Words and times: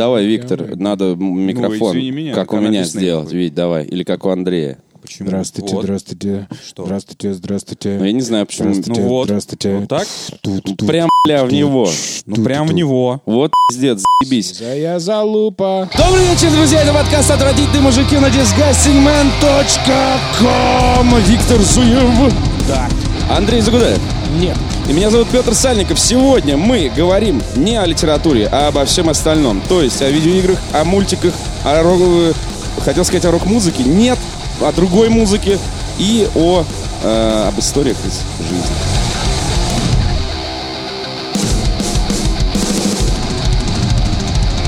давай, 0.00 0.26
Виктор, 0.26 0.76
надо 0.76 1.04
м- 1.12 1.40
микрофон, 1.40 1.92
извини 1.96 2.10
меня, 2.10 2.34
как 2.34 2.52
у 2.52 2.56
меня 2.56 2.80
написано 2.80 3.00
сделать. 3.00 3.32
Вить, 3.32 3.54
давай. 3.54 3.84
Или 3.84 4.02
как 4.02 4.24
у 4.24 4.30
Андрея. 4.30 4.78
Почему? 5.02 5.28
Здравствуйте, 5.28 5.74
Вот. 5.74 5.84
здравствуйте. 5.84 6.48
Что? 6.66 6.84
Здравствуйте, 6.84 7.32
здравствуйте. 7.34 7.96
Ну, 7.98 8.04
я 8.04 8.12
не 8.12 8.20
знаю, 8.20 8.44
почему. 8.46 8.72
Здравствуйте, 8.74 9.00
Ну 9.02 9.08
вот. 9.08 9.24
здравствуйте. 9.24 9.76
Вот 9.76 9.88
так? 9.88 10.06
Прям, 10.86 11.08
бля, 11.26 11.44
в 11.44 11.52
него. 11.52 11.88
Ну, 12.26 12.44
прям 12.44 12.66
в 12.66 12.74
него. 12.74 13.22
Вот 13.24 13.50
пиздец, 13.70 14.02
заебись. 14.22 14.58
За 14.58 14.74
я 14.76 14.98
залупа. 14.98 15.88
Добрый 15.96 16.24
вечер, 16.30 16.50
друзья, 16.50 16.82
это 16.82 16.92
подкаст 16.92 17.30
«Отвратительные 17.30 17.80
мужики» 17.80 18.16
на 18.18 18.26
disgustingman.com. 18.26 21.18
Виктор 21.26 21.58
Зуев. 21.60 22.34
Да. 22.68 22.86
Андрей 23.34 23.62
Загудаев. 23.62 23.98
Нет. 24.38 24.56
И 24.88 24.92
меня 24.92 25.10
зовут 25.10 25.28
Петр 25.30 25.54
Сальников. 25.54 25.98
Сегодня 25.98 26.56
мы 26.56 26.90
говорим 26.94 27.42
не 27.56 27.76
о 27.76 27.86
литературе, 27.86 28.48
а 28.50 28.68
обо 28.68 28.84
всем 28.84 29.08
остальном. 29.08 29.60
То 29.68 29.82
есть 29.82 30.00
о 30.02 30.08
видеоиграх, 30.08 30.58
о 30.72 30.84
мультиках, 30.84 31.34
о 31.64 31.82
рок... 31.82 32.34
Хотел 32.84 33.04
сказать 33.04 33.24
о 33.24 33.30
рок-музыке. 33.32 33.82
Нет, 33.82 34.18
о 34.60 34.72
другой 34.72 35.08
музыке 35.08 35.58
и 35.98 36.28
о... 36.34 36.64
э, 37.02 37.48
об 37.48 37.58
историях 37.58 37.96
из 38.06 38.48
жизни. 38.48 39.00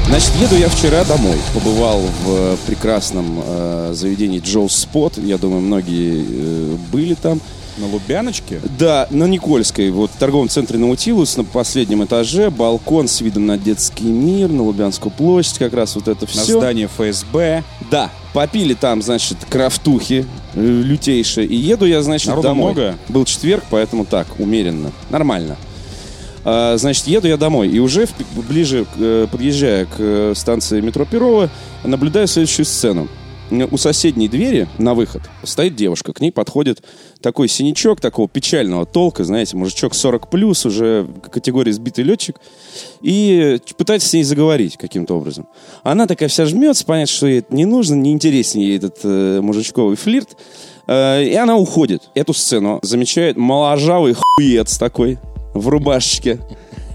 Значит, 0.07 0.33
еду 0.43 0.57
я 0.57 0.69
вчера 0.69 1.05
домой. 1.05 1.39
Побывал 1.55 2.01
в 2.01 2.29
э, 2.29 2.57
прекрасном 2.67 3.41
э, 3.43 3.93
заведении 3.95 4.41
Джоу 4.41 4.69
Спот. 4.69 5.17
Я 5.17 5.39
думаю, 5.39 5.63
многие 5.63 6.23
э, 6.23 6.77
были 6.93 7.15
там. 7.15 7.41
На 7.79 7.87
Лубяночке? 7.87 8.61
Да, 8.79 9.07
на 9.11 9.25
Никольской, 9.25 9.91
вот 9.91 10.11
в 10.11 10.17
торговом 10.19 10.49
центре 10.51 10.79
Наутилус, 10.79 11.37
на 11.39 11.45
последнем 11.45 12.05
этаже, 12.05 12.51
балкон 12.51 13.09
с 13.09 13.21
видом 13.23 13.47
на 13.47 13.57
детский 13.57 14.05
мир, 14.05 14.51
на 14.51 14.63
Лубянскую 14.63 15.11
площадь, 15.11 15.59
как 15.59 15.73
раз 15.73 15.95
вот 15.95 16.07
это 16.07 16.23
На 16.23 16.27
все. 16.27 16.59
здании 16.59 16.87
ФСБ. 16.87 17.65
Да, 17.91 18.11
попили 18.35 18.75
там, 18.75 19.01
значит, 19.01 19.39
крафтухи 19.49 20.27
э, 20.55 20.61
лютейшие, 20.61 21.47
и 21.47 21.57
еду 21.57 21.87
я, 21.87 22.03
значит, 22.03 22.29
Народу 22.29 22.49
домой. 22.49 22.73
много? 22.75 22.99
Был 23.09 23.25
четверг, 23.25 23.65
поэтому 23.71 24.05
так, 24.05 24.27
умеренно, 24.39 24.93
нормально. 25.09 25.57
А, 26.45 26.77
значит, 26.77 27.07
еду 27.07 27.27
я 27.29 27.37
домой, 27.39 27.69
и 27.69 27.79
уже 27.79 28.07
в- 28.07 28.47
ближе, 28.49 28.85
э, 28.99 29.27
подъезжая 29.31 29.87
к 29.87 29.95
э, 29.99 30.33
станции 30.37 30.81
метро 30.81 31.05
Перова, 31.07 31.49
наблюдаю 31.85 32.27
следующую 32.27 32.67
сцену. 32.67 33.09
У 33.71 33.77
соседней 33.77 34.29
двери 34.29 34.69
на 34.79 34.95
выход 34.95 35.23
стоит 35.43 35.77
девушка. 35.77 36.13
К 36.13 36.21
ней 36.21 36.33
подходит 36.33 36.83
такой 37.21 37.49
синячок 37.49 38.01
такого 38.01 38.29
печального 38.29 38.87
толка, 38.87 39.25
знаете, 39.25 39.57
мужичок 39.57 39.95
40 39.95 40.31
плюс, 40.31 40.65
уже 40.65 41.07
категории 41.31 41.71
сбитый 41.71 42.05
летчик, 42.05 42.41
и 43.03 43.59
пытается 43.77 44.09
с 44.09 44.13
ней 44.13 44.25
заговорить 44.25 44.77
каким-то 44.77 45.17
образом. 45.17 45.47
Она 45.83 46.07
такая 46.07 46.29
вся 46.29 46.47
жмется, 46.47 46.85
понять, 46.85 47.09
что 47.09 47.27
ей 47.27 47.41
это 47.41 47.55
не 47.55 47.67
нужно, 47.67 47.95
не 47.95 48.13
интересен 48.13 48.61
ей 48.61 48.77
этот 48.77 48.99
э, 49.05 49.41
мужичковый 49.41 49.97
флирт, 49.97 50.37
Э, 50.87 51.23
и 51.23 51.35
она 51.35 51.57
уходит. 51.57 52.11
Эту 52.15 52.33
сцену 52.35 52.81
замечает 52.83 53.37
моложавый 53.37 54.15
хуец 54.15 54.79
такой 54.79 55.19
в 55.55 55.69
рубашечке. 55.69 56.41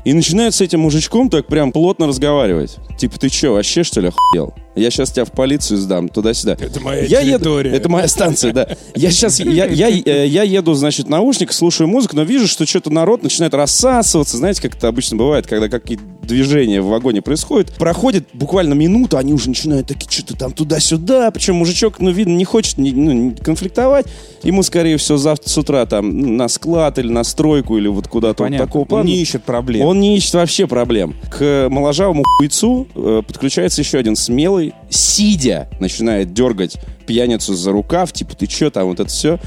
И 0.08 0.14
начинает 0.14 0.54
с 0.56 0.62
этим 0.62 0.80
мужичком 0.80 1.30
так 1.30 1.48
прям 1.48 1.74
плотно 1.74 2.08
разговаривать. 2.08 2.78
Типа, 2.98 3.20
ты 3.20 3.28
что, 3.28 3.52
вообще 3.52 3.84
что 3.84 4.00
ли 4.00 4.08
охуел? 4.08 4.54
Я 4.74 4.90
сейчас 4.90 5.12
тебя 5.12 5.26
в 5.26 5.34
полицию 5.34 5.80
сдам, 5.80 6.08
туда-сюда. 6.08 6.54
Это 6.54 6.80
моя 6.80 7.02
я 7.02 7.24
территория. 7.24 7.72
Еду, 7.72 7.78
это 7.78 7.90
моя 7.90 8.08
станция, 8.08 8.54
да. 8.54 8.70
Я 8.96 9.12
сейчас, 9.12 9.42
я, 9.42 9.66
я, 9.66 9.90
э, 9.90 10.26
я 10.28 10.44
еду, 10.44 10.76
значит, 10.76 11.08
в 11.08 11.10
наушниках, 11.10 11.54
слушаю 11.54 11.90
музыку, 11.90 12.16
но 12.16 12.24
вижу, 12.24 12.48
что 12.48 12.66
что-то 12.66 12.90
народ 12.90 13.22
начинает 13.22 13.54
рассасываться. 13.54 14.38
Знаете, 14.38 14.62
как 14.62 14.78
это 14.78 14.88
обычно 14.88 15.18
бывает, 15.18 15.46
когда 15.46 15.68
какие-то 15.68 16.06
движения 16.28 16.82
в 16.82 16.88
вагоне 16.88 17.22
происходят. 17.22 17.74
Проходит 17.74 18.28
буквально 18.34 18.74
минута, 18.74 19.20
они 19.20 19.34
уже 19.34 19.50
начинают 19.50 19.88
такие 19.88 20.12
что-то 20.12 20.36
там 20.36 20.52
туда-сюда. 20.52 21.32
Причем 21.32 21.56
мужичок, 21.56 22.00
ну, 22.00 22.12
видно, 22.12 22.36
не 22.36 22.46
хочет 22.46 22.78
ну, 22.78 22.84
не 22.86 23.36
конфликтовать. 23.36 24.06
Ему, 24.44 24.64
скорее 24.64 24.98
всего, 24.98 25.18
завтра 25.18 25.50
с 25.50 25.58
утра 25.58 25.86
там 25.86 26.38
на 26.38 26.48
склад 26.48 27.00
или 27.00 27.10
на 27.10 27.24
стройку 27.24 27.78
или 27.78 27.88
вот 27.88 28.08
куда-то 28.08 28.44
вот 28.44 28.58
такого 28.58 28.84
Он 28.84 28.88
плана. 28.88 29.08
не 29.08 29.22
ищет 29.22 29.44
проблем. 29.44 29.86
Он 29.86 30.00
не 30.00 30.18
ищет 30.18 30.36
вообще 30.36 30.68
проблем. 30.68 31.16
К 31.32 31.68
моложавому 31.70 32.24
хуйцу 32.38 32.88
э, 32.94 33.22
подключается 33.26 33.82
еще 33.82 33.98
один 33.98 34.16
смелый, 34.16 34.74
сидя, 34.90 35.70
начинает 35.80 36.34
дергать 36.34 36.78
пьяницу 37.06 37.56
за 37.56 37.72
рукав, 37.72 38.12
типа, 38.12 38.36
ты 38.36 38.46
че 38.48 38.70
там, 38.70 38.88
вот 38.88 39.00
это 39.00 39.10
все. 39.10 39.40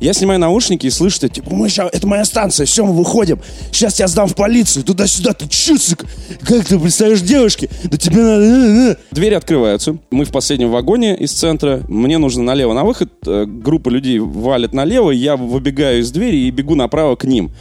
Я 0.00 0.12
снимаю 0.12 0.38
наушники 0.40 0.86
и 0.86 0.90
слышу, 0.90 1.16
что, 1.16 1.28
типа, 1.28 1.54
мы 1.54 1.68
ща- 1.68 1.88
это 1.90 2.06
моя 2.06 2.24
станция, 2.24 2.66
все, 2.66 2.84
мы 2.84 2.92
выходим. 2.92 3.38
Сейчас 3.72 3.94
тебя 3.94 4.08
сдам 4.08 4.28
в 4.28 4.34
полицию, 4.34 4.84
туда-сюда, 4.84 5.32
ты 5.32 5.48
че, 5.48 5.78
сука? 5.78 6.06
Как 6.40 6.64
ты 6.66 6.78
представляешь 6.78 7.20
девушки? 7.22 7.70
Да 7.84 7.96
тебе 7.96 8.22
надо... 8.22 8.42
э, 8.44 8.90
э». 8.92 8.96
Двери 9.12 9.34
открываются. 9.34 9.96
Мы 10.10 10.24
в 10.24 10.30
последнем 10.32 10.70
вагоне 10.70 11.16
из 11.16 11.32
центра. 11.32 11.82
Мне 11.88 12.18
нужно 12.18 12.42
налево 12.42 12.72
на 12.74 12.84
выход. 12.84 13.12
Э, 13.26 13.44
Группа 13.46 13.88
людей 13.88 14.18
валит 14.18 14.74
налево. 14.74 15.10
Я 15.10 15.36
выбегаю 15.36 16.00
из 16.00 16.10
двери 16.10 16.36
и 16.36 16.50
бегу 16.50 16.74
направо 16.74 17.16
к 17.16 17.24
ним. 17.24 17.52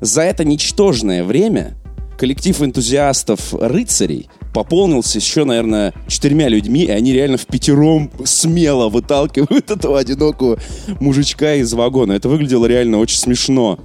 За 0.00 0.22
это 0.22 0.44
ничтожное 0.44 1.22
время 1.24 1.74
коллектив 2.18 2.60
энтузиастов-рыцарей 2.62 4.28
пополнился 4.52 5.18
еще, 5.18 5.44
наверное, 5.44 5.94
четырьмя 6.08 6.48
людьми, 6.48 6.84
и 6.84 6.90
они 6.90 7.12
реально 7.12 7.36
в 7.36 7.46
пятером 7.46 8.10
смело 8.24 8.88
выталкивают 8.88 9.70
этого 9.70 9.98
одинокого 9.98 10.58
мужичка 11.00 11.54
из 11.54 11.72
вагона. 11.72 12.12
Это 12.12 12.28
выглядело 12.28 12.66
реально 12.66 12.98
очень 12.98 13.18
смешно. 13.18 13.78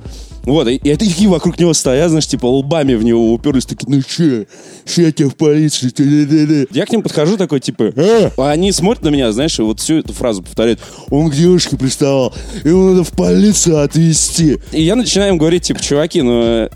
Вот, 0.46 0.68
и, 0.68 0.76
и 0.76 0.96
такие 0.96 1.28
вокруг 1.28 1.60
него 1.60 1.74
стоят, 1.74 2.10
знаешь, 2.10 2.28
типа 2.28 2.46
лбами 2.46 2.94
в 2.94 3.04
него 3.04 3.34
уперлись, 3.34 3.66
такие, 3.66 3.88
ну 3.90 4.02
че, 4.02 4.48
че 4.86 5.04
я 5.04 5.12
тебя 5.12 5.30
в 5.30 5.36
полицию? 5.36 5.92
Ты-ты-ты-ты». 5.92 6.68
Я 6.72 6.86
к 6.86 6.92
ним 6.92 7.02
подхожу 7.02 7.36
такой, 7.36 7.60
типа, 7.60 7.92
«А?» 7.96 8.32
А 8.38 8.52
они 8.52 8.72
смотрят 8.72 9.04
на 9.04 9.10
меня, 9.10 9.32
знаешь, 9.32 9.58
и 9.58 9.64
вот 9.64 9.80
всю 9.80 9.96
эту 9.96 10.14
фразу 10.14 10.44
повторяют. 10.44 10.80
Он 11.10 11.30
к 11.32 11.34
девушке 11.34 11.78
приставал, 11.78 12.34
его 12.64 12.92
надо 12.92 13.04
в 13.04 13.12
полицию 13.12 13.82
отвезти. 13.82 14.60
И 14.72 14.84
я 14.84 14.96
начинаю 14.96 15.32
им 15.34 15.38
говорить, 15.40 15.64
типа, 15.64 15.82
чуваки, 15.82 16.22
ну, 16.22 16.42
э, 16.44 16.70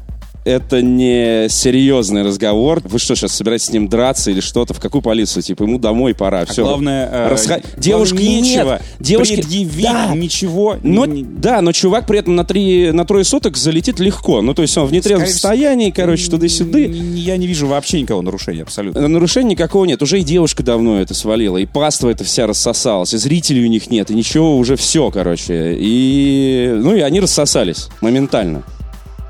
это 0.50 0.82
не 0.82 1.48
серьезный 1.50 2.24
разговор. 2.24 2.82
Вы 2.84 3.00
что, 3.00 3.16
сейчас 3.16 3.34
собираетесь 3.34 3.68
с 3.68 3.72
ним 3.72 3.88
драться 3.88 4.32
или 4.32 4.40
что-то? 4.40 4.74
В 4.74 4.80
какую 4.80 5.02
полицию? 5.02 5.44
Типа, 5.44 5.64
ему 5.64 5.78
домой 5.78 6.14
пора. 6.14 6.46
Все. 6.46 6.64
А 6.64 6.66
главное, 6.70 7.10
э, 7.12 7.34
Расха- 7.34 7.64
Девушки 7.78 8.16
нечего 8.22 8.72
нет. 8.74 8.82
Девушки... 9.00 9.36
предъявить 9.36 9.84
Да. 9.84 10.14
ничего. 10.16 10.78
Но, 10.84 11.06
Не- 11.06 11.24
да, 11.24 11.62
но 11.62 11.72
чувак 11.72 12.08
при 12.08 12.20
этом 12.20 12.36
на, 12.36 12.44
три, 12.46 12.92
на 12.92 13.06
трое 13.06 13.24
суток 13.24 13.58
залетит 13.58 14.00
легко. 14.00 14.42
Ну, 14.42 14.54
то 14.54 14.62
есть 14.62 14.78
он 14.78 14.88
в 14.88 14.92
нетрезвом 14.92 15.22
Скорее 15.28 15.34
состоянии, 15.34 15.92
короче, 15.92 16.30
туда-сюда. 16.30 16.80
Н- 16.80 17.16
Я 17.16 17.38
не 17.38 17.48
вижу 17.48 17.68
вообще 17.68 18.02
никакого 18.02 18.22
нарушения, 18.22 18.64
абсолютно. 18.64 19.08
Нарушений 19.08 19.52
никакого 19.52 19.86
нет. 19.86 20.02
Уже 20.02 20.20
и 20.20 20.24
девушка 20.24 20.64
давно 20.64 21.00
это 21.00 21.14
свалила, 21.14 21.58
и 21.58 21.66
паства 21.66 22.10
это 22.10 22.24
вся 22.24 22.48
рассосалась, 22.48 23.14
и 23.14 23.18
зрителей 23.18 23.66
у 23.66 23.70
них 23.70 23.90
нет, 23.92 24.10
и 24.12 24.16
ничего, 24.16 24.58
уже 24.58 24.76
все, 24.76 25.12
короче. 25.12 25.76
И, 25.80 26.72
ну, 26.76 26.96
и 26.96 27.00
они 27.02 27.20
рассосались 27.20 27.88
моментально. 28.02 28.64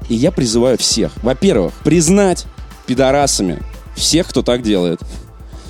И 0.10 0.16
я 0.16 0.32
призываю 0.32 0.78
всех, 0.78 1.12
во-первых, 1.24 1.74
признать 1.84 2.46
пидорасами 2.86 3.62
всех, 3.96 4.28
кто 4.28 4.42
так 4.42 4.64
делает. 4.64 5.00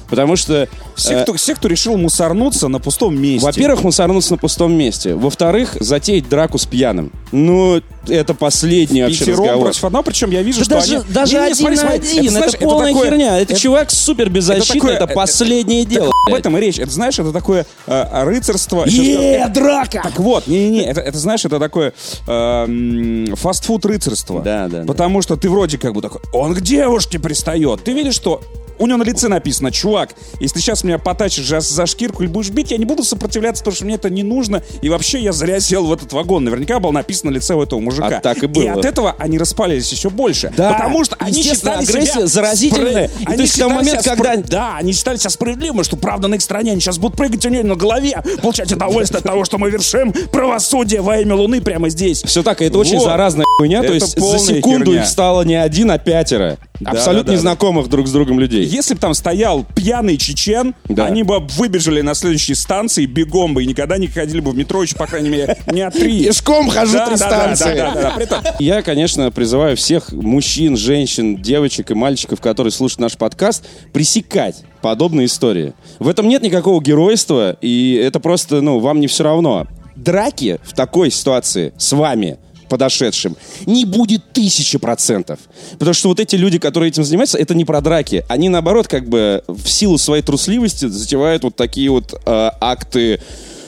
Потому 0.10 0.36
что... 0.36 0.68
Все, 1.00 1.24
кто, 1.24 1.34
все, 1.34 1.56
кто 1.56 1.68
решил 1.68 1.98
мусорнуться 1.98 2.68
на 2.68 2.80
пустом 2.80 3.20
месте. 3.20 3.46
во-первых, 3.46 3.84
мусорнуться 3.84 4.34
на 4.34 4.38
пустом 4.38 4.74
месте. 4.74 5.16
Во-вторых, 5.16 5.76
затеять 5.80 6.28
драку 6.30 6.58
с 6.58 6.66
пьяным. 6.66 7.12
Ну, 7.32 7.82
это 8.08 8.34
последний 8.34 9.02
вообще 9.04 9.20
пятером 9.20 9.40
разговор. 9.44 9.64
против 9.66 9.84
одного, 9.86 10.04
причем 10.04 10.32
я 10.32 10.42
вижу, 10.42 10.60
Да 10.60 10.66
что 10.66 10.74
даже, 10.76 10.96
они... 10.98 11.14
даже 11.14 11.34
Не-не, 11.36 11.46
один 11.46 11.56
смотри, 11.58 11.76
на 11.76 11.82
смотри, 11.82 12.00
один, 12.10 12.22
это, 12.24 12.32
знаешь, 12.32 12.58
полная 12.60 12.94
такое- 12.94 13.10
херня. 13.10 13.40
Это, 13.40 13.54
это- 13.54 13.62
чувак 13.62 13.92
супер 13.92 14.30
беззащитный, 14.30 14.92
это, 14.94 15.08
такое- 15.08 15.16
последнее 15.16 15.84
Так 15.84 15.94
дело. 15.94 16.08
об 16.08 16.14
блядь. 16.28 16.40
этом 16.40 16.58
и 16.58 16.62
речь. 16.62 16.80
Это, 16.80 16.92
знаешь, 16.92 17.20
это 17.20 17.32
такое 17.32 17.66
э, 17.88 18.24
рыцарство. 18.24 18.90
Сейчас 18.90 19.06
Е, 19.06 19.48
драка! 19.54 20.02
Так 20.04 20.20
вот, 20.20 20.48
не-не-не, 20.48 20.86
это, 20.86 21.02
это, 21.02 21.18
знаешь, 21.18 21.46
это 21.46 21.60
такое 21.60 21.94
э, 22.28 23.26
фастфуд 23.36 23.86
рыцарство. 23.86 24.42
Да, 24.42 24.68
да, 24.68 24.80
да. 24.82 24.86
Потому 24.86 25.22
что 25.22 25.36
ты 25.36 25.50
вроде 25.50 25.78
как 25.78 25.94
бы 25.94 26.02
такой, 26.02 26.22
он 26.34 26.54
к 26.56 26.62
девушке 26.62 27.20
пристает. 27.20 27.84
Ты 27.84 27.94
видишь, 27.94 28.16
что 28.16 28.42
у 28.78 28.88
него 28.88 28.98
на 28.98 29.04
лице 29.04 29.28
написано, 29.28 29.72
чувак, 29.72 30.12
если 30.40 30.56
ты 30.56 30.62
сейчас 30.62 30.84
меня 30.90 31.00
потачишь 31.00 31.46
за, 31.48 31.60
за 31.60 31.86
шкирку 31.86 32.24
или 32.24 32.30
будешь 32.30 32.50
бить, 32.50 32.72
я 32.72 32.78
не 32.78 32.86
буду 32.86 33.04
сопротивляться, 33.04 33.64
потому 33.64 33.76
что 33.76 33.86
мне 33.86 33.96
это 33.96 34.10
не 34.10 34.24
нужно. 34.24 34.62
И 34.82 34.90
вообще 34.90 35.20
я 35.20 35.32
зря 35.32 35.60
сел 35.60 35.86
в 35.86 35.94
этот 35.94 36.12
вагон. 36.14 36.44
Наверняка 36.44 36.80
было 36.80 36.92
написано 36.92 37.32
на 37.32 37.36
лице 37.36 37.54
у 37.56 37.62
этого 37.62 37.80
мужика. 37.80 38.18
А 38.18 38.22
так 38.22 38.44
и 38.44 38.48
было. 38.48 38.64
И 38.64 38.68
от 38.68 38.86
этого 38.86 39.16
они 39.20 39.38
распалились 39.38 39.92
еще 39.92 40.10
больше. 40.10 40.52
Да, 40.56 40.74
Потому 40.74 41.04
что 41.06 41.16
они 41.20 41.42
считали 41.44 41.84
агрессия 41.84 42.14
себя 42.14 42.28
заразительная. 42.28 43.06
И 43.20 43.26
Они 43.26 43.36
то 43.38 43.42
есть 43.44 43.54
считали 43.54 43.74
момент, 43.74 44.02
себя 44.02 44.16
когда- 44.16 44.36
спро- 44.36 44.48
Да, 44.50 44.76
они 44.78 44.94
считали 44.94 45.18
себя 45.18 45.30
справедливыми, 45.30 45.84
что 45.84 45.98
правда 45.98 46.28
на 46.28 46.36
их 46.36 46.42
стороне. 46.42 46.72
Они 46.72 46.82
сейчас 46.82 46.98
будут 46.98 47.18
прыгать 47.18 47.46
у 47.46 47.50
нее 47.50 47.64
на 47.64 47.76
голове, 47.76 48.22
получать 48.42 48.72
удовольствие 48.72 49.20
от 49.20 49.26
того, 49.26 49.46
что 49.46 49.58
мы 49.58 49.70
вершим 49.70 50.14
правосудие 50.32 51.02
во 51.02 51.18
имя 51.20 51.36
Луны 51.36 51.62
прямо 51.62 51.90
здесь. 51.90 52.24
Все 52.24 52.44
так, 52.44 52.62
и 52.62 52.66
это 52.66 52.78
очень 52.78 53.00
заразная 53.00 53.46
хуйня. 53.58 53.84
То 53.84 53.94
есть 53.94 54.20
за 54.20 54.40
секунду 54.40 54.86
херня. 54.92 55.02
их 55.04 55.08
стало 55.08 55.44
не 55.44 55.56
один, 55.56 55.92
а 55.92 55.98
пятеро. 55.98 56.58
Да, 56.80 56.92
Абсолютно 56.92 57.24
да, 57.26 57.32
да, 57.32 57.34
незнакомых 57.34 57.90
друг 57.90 58.08
с 58.08 58.12
другом 58.12 58.40
людей. 58.40 58.64
Если 58.66 58.94
бы 58.94 59.00
там 59.02 59.14
стоял 59.14 59.66
пьяный 59.76 60.18
чечен, 60.18 60.74
Да. 60.88 61.06
они 61.06 61.22
бы 61.22 61.40
выбежали 61.40 62.02
на 62.02 62.16
следующей 62.16 62.56
станции 62.56 63.06
бегом 63.06 63.54
бы 63.54 63.64
и 63.64 63.68
никогда 63.68 63.98
не 63.98 64.08
ходили 64.08 64.40
бы 64.40 64.52
в 64.52 64.56
метро 64.56 64.82
еще, 64.82 64.96
по 64.96 65.06
крайней 65.06 65.30
мере, 65.30 65.58
не 65.72 65.82
от 65.82 65.94
три. 65.94 66.24
Пешком 66.26 66.68
хожу 66.70 66.94
Да, 66.94 67.06
три 67.08 67.16
да, 67.18 67.30
да, 67.30 67.56
станции. 67.56 67.78
да, 67.78 67.94
да, 67.94 68.02
да. 68.02 68.12
При 68.16 68.24
этом 68.24 68.42
Я, 68.58 68.82
конечно, 68.82 69.30
призываю 69.32 69.78
всех 69.78 70.12
мужчин, 70.12 70.76
женщин, 70.78 71.38
девочек 71.42 71.92
и 71.92 71.94
мальчиков, 71.94 72.42
которые 72.42 72.72
слушают 72.72 73.02
наш 73.02 73.18
подкаст, 73.18 73.68
пресекать 73.94 74.64
подобные 74.82 75.26
истории. 75.28 75.74
В 76.00 76.08
этом 76.08 76.28
нет 76.28 76.42
никакого 76.42 76.82
геройства, 76.82 77.58
и 77.62 77.94
это 77.94 78.20
просто, 78.20 78.62
ну, 78.62 78.80
вам 78.80 79.00
не 79.00 79.06
все 79.08 79.24
равно. 79.24 79.68
Драки 79.96 80.60
в 80.64 80.74
такой 80.74 81.12
ситуации 81.12 81.74
с 81.78 81.92
вами 81.92 82.38
подошедшим, 82.70 83.36
не 83.66 83.86
будет 83.86 84.32
тысячи 84.32 84.78
процентов. 84.78 85.40
Потому 85.74 85.94
что 85.94 86.10
вот 86.10 86.20
эти 86.20 86.36
люди, 86.36 86.60
которые 86.60 86.90
этим 86.90 87.04
занимаются, 87.04 87.38
это 87.38 87.56
не 87.56 87.66
про 87.66 87.82
драки. 87.82 88.24
Они, 88.30 88.50
наоборот, 88.50 88.88
как 88.88 89.10
бы 89.10 89.44
в 89.48 89.68
силу 89.68 89.98
своей 89.98 90.24
трусливости 90.24 90.88
затевают 90.88 91.44
вот 91.44 91.56
такие 91.56 91.90
вот 91.90 92.14
э, 92.14 92.52
акты 92.62 93.20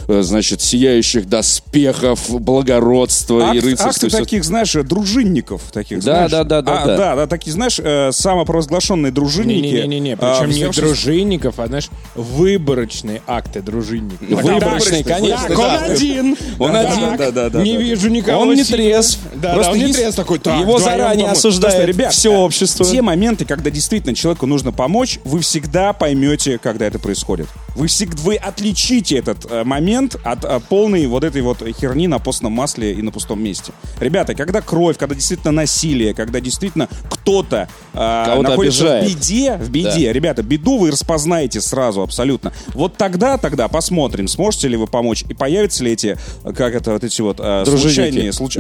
значит, 0.08 0.62
сияющих 0.62 1.28
доспехов, 1.30 2.30
благородства 2.42 3.54
и 3.54 3.58
Акт- 3.58 3.66
рыцарства. 3.66 3.90
акты 3.90 4.06
и 4.08 4.10
всё 4.10 4.18
таких, 4.20 4.44
знаешь, 4.44 4.74
дружинников 4.74 5.62
таких, 5.72 6.00
Да, 6.00 6.28
знаешь. 6.28 6.32
да, 6.32 6.44
да, 6.44 6.62
да, 6.62 6.82
А, 6.82 6.86
да. 6.86 6.98
да, 6.98 7.16
да, 7.16 7.28
такие, 7.28 7.52
знаешь, 7.54 7.80
э, 7.84 8.12
самопровозглашенные 8.12 9.12
дружинники. 9.12 9.76
Не-не-не, 9.76 10.14
а, 10.14 10.18
причем 10.18 10.50
не 10.52 10.64
взявшись- 10.64 10.76
дружинников, 10.82 11.60
а, 11.60 11.68
знаешь, 11.68 11.90
выборочные 12.16 13.22
акты 13.28 13.62
дружинников. 13.62 14.28
Выборочные, 14.28 15.04
конечно, 15.04 15.48
Так, 15.48 15.58
да. 15.58 15.64
он 15.86 15.92
один. 15.92 16.38
Он 16.60 16.76
один. 16.76 17.18
Да, 17.18 17.32
да, 17.32 17.50
да, 17.50 17.62
Не 17.62 17.74
да. 17.74 17.80
вижу 17.80 18.10
никого. 18.10 18.42
Он 18.44 18.54
не 18.54 18.64
трезв. 18.64 19.20
Да, 19.36 19.54
Просто 19.54 19.74
да, 19.74 19.80
он 19.80 19.86
не 19.86 19.94
трезв 19.94 20.16
такой. 20.16 20.40
Так, 20.40 20.60
Его 20.60 20.80
заранее 20.80 21.28
осуждает 21.30 21.76
Просто, 21.76 21.92
ребят, 21.92 22.14
все 22.14 22.34
э, 22.34 22.38
общество. 22.38 22.86
Те 22.86 23.02
моменты, 23.02 23.46
когда 23.46 23.70
действительно 23.70 24.16
человеку 24.16 24.46
нужно 24.46 24.72
помочь, 24.72 25.20
вы 25.24 25.40
всегда 25.42 25.94
поймете, 25.94 26.58
когда 26.58 26.86
это 26.88 27.00
происходит. 27.00 27.48
Вы 27.76 27.88
всегда 27.88 28.22
вы 28.22 28.36
отличите 28.36 29.18
этот 29.18 29.46
э, 29.50 29.64
момент 29.64 29.91
от 29.98 30.46
э, 30.46 30.60
полной 30.70 31.06
вот 31.08 31.24
этой 31.24 31.42
вот 31.42 31.64
херни 31.80 32.08
на 32.08 32.20
постном 32.20 32.54
масле 32.54 32.94
и 32.94 33.02
на 33.02 33.12
пустом 33.12 33.44
месте. 33.44 33.74
Ребята, 34.00 34.36
когда 34.36 34.62
кровь, 34.62 34.98
когда 34.98 35.16
действительно 35.16 35.52
насилие, 35.52 36.14
когда 36.14 36.40
действительно 36.40 36.88
кто-то 37.10 37.70
Кого-то 37.94 38.50
находится 38.50 38.84
обижает. 39.00 39.04
в 39.12 39.16
беде, 39.20 39.58
в 39.58 39.70
беде, 39.70 40.14
ребята, 40.14 40.44
беду 40.44 40.78
вы 40.78 40.92
распознаете 40.92 41.60
сразу 41.60 42.02
абсолютно. 42.02 42.54
Вот 42.70 42.96
тогда, 42.96 43.38
тогда 43.38 43.68
посмотрим, 43.68 44.28
сможете 44.28 44.70
ли 44.70 44.78
вы 44.78 44.88
помочь 44.88 45.24
и 45.28 45.34
появятся 45.34 45.84
ли 45.84 45.92
эти, 45.92 46.18
как 46.44 46.74
это, 46.74 46.94
вот 46.94 47.04
эти 47.04 47.22
вот 47.22 47.38
э, 47.40 47.64
случайные, 47.66 48.32
случ- 48.32 48.58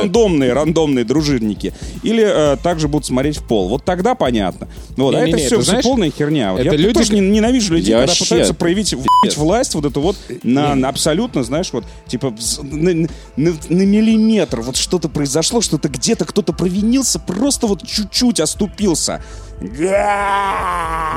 рандомные, 0.00 0.52
рандомные 0.52 1.04
дружинники. 1.04 1.72
Или 2.02 2.24
э, 2.26 2.56
также 2.62 2.88
будут 2.88 3.06
смотреть 3.06 3.38
в 3.38 3.46
пол. 3.46 3.68
Вот 3.68 3.84
тогда 3.84 4.14
понятно. 4.14 4.68
Вот, 4.96 5.14
а 5.14 5.20
Не-не-не, 5.20 5.30
это 5.32 5.46
все, 5.46 5.54
это, 5.56 5.64
знаешь, 5.64 5.84
полная 5.84 6.10
херня. 6.10 6.52
Вот 6.52 6.60
это 6.60 6.76
я 6.76 6.76
люди- 6.76 6.98
тоже 6.98 7.14
не- 7.14 7.20
ненавижу 7.20 7.74
людей, 7.74 7.90
Я 7.90 7.98
когда 8.00 8.10
вообще- 8.10 8.24
пытаются 8.24 8.54
проявить 8.54 8.94
власть 9.36 9.74
вот 9.74 9.86
эту 9.86 10.00
вот 10.02 10.16
на, 10.42 10.74
на 10.74 10.88
абсолютно, 10.90 11.42
знаешь, 11.42 11.70
вот 11.72 11.84
типа 12.06 12.34
на, 12.62 12.92
на- 12.92 13.08
на 13.36 13.82
миллиметр 13.82 14.60
вот 14.60 14.76
что-то 14.76 15.08
произошло, 15.08 15.60
что-то 15.62 15.88
где-то 15.88 16.26
кто-то 16.26 16.52
провинился, 16.52 17.18
просто 17.18 17.66
вот 17.66 17.86
чуть-чуть 17.86 18.40
оступился. 18.40 18.73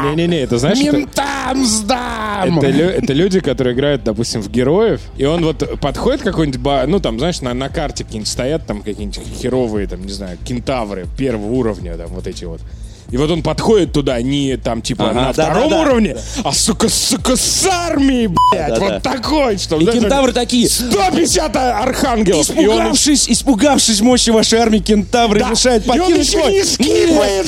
Не-не-не, 0.04 0.42
это 0.42 0.57
знаешь, 0.57 0.80
это, 0.80 0.98
Ментам 0.98 1.65
сдам! 1.65 2.57
это, 2.59 2.68
лю- 2.69 2.89
это 2.89 3.13
люди, 3.13 3.39
которые 3.39 3.74
играют, 3.75 4.04
допустим, 4.04 4.42
в 4.42 4.50
героев, 4.50 5.01
и 5.18 5.25
он 5.25 5.44
вот 5.44 5.80
подходит 5.81 6.21
какой-нибудь, 6.21 6.59
ба- 6.62 6.86
ну 6.88 7.00
там, 7.00 7.18
знаешь, 7.19 7.42
на, 7.42 7.54
на 7.54 7.69
карте 7.69 8.04
какие-нибудь 8.04 8.30
стоят 8.31 8.65
там 8.65 8.81
какие-нибудь 8.83 9.19
херовые, 9.42 9.88
там, 9.88 10.01
не 10.06 10.12
знаю, 10.12 10.38
кентавры 10.45 11.07
первого 11.18 11.51
уровня, 11.51 11.98
там, 11.98 12.07
вот 12.09 12.27
эти 12.27 12.45
вот. 12.45 12.62
И 13.09 13.18
вот 13.18 13.31
он 13.31 13.42
подходит 13.42 13.94
туда 13.94 14.21
не 14.21 14.57
там 14.57 14.81
типа 14.81 15.12
Ага, 15.12 15.13
на 15.13 15.33
да, 15.33 15.45
втором 15.45 15.69
да, 15.69 15.75
да. 15.75 15.81
уровне, 15.81 16.18
а 16.44 16.51
сука, 16.51 16.89
сука, 16.89 17.38
с 17.38 17.65
армией, 17.65 18.27
блядь, 18.27 18.74
Да, 18.74 18.80
вот 18.80 18.89
да. 18.89 19.00
такой, 19.00 19.57
что... 19.57 19.77
И 19.77 19.83
знаешь, 19.83 20.00
кентавры 20.01 20.33
такие, 20.33 20.68
150 20.68 21.56
архангелов. 21.56 22.50
И 22.50 22.68
он 22.68 22.77
Испугавшись, 22.77 23.30
испугавшись 23.30 24.01
мощи 24.01 24.30
вашей 24.30 24.59
армии, 24.59 24.80
кентавры 24.80 25.39
решают 25.39 25.86
И 25.86 25.89
он 25.89 26.00
покинуть 26.00 26.27
еще 26.27 26.51
не 26.51 26.63
скипает, 26.63 27.48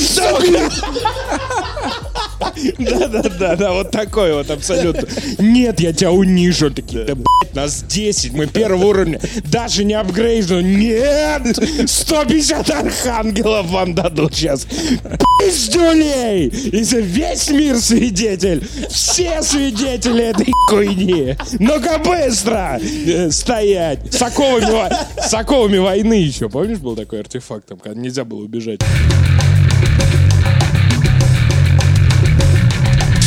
Да-да-да, 2.77 3.55
да, 3.55 3.73
вот 3.73 3.91
такой 3.91 4.33
вот 4.33 4.49
абсолютно. 4.49 5.07
Нет, 5.37 5.79
я 5.79 5.93
тебя 5.93 6.11
унижу. 6.11 6.71
Такие, 6.71 7.05
да, 7.05 7.15
блядь, 7.15 7.55
нас 7.55 7.83
10, 7.83 8.33
мы 8.33 8.47
первого 8.47 8.85
уровня. 8.85 9.19
Даже 9.45 9.83
не 9.83 9.93
апгрейжу. 9.93 10.59
Нет! 10.59 11.57
150 11.85 12.69
архангелов 12.69 13.67
вам 13.67 13.95
дадут 13.95 14.35
сейчас. 14.35 14.67
Пиздюлей! 15.39 16.47
И 16.47 16.83
за 16.83 16.99
весь 16.99 17.49
мир 17.49 17.77
свидетель. 17.77 18.67
Все 18.89 19.41
свидетели 19.41 20.25
этой 20.25 20.51
хуйни. 20.67 21.35
Ну-ка 21.59 21.99
быстро 21.99 22.79
э, 22.81 23.31
стоять. 23.31 24.13
С 24.13 24.21
оковами, 24.21 24.91
с 25.21 25.33
оковами 25.33 25.77
войны 25.77 26.13
еще. 26.13 26.49
Помнишь, 26.49 26.79
был 26.79 26.95
такой 26.95 27.21
артефакт, 27.21 27.67
там, 27.67 27.77
когда 27.77 27.99
нельзя 27.99 28.23
было 28.25 28.43
убежать? 28.43 28.79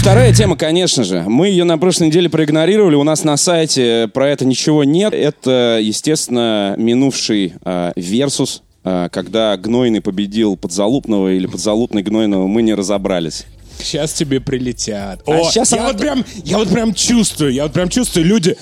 Вторая 0.02 0.34
тема, 0.34 0.56
конечно 0.56 1.04
же. 1.04 1.22
Мы 1.28 1.46
ее 1.46 1.62
на 1.62 1.78
прошлой 1.78 2.08
неделе 2.08 2.28
проигнорировали. 2.28 2.96
У 2.96 3.04
нас 3.04 3.22
на 3.22 3.36
сайте 3.36 4.10
про 4.12 4.30
это 4.30 4.44
ничего 4.44 4.82
нет. 4.82 5.14
Это, 5.14 5.78
естественно, 5.80 6.74
минувший 6.76 7.54
э, 7.64 7.92
Версус, 7.94 8.64
э, 8.82 9.08
когда 9.12 9.56
Гнойный 9.56 10.00
победил 10.00 10.56
Подзалупного 10.56 11.32
или 11.32 11.46
Подзалупный 11.46 12.02
Гнойного, 12.02 12.48
мы 12.48 12.62
не 12.62 12.74
разобрались. 12.74 13.46
Сейчас 13.78 14.12
тебе 14.12 14.40
прилетят. 14.40 15.22
А 15.24 15.30
О, 15.30 15.50
щас 15.52 15.70
я 15.70 15.78
она- 15.78 15.86
вот 15.92 15.98
прям, 15.98 16.24
я 16.42 16.58
вот 16.58 16.68
прям 16.68 16.92
чувствую, 16.94 17.52
я 17.52 17.62
вот 17.62 17.72
прям 17.72 17.88
чувствую, 17.88 18.26
люди. 18.26 18.56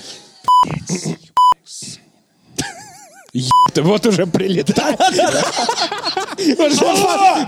Ебать, 3.33 3.77
вот 3.77 4.05
уже 4.05 4.27
прилетает. 4.27 4.99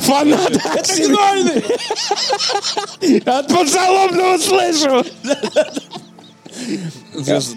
Фанат. 0.02 0.52
Это 0.76 1.08
гнойный. 1.08 1.64
От 3.26 3.48
подзалобного 3.48 4.38
слышу. 4.38 5.04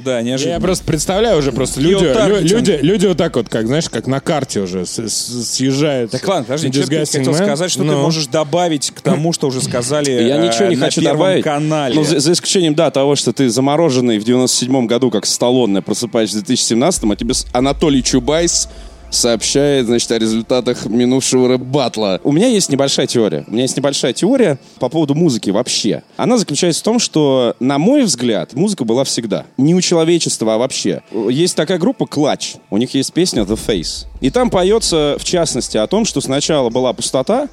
Да, 0.05 0.17
Я 0.19 0.23
неожиданно. 0.23 0.61
просто 0.61 0.85
представляю 0.85 1.39
уже 1.39 1.53
просто 1.53 1.81
люди, 1.83 2.05
лю- 2.05 2.41
люди, 2.41 2.79
люди 2.83 3.07
вот 3.07 3.17
так 3.19 3.37
вот, 3.37 3.49
как 3.49 3.67
знаешь, 3.67 3.89
как 3.91 4.07
на 4.07 4.21
карте 4.21 4.61
уже 4.61 4.87
с- 4.87 4.99
с- 4.99 5.45
съезжают. 5.51 6.11
Так 6.13 6.27
ладно, 6.27 6.45
подожди, 6.45 6.73
что 6.73 6.87
ты 6.89 6.99
хотел 7.01 7.33
Man. 7.33 7.35
сказать, 7.45 7.71
что 7.71 7.81
ты 7.81 7.87
Ну. 7.91 8.03
можешь 8.03 8.27
добавить 8.27 8.91
к 8.91 9.01
тому, 9.03 9.33
что 9.35 9.49
уже 9.49 9.61
сказали 9.63 10.11
Я 10.11 10.37
э, 10.37 10.47
ничего 10.49 10.69
не 10.69 10.77
на 10.77 10.87
хочу 10.87 11.03
добавить. 11.03 11.45
канале. 11.45 11.95
Ну, 11.95 12.05
за, 12.05 12.21
за 12.21 12.33
исключением, 12.33 12.75
да, 12.75 12.91
того, 12.91 13.17
что 13.17 13.33
ты 13.33 13.49
замороженный 13.51 14.19
в 14.19 14.25
97-м 14.25 14.87
году, 14.87 15.11
как 15.11 15.27
Сталлоне, 15.27 15.83
просыпаешься 15.83 16.39
в 16.39 16.43
2017-м, 16.43 17.11
а 17.13 17.17
тебе 17.17 17.35
Анатолий 17.53 18.03
Чубайс 18.03 18.69
сообщает, 19.17 19.87
значит, 19.87 20.11
о 20.13 20.19
результатах 20.19 20.87
минувшего 20.87 21.49
рэп-батла. 21.49 22.21
У 22.23 22.33
меня 22.33 22.49
есть 22.49 22.71
небольшая 22.71 23.07
теория. 23.07 23.45
У 23.47 23.53
меня 23.53 23.63
есть 23.63 23.77
небольшая 23.77 24.13
теория 24.13 24.59
по 24.79 24.89
поводу 24.89 25.15
музыки 25.15 25.51
вообще. 25.51 26.03
Она 26.17 26.39
заключается 26.39 26.81
в 26.81 26.85
том, 26.85 26.99
что, 26.99 27.57
на 27.61 27.79
мой 27.79 28.03
взгляд, 28.03 28.55
музыка 28.55 28.85
была 28.85 29.05
всегда. 29.05 29.47
Не 29.57 29.75
у 29.75 29.81
человечества, 29.81 30.55
а 30.55 30.59
вообще. 30.59 31.03
Есть 31.13 31.57
такая 31.57 31.79
группа 31.79 32.07
Клатч. 32.07 32.55
У 32.71 32.77
них 32.77 32.95
есть 32.95 33.13
песня 33.13 33.43
The 33.43 33.59
Face. 33.59 34.07
И 34.21 34.31
там 34.31 34.51
поется, 34.51 35.17
в 35.19 35.25
частности, 35.25 35.77
о 35.77 35.87
том, 35.87 36.05
что 36.05 36.21
сначала 36.21 36.71
была 36.71 36.93
пустота, 36.93 37.49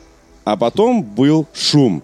а 0.46 0.58
потом 0.58 1.04
был 1.04 1.48
шум. 1.54 2.04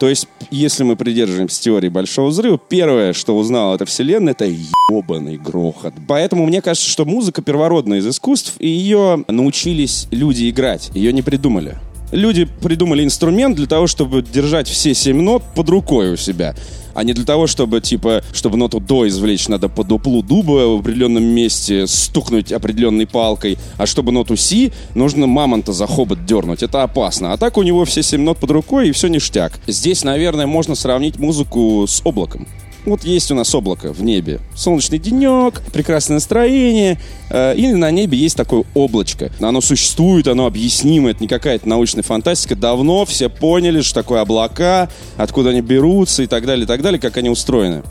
То 0.00 0.08
есть, 0.08 0.28
если 0.50 0.82
мы 0.82 0.96
придерживаемся 0.96 1.60
теории 1.60 1.90
Большого 1.90 2.28
Взрыва, 2.28 2.58
первое, 2.58 3.12
что 3.12 3.36
узнала 3.36 3.74
эта 3.74 3.84
вселенная, 3.84 4.32
это 4.32 4.46
ебаный 4.90 5.36
грохот. 5.36 5.92
Поэтому 6.08 6.46
мне 6.46 6.62
кажется, 6.62 6.88
что 6.88 7.04
музыка 7.04 7.42
первородная 7.42 7.98
из 7.98 8.06
искусств, 8.06 8.54
и 8.58 8.66
ее 8.66 9.22
научились 9.28 10.08
люди 10.10 10.48
играть, 10.48 10.90
ее 10.94 11.12
не 11.12 11.20
придумали. 11.20 11.76
Люди 12.12 12.44
придумали 12.44 13.04
инструмент 13.04 13.56
для 13.56 13.66
того, 13.66 13.86
чтобы 13.86 14.22
держать 14.22 14.68
все 14.68 14.94
семь 14.94 15.22
нот 15.22 15.42
под 15.54 15.68
рукой 15.68 16.12
у 16.12 16.16
себя. 16.16 16.54
А 16.92 17.04
не 17.04 17.12
для 17.12 17.24
того, 17.24 17.46
чтобы, 17.46 17.80
типа, 17.80 18.22
чтобы 18.32 18.56
ноту 18.56 18.80
до 18.80 19.06
извлечь, 19.06 19.48
надо 19.48 19.68
по 19.68 19.84
дуплу 19.84 20.22
дуба 20.22 20.76
в 20.76 20.80
определенном 20.80 21.22
месте 21.22 21.86
стукнуть 21.86 22.52
определенной 22.52 23.06
палкой. 23.06 23.58
А 23.78 23.86
чтобы 23.86 24.10
ноту 24.10 24.36
си, 24.36 24.72
нужно 24.94 25.26
мамонта 25.26 25.72
за 25.72 25.86
хобот 25.86 26.26
дернуть. 26.26 26.62
Это 26.62 26.82
опасно. 26.82 27.32
А 27.32 27.36
так 27.36 27.56
у 27.58 27.62
него 27.62 27.84
все 27.84 28.02
семь 28.02 28.22
нот 28.22 28.38
под 28.38 28.50
рукой, 28.50 28.88
и 28.88 28.92
все 28.92 29.08
ништяк. 29.08 29.60
Здесь, 29.68 30.02
наверное, 30.02 30.46
можно 30.46 30.74
сравнить 30.74 31.18
музыку 31.18 31.86
с 31.86 32.00
облаком. 32.04 32.48
Вот 32.86 33.04
есть 33.04 33.30
у 33.30 33.34
нас 33.34 33.54
облако 33.54 33.92
в 33.92 34.02
небе. 34.02 34.40
Солнечный 34.54 34.98
денек, 34.98 35.62
прекрасное 35.72 36.14
настроение. 36.16 36.98
э, 37.28 37.54
и 37.56 37.68
на 37.72 37.90
небе 37.90 38.16
есть 38.18 38.36
такое 38.36 38.64
облачко. 38.74 39.30
Оно 39.40 39.60
существует, 39.60 40.28
оно 40.28 40.46
объяснимо. 40.46 41.10
Это 41.10 41.22
не 41.22 41.28
какая-то 41.28 41.68
научная 41.68 42.02
фантастика. 42.02 42.56
Давно 42.56 43.04
все 43.04 43.28
поняли, 43.28 43.82
что 43.82 43.94
такое 43.94 44.20
облака, 44.22 44.88
откуда 45.16 45.50
они 45.50 45.60
берутся 45.60 46.22
и 46.22 46.26
так 46.26 46.46
далее, 46.46 46.64
и 46.64 46.66
так 46.66 46.82
далее, 46.82 47.00
как 47.00 47.16
они 47.16 47.28
устроены. 47.28 47.82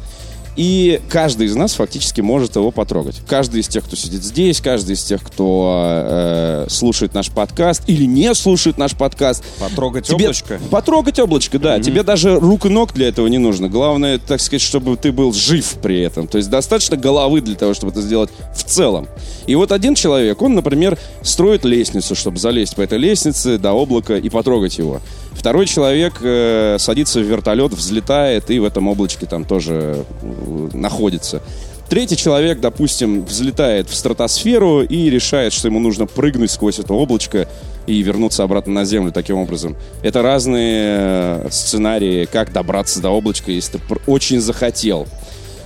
И 0.59 0.99
каждый 1.07 1.47
из 1.47 1.55
нас 1.55 1.73
фактически 1.75 2.19
может 2.19 2.57
его 2.57 2.69
потрогать. 2.71 3.21
Каждый 3.25 3.61
из 3.61 3.69
тех, 3.69 3.85
кто 3.85 3.95
сидит 3.95 4.25
здесь, 4.25 4.59
каждый 4.59 4.95
из 4.95 5.03
тех, 5.05 5.23
кто 5.23 6.65
э, 6.65 6.65
слушает 6.67 7.13
наш 7.13 7.29
подкаст 7.29 7.83
или 7.87 8.03
не 8.03 8.35
слушает 8.35 8.77
наш 8.77 8.93
подкаст. 8.93 9.41
Потрогать 9.57 10.07
Тебе- 10.07 10.25
облачко? 10.25 10.59
Потрогать 10.69 11.17
облачко, 11.17 11.59
да. 11.59 11.79
Тебе 11.79 12.03
даже 12.03 12.37
рук 12.37 12.65
и 12.65 12.69
ног 12.69 12.91
для 12.93 13.07
этого 13.07 13.27
не 13.27 13.37
нужно. 13.37 13.69
Главное, 13.69 14.17
так 14.17 14.41
сказать, 14.41 14.61
чтобы 14.61 14.97
ты 14.97 15.13
был 15.13 15.31
жив 15.31 15.77
при 15.81 16.01
этом. 16.01 16.27
То 16.27 16.37
есть 16.37 16.49
достаточно 16.49 16.97
головы 16.97 17.39
для 17.39 17.55
того, 17.55 17.73
чтобы 17.73 17.93
это 17.93 18.01
сделать 18.01 18.29
в 18.53 18.65
целом. 18.65 19.07
И 19.47 19.55
вот 19.55 19.71
один 19.71 19.95
человек, 19.95 20.41
он, 20.41 20.55
например, 20.55 20.97
строит 21.21 21.63
лестницу, 21.63 22.15
чтобы 22.15 22.37
залезть 22.37 22.75
по 22.75 22.81
этой 22.81 22.97
лестнице 22.97 23.57
до 23.57 23.71
облака 23.71 24.17
и 24.17 24.27
потрогать 24.27 24.77
его. 24.77 24.99
Второй 25.39 25.67
человек 25.67 26.15
э, 26.21 26.75
садится 26.79 27.21
в 27.21 27.23
вертолет, 27.23 27.71
взлетает 27.71 28.51
и 28.51 28.59
в 28.59 28.65
этом 28.65 28.89
облачке 28.89 29.25
там 29.25 29.45
тоже 29.45 30.03
э, 30.21 30.69
находится. 30.73 31.41
Третий 31.87 32.17
человек, 32.17 32.59
допустим, 32.59 33.23
взлетает 33.23 33.89
в 33.89 33.95
стратосферу 33.95 34.81
и 34.81 35.09
решает, 35.09 35.53
что 35.53 35.69
ему 35.69 35.79
нужно 35.79 36.07
прыгнуть 36.07 36.51
сквозь 36.51 36.77
это 36.79 36.93
облачко 36.93 37.47
и 37.87 38.01
вернуться 38.01 38.43
обратно 38.43 38.73
на 38.73 38.83
Землю 38.83 39.13
таким 39.13 39.37
образом. 39.37 39.77
Это 40.03 40.21
разные 40.21 40.97
э, 40.99 41.47
сценарии, 41.51 42.25
как 42.25 42.51
добраться 42.51 43.01
до 43.01 43.09
облачка, 43.09 43.53
если 43.53 43.77
ты 43.77 43.83
очень 44.07 44.41
захотел. 44.41 45.07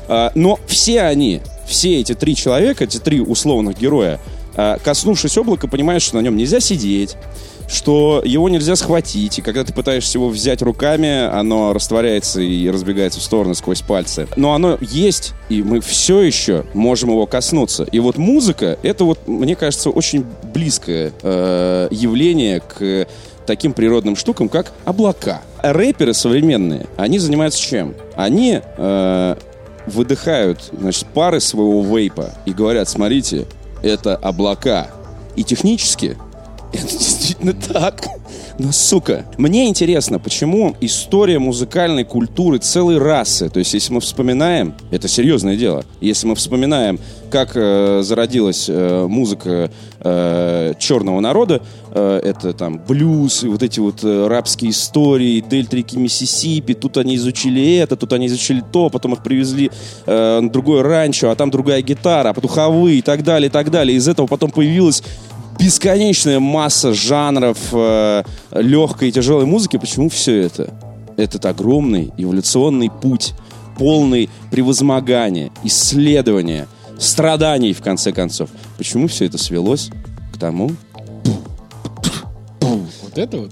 А, 0.08 0.32
Но 0.36 0.60
все 0.68 1.02
они, 1.02 1.42
все 1.66 2.00
эти 2.00 2.14
три 2.14 2.36
человека, 2.36 2.84
эти 2.84 3.00
три 3.00 3.22
условных 3.22 3.80
героя, 3.80 4.20
а, 4.56 4.78
коснувшись 4.78 5.36
облака, 5.36 5.68
понимают, 5.68 6.04
что 6.04 6.18
на 6.18 6.22
нем 6.22 6.38
нельзя 6.38 6.60
сидеть, 6.60 7.16
что 7.74 8.22
его 8.24 8.50
нельзя 8.50 8.76
схватить, 8.76 9.40
и 9.40 9.42
когда 9.42 9.64
ты 9.64 9.74
пытаешься 9.74 10.18
его 10.18 10.30
взять 10.30 10.62
руками, 10.62 11.26
оно 11.26 11.74
растворяется 11.74 12.42
и 12.42 12.70
разбегается 12.70 13.20
в 13.20 13.24
стороны 13.24 13.56
сквозь 13.56 13.82
пальцы. 13.82 14.28
Но 14.36 14.54
оно 14.54 14.78
есть, 14.82 15.34
и 15.50 15.64
мы 15.64 15.82
все 15.82 16.22
еще 16.22 16.66
можем 16.74 17.10
его 17.10 17.26
коснуться. 17.26 17.84
И 17.92 18.00
вот 18.00 18.18
музыка, 18.18 18.78
это 18.84 19.04
вот, 19.06 19.28
мне 19.28 19.56
кажется, 19.56 19.90
очень 19.90 20.26
близкое 20.54 21.14
э, 21.22 21.88
явление 21.92 22.62
к 22.62 23.08
таким 23.46 23.74
природным 23.74 24.16
штукам, 24.16 24.50
как 24.50 24.72
облака. 24.86 25.42
Рэперы 25.62 26.14
современные, 26.14 26.88
они 26.98 27.20
занимаются 27.20 27.60
чем? 27.60 27.96
Они 28.16 28.62
э, 28.62 29.36
выдыхают, 29.88 30.72
значит, 30.78 31.06
пары 31.08 31.40
своего 31.40 31.84
вейпа 31.84 32.32
и 32.46 32.54
говорят, 32.54 32.90
смотрите, 32.90 33.46
это 33.82 34.16
облака. 34.16 34.88
И 35.36 35.44
технически 35.44 36.18
это 36.74 36.92
действительно 36.92 37.54
так. 37.54 38.06
Но, 38.60 38.72
сука, 38.72 39.26
мне 39.38 39.68
интересно, 39.68 40.20
почему 40.20 40.76
история 40.80 41.40
музыкальной 41.40 42.04
культуры 42.04 42.60
целой 42.60 42.98
расы, 42.98 43.50
то 43.50 43.60
есть 43.60 43.74
если 43.74 43.94
мы 43.94 44.02
вспоминаем, 44.02 44.74
это 44.92 45.08
серьезное 45.08 45.56
дело, 45.56 45.86
если 46.02 46.28
мы 46.28 46.36
вспоминаем, 46.36 47.00
как 47.32 47.54
э, 47.56 48.02
зародилась 48.04 48.68
э, 48.70 49.08
музыка 49.08 49.72
э, 50.00 50.74
черного 50.78 51.20
народа, 51.20 51.62
э, 51.90 52.22
это 52.24 52.54
там 52.54 52.80
блюз 52.88 53.44
и 53.44 53.48
вот 53.48 53.64
эти 53.64 53.80
вот 53.80 54.04
э, 54.04 54.28
рабские 54.28 54.70
истории, 54.70 55.40
дельта 55.42 55.78
реки 55.78 55.98
Миссисипи, 55.98 56.76
тут 56.76 56.98
они 56.98 57.16
изучили 57.16 57.78
это, 57.78 57.96
тут 57.96 58.14
они 58.14 58.28
изучили 58.28 58.64
то, 58.72 58.92
потом 58.92 59.14
их 59.14 59.24
привезли 59.24 59.72
э, 60.06 60.40
на 60.42 60.50
другое 60.52 60.84
ранчо, 60.84 61.32
а 61.32 61.36
там 61.36 61.50
другая 61.50 61.82
гитара, 61.82 62.34
потуховые 62.34 63.00
и 63.00 63.02
так 63.02 63.24
далее, 63.24 63.50
и 63.50 63.52
так 63.52 63.72
далее. 63.72 63.98
Из 63.98 64.08
этого 64.08 64.28
потом 64.28 64.52
появилась 64.52 65.02
бесконечная 65.60 66.40
масса 66.40 66.94
жанров 66.94 67.58
э, 67.72 68.24
легкой 68.52 69.10
и 69.10 69.12
тяжелой 69.12 69.46
музыки. 69.46 69.78
Почему 69.78 70.10
все 70.10 70.42
это? 70.42 70.74
Этот 71.18 71.46
огромный 71.46 72.12
эволюционный 72.18 72.90
путь, 72.90 73.34
полный 73.78 74.30
превозмогания, 74.52 75.52
исследования, 75.64 76.68
страданий, 76.98 77.74
в 77.74 77.82
конце 77.82 78.12
концов. 78.12 78.50
Почему 78.78 79.08
все 79.08 79.26
это 79.26 79.38
свелось 79.38 79.90
к 80.34 80.40
тому, 80.40 80.72
Вот 83.16 83.22
это 83.22 83.38
вот. 83.38 83.52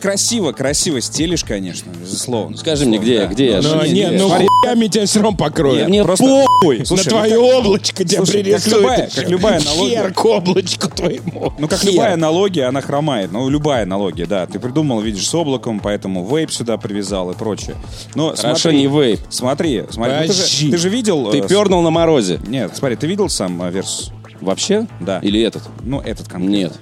Красиво, 0.00 0.52
красиво 0.52 1.00
стелишь, 1.00 1.44
конечно, 1.44 1.90
безусловно. 1.90 2.56
Скажи 2.56 2.86
мне, 2.86 2.98
где 2.98 3.14
я, 3.14 3.26
где 3.26 3.50
я? 3.52 3.62
Смотри, 3.62 3.92
не, 3.92 4.10
ну 4.10 4.28
хуями 4.28 4.88
тебя 4.88 5.06
все 5.06 5.20
равно 5.20 5.36
покроют. 5.36 5.88
Мне 5.88 6.02
просто- 6.02 6.24
похуй. 6.24 6.84
Слушай, 6.84 7.06
На 7.06 7.10
ну 7.12 7.18
твое 7.18 7.38
облачко 7.38 8.04
тебя 8.04 8.18
слушай, 8.24 8.42
как 8.42 8.62
пририсуют. 8.62 9.14
как 9.14 9.28
любая 9.28 9.60
аналогия. 9.60 9.96
Хер 9.96 10.12
к 10.12 10.24
облачку 10.24 10.90
твоему. 10.90 11.52
Ну, 11.58 11.68
как 11.68 11.80
Хер. 11.80 11.92
любая 11.92 12.14
аналогия, 12.14 12.64
она 12.64 12.80
хромает. 12.80 13.30
Ну, 13.32 13.48
любая 13.48 13.84
аналогия, 13.84 14.26
да. 14.26 14.46
Ты 14.46 14.58
придумал, 14.58 15.00
видишь, 15.00 15.28
с 15.28 15.34
облаком, 15.34 15.80
поэтому 15.80 16.26
вейп 16.26 16.50
сюда 16.50 16.78
привязал 16.78 17.30
и 17.30 17.34
прочее. 17.34 17.76
Но 18.14 18.34
Хорошо, 18.36 18.58
смотри, 18.62 18.78
не 18.78 18.86
вейп. 18.88 19.20
Смотри, 19.30 19.84
смотри. 19.90 20.14
ну, 20.14 20.20
ты, 20.26 20.32
же, 20.32 20.42
Подожди. 20.42 20.70
ты 20.70 20.76
же 20.78 20.88
видел... 20.88 21.30
Ты 21.30 21.38
э, 21.38 21.48
пернул 21.48 21.82
на 21.82 21.90
морозе. 21.90 22.40
Нет, 22.46 22.72
смотри, 22.76 22.96
ты 22.96 23.06
видел 23.06 23.28
сам 23.28 23.62
э, 23.62 23.70
Versus? 23.70 24.10
Вообще? 24.40 24.86
Да. 25.00 25.18
Или 25.20 25.40
этот? 25.40 25.62
Ну, 25.82 26.00
этот 26.00 26.28
конкретно. 26.28 26.50
Нет. 26.56 26.72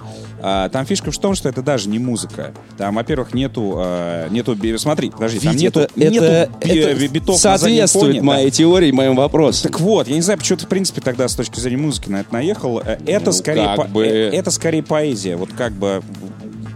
А, 0.43 0.69
там 0.69 0.85
фишка 0.85 1.11
в 1.11 1.19
том, 1.19 1.35
что 1.35 1.49
это 1.49 1.63
даже 1.63 1.89
не 1.89 1.99
музыка. 1.99 2.53
Там, 2.77 2.95
во-первых, 2.97 3.33
нету... 3.33 3.75
э, 3.79 4.29
нету 4.31 4.57
смотри, 4.79 5.11
подожди, 5.11 5.39
там 5.41 5.53
Ведь 5.53 5.63
нету, 5.63 5.81
это, 5.81 5.99
нету 5.99 6.25
это, 6.25 6.51
би- 6.67 6.79
это 6.79 6.95
би- 7.01 7.07
битов 7.09 7.37
на 7.37 7.41
соответствует 7.41 8.07
фоне, 8.09 8.21
да. 8.21 8.27
моей 8.27 8.51
теории, 8.51 8.93
моим 8.93 9.17
вопросам. 9.17 9.71
Так 9.71 9.81
вот, 9.81 10.09
я 10.09 10.15
не 10.15 10.21
знаю, 10.21 10.39
почему 10.39 10.59
ты, 10.59 10.67
в 10.67 10.69
принципе, 10.69 11.01
тогда 11.01 11.27
с 11.27 11.35
точки 11.35 11.59
зрения 11.59 11.83
музыки 11.83 12.11
на 12.11 12.21
это 12.21 12.33
наехал. 12.35 12.81
Э, 12.81 12.99
Это, 13.07 13.27
Ну, 13.27 13.33
скорее, 13.33 13.75
по- 13.77 13.85
бы. 13.85 14.05
э, 14.07 14.31
это 14.31 14.51
скорее 14.51 14.83
поэзия. 14.83 15.37
Вот 15.37 15.51
как 15.57 15.73
бы 15.73 16.03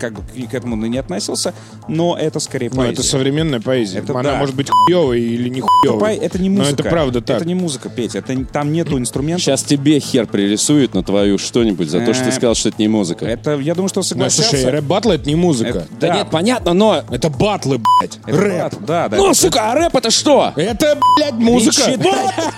как 0.01 0.15
бы 0.15 0.23
к 0.47 0.55
этому 0.55 0.77
не 0.77 0.99
относился, 0.99 1.55
но 1.89 2.17
это 2.19 2.41
скорее 2.41 2.71
Ну, 2.71 2.77
поэзия. 2.77 2.93
это 2.95 3.03
современная 3.03 3.61
поэзия. 3.61 3.99
Это 3.99 4.13
Она 4.19 4.33
да. 4.33 4.37
может 4.39 4.55
быть 4.57 4.69
хуевой 4.71 5.21
или 5.21 5.49
не 5.49 5.61
хуевой. 5.61 6.17
это 6.17 6.39
не 6.41 6.49
Но 6.49 6.63
музыка. 6.63 6.81
это 6.83 6.91
правда 6.91 7.21
так. 7.21 7.37
Это 7.37 7.47
не 7.47 7.55
музыка, 7.55 7.89
Петя. 7.89 8.19
Это, 8.19 8.45
там 8.47 8.73
нету 8.73 8.99
инструментов. 8.99 9.43
Сейчас 9.43 9.63
тебе 9.63 10.01
хер 10.01 10.27
пририсуют 10.27 10.95
на 10.95 11.03
твою 11.03 11.39
что-нибудь 11.39 11.89
за 11.91 12.01
то, 12.01 12.15
что 12.15 12.25
ты 12.25 12.31
Э, 12.31 12.33
сказал, 12.33 12.55
что 12.55 12.71
это 12.71 12.79
не 12.81 12.89
музыка. 12.89 13.27
Это, 13.27 13.57
я 13.59 13.75
думаю, 13.75 13.89
что 13.89 14.01
Ну, 14.01 14.05
согласятся. 14.05 14.51
слушай, 14.51 14.71
рэп-батл 14.71 15.11
это 15.11 15.29
не 15.29 15.35
музыка. 15.37 15.71
Это- 15.71 15.87
да, 16.01 16.09
да. 16.09 16.15
нет, 16.17 16.27
понятно, 16.31 16.73
но... 16.73 17.03
Это 17.11 17.29
батлы, 17.29 17.79
блядь. 18.01 18.19
Рэп. 18.27 18.75
Да, 18.87 19.09
да. 19.09 19.17
Ну, 19.17 19.27
это- 19.27 19.35
сука, 19.35 19.71
а 19.73 19.75
рэп 19.75 19.97
это 19.97 20.11
что? 20.11 20.53
Это, 20.57 20.99
блядь, 21.17 21.35
музыка. 21.35 21.83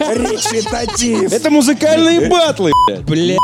Речитатив. 0.01 1.33
Это 1.33 1.51
музыкальные 1.51 2.29
батлы, 2.29 2.71
блядь. 2.87 3.03
Блядь. 3.03 3.39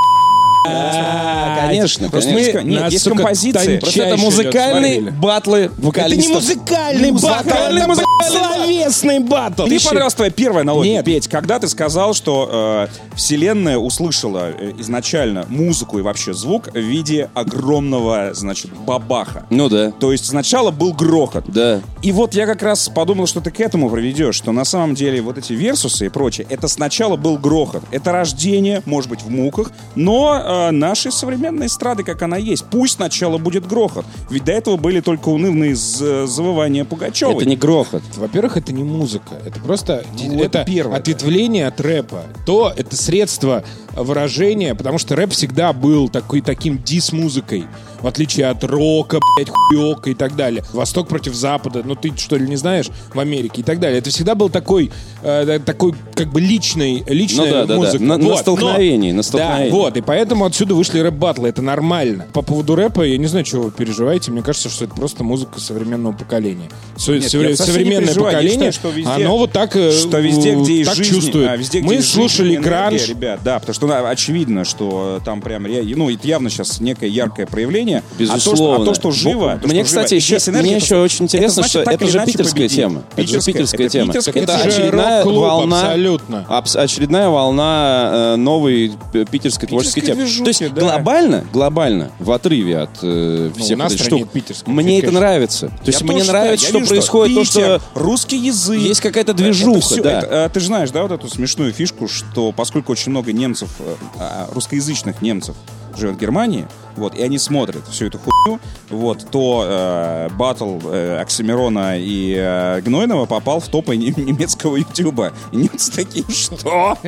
Конечно, 0.65 2.09
Просто 2.09 2.31
конечно. 2.31 2.61
мы- 2.63 2.69
нет, 2.71 2.81
нас, 2.83 2.93
есть 2.93 3.05
сука, 3.05 3.17
композиции. 3.17 3.79
Просто 3.79 4.03
это 4.05 4.19
смотрели. 4.19 5.11
батлы 5.11 5.59
Это 5.59 5.73
вокалистов. 5.83 6.29
не 6.29 6.35
музыкальный 6.35 7.13
батл, 7.13 7.27
Музыкальный, 7.29 7.81
это 7.81 7.89
музыкальный 7.89 8.09
словесный 8.31 9.19
батл. 9.21 9.67
Мне 9.67 9.81
понравилась 9.81 10.15
твоя 10.15 10.31
первая 10.31 10.63
аналогия, 10.63 10.93
Нет. 10.95 11.05
Петь, 11.05 11.29
когда 11.29 11.59
ты 11.59 11.69
сказал, 11.69 12.15
что 12.15 12.89
э, 12.91 13.17
Вселенная 13.17 13.79
услышала 13.79 14.51
э, 14.51 14.73
изначально 14.79 15.47
музыку 15.49 15.99
и 15.99 16.03
вообще 16.03 16.33
звук 16.35 16.69
в 16.73 16.77
виде 16.79 17.29
огромного, 17.35 18.31
значит, 18.35 18.71
бабаха. 18.75 19.47
Ну 19.51 19.69
да, 19.69 19.91
То 19.93 20.13
есть 20.13 20.27
сначала 20.27 20.71
был 20.71 20.93
грохот. 20.93 21.45
да. 21.49 21.81
И 22.03 22.13
вот 22.13 22.35
я 22.35 22.47
как 22.47 22.63
раз 22.63 22.89
подумал, 22.89 23.27
что 23.27 23.41
ты 23.41 23.51
к 23.51 23.61
этому 23.61 23.91
приведешь, 23.91 24.37
что 24.37 24.53
на 24.53 24.65
самом 24.65 24.95
деле 24.95 25.21
вот 25.21 25.37
эти 25.39 25.53
версусы 25.53 26.07
и 26.07 26.09
прочее, 26.09 26.47
это 26.49 26.69
сначала 26.69 27.17
был 27.17 27.37
грохот. 27.39 27.83
Это 27.91 28.13
рождение, 28.13 28.83
может 28.87 29.11
быть, 29.11 29.23
в 29.23 29.31
муках, 29.31 29.73
но 29.95 30.43
э, 30.49 30.71
нашей 30.71 31.13
современной 31.13 31.67
эстрады, 31.67 32.03
как 32.03 32.23
она 32.23 32.37
есть, 32.37 32.65
пусть 32.71 32.95
сначала 32.95 33.39
будет 33.39 33.67
грохот. 33.67 34.07
Ведь 34.31 34.45
до 34.45 34.53
этого 34.53 34.77
были 34.77 35.01
только 35.01 35.29
унывные 35.29 35.75
завывания 35.75 36.85
Пугачевой. 36.85 37.37
Это 37.37 37.45
не 37.45 37.57
грохот. 37.57 38.03
Во-первых, 38.17 38.57
это 38.57 38.73
не 38.73 38.83
музыка. 38.83 39.35
Это 39.45 39.61
просто 39.61 40.05
Ну, 40.19 40.43
это 40.43 40.61
это 40.61 40.65
первое, 40.65 40.97
ответвление 40.97 41.67
от 41.67 41.81
рэпа. 41.81 42.25
То 42.47 42.73
это 42.75 42.97
средство 42.97 43.65
выражения, 44.03 44.75
потому 44.75 44.99
что 44.99 45.17
рэп 45.17 45.33
всегда 45.33 45.73
был 45.73 46.09
такой, 46.09 46.41
таким 46.41 46.79
дис-музыкой. 46.83 47.67
В 48.01 48.07
отличие 48.07 48.47
от 48.47 48.63
рока, 48.63 49.19
блядь, 49.37 49.49
хуёка 49.51 50.11
и 50.11 50.15
так 50.15 50.37
далее. 50.37 50.63
Восток 50.73 51.09
против 51.09 51.35
Запада. 51.35 51.83
Ну 51.85 51.97
ты 51.97 52.13
что 52.17 52.37
ли 52.37 52.47
не 52.49 52.55
знаешь? 52.55 52.87
В 53.13 53.19
Америке 53.19 53.63
и 53.63 53.65
так 53.65 53.81
далее. 53.81 53.99
Это 53.99 54.11
всегда 54.11 54.37
был 54.37 54.49
такой, 54.51 54.93
э, 55.23 55.59
такой 55.65 55.95
как 56.15 56.29
бы 56.31 56.41
личный, 56.41 57.03
личная 57.09 57.47
Ну 57.47 57.53
да, 57.53 57.61
да, 57.63 57.67
да. 57.67 57.75
музыка. 57.77 58.05
На- 58.05 58.17
на 58.17 58.25
Вот, 58.25 58.39
столкновении, 58.39 59.11
но- 59.11 59.17
на 59.17 59.23
столкновении. 59.25 59.71
Да, 59.71 59.77
вот. 59.77 59.97
И 59.97 60.01
поэтому 60.01 60.45
отсюда 60.45 60.77
вышли 60.77 61.01
рэп-батлы. 61.01 61.49
Это 61.49 61.61
нормально. 61.61 62.27
По 62.33 62.43
поводу 62.43 62.77
рэпа, 62.77 63.03
я 63.03 63.19
не 63.19 63.27
знаю, 63.27 63.45
чего 63.45 63.65
вы 63.65 63.71
переживаете. 63.73 64.31
Мне 64.31 64.43
кажется, 64.43 64.69
что 64.69 64.85
это 64.85 64.95
просто 64.95 65.25
музыка 65.25 65.59
современного 65.59 66.13
поколения. 66.13 66.69
Со- 66.97 67.15
Нет, 67.15 67.25
совре- 67.25 67.57
современное. 67.57 68.15
Я 68.15 68.21
поколение, 68.21 68.71
считаю, 68.71 68.73
что 68.75 68.89
везде- 68.91 69.11
оно 69.11 69.39
вот 69.39 69.51
так, 69.51 69.75
э, 69.75 69.91
что 69.91 70.21
везде, 70.21 70.55
где 70.55 70.77
есть 70.79 70.89
так 70.91 70.97
жизнь, 70.99 71.15
чувствует. 71.15 71.49
а, 71.51 71.57
везде, 71.57 71.81
где 71.81 71.89
Мы 71.97 72.01
слушали 72.03 72.49
жизнь, 72.51 72.61
энергия, 72.61 72.69
гранж. 72.71 73.09
ребят, 73.09 73.41
да, 73.43 73.59
потому 73.59 73.75
что 73.75 73.88
ну, 73.89 74.07
очевидно, 74.07 74.65
что 74.65 75.19
э, 75.21 75.25
там 75.25 75.41
прям, 75.41 75.65
ну, 75.65 76.11
это 76.11 76.27
явно 76.29 76.51
сейчас 76.51 76.81
некое 76.81 77.09
яркое 77.09 77.47
проявление. 77.47 78.03
Безусловно. 78.19 78.75
А 78.75 78.79
то, 78.79 78.83
что, 78.83 78.83
а 78.83 78.85
то, 78.87 78.95
что 78.95 79.11
живо, 79.11 79.59
то, 79.61 79.67
Мне, 79.69 79.83
что 79.85 79.91
живо, 79.93 80.03
кстати, 80.03 80.15
еще, 80.15 80.35
есть 80.35 80.49
энергия, 80.49 80.69
мне 80.69 80.77
это- 80.77 80.85
еще 80.85 80.97
очень 81.01 81.25
интересно, 81.25 81.63
значит, 81.63 81.71
что 81.71 81.91
это 81.91 82.07
же 82.07 82.21
питерская 82.25 82.53
победим. 82.69 82.77
тема. 82.77 83.03
Это 83.17 83.23
же 83.23 83.39
Питерская- 83.39 83.53
питерская 83.53 83.87
это 83.87 83.93
тема. 83.93 84.07
питерская 84.13 84.43
Это 84.43 84.59
же 84.59 84.65
очередная 84.69 85.25
волна, 85.25 85.81
абсолютно. 85.83 86.47
абс- 86.49 86.77
очередная 86.77 87.29
волна 87.29 88.11
э, 88.13 88.37
новой 88.37 88.93
э, 89.15 89.25
питерской 89.31 89.69
творческой 89.69 90.01
темы. 90.03 90.23
движухи, 90.23 90.43
То 90.45 90.49
есть 90.49 90.75
да. 90.75 90.81
глобально, 90.81 91.45
глобально, 91.53 92.11
в 92.19 92.31
отрыве 92.31 92.79
от 92.79 92.91
э, 93.03 93.51
Ну, 93.57 93.63
всех 93.63 93.77
у 93.77 93.79
нас 93.81 93.93
этих 93.95 94.05
штук, 94.05 94.29
мне 94.67 95.01
это 95.01 95.11
нравится. 95.11 95.69
То 95.69 95.75
есть 95.87 96.03
мне 96.03 96.23
нравится, 96.25 96.67
что 96.69 96.81
происходит 96.81 97.37
то, 97.37 97.45
что 97.45 97.81
русский 97.95 98.37
язык. 98.39 98.79
есть 98.81 99.01
какая-то 99.01 99.33
Это 99.33 99.43
движуха, 99.43 100.03
да. 100.03 100.19
это, 100.21 100.45
а, 100.45 100.49
ты 100.49 100.61
же 100.61 100.67
знаешь, 100.67 100.91
да, 100.91 101.03
вот 101.03 101.13
эту 101.13 101.29
смешную 101.29 101.73
фишку, 101.73 102.09
что 102.09 102.53
поскольку 102.53 102.93
очень 102.93 103.11
много 103.11 103.33
немцев, 103.33 103.68
э, 103.79 103.95
а, 104.19 104.49
русскоязычных 104.53 105.23
немцев 105.23 105.57
живет 105.97 106.17
в 106.17 106.19
Германии, 106.19 106.67
вот, 106.99 107.15
и 107.17 107.23
они 107.23 107.39
смотрят 107.39 107.87
всю 107.89 108.07
эту 108.07 108.19
хуйню, 108.19 108.61
вот, 108.91 109.27
то 109.31 109.65
э, 109.67 110.29
батл 110.37 110.79
э, 110.85 111.19
Оксимирона 111.21 111.99
и 111.99 112.35
э, 112.37 112.81
Гнойного 112.83 113.27
попал 113.27 113.61
в 113.61 113.69
топы 113.69 113.97
не- 113.97 114.13
немецкого 114.17 114.77
ютуба. 114.77 115.33
И 115.53 115.57
немцы 115.57 115.93
такие, 115.93 116.25
что? 116.29 116.99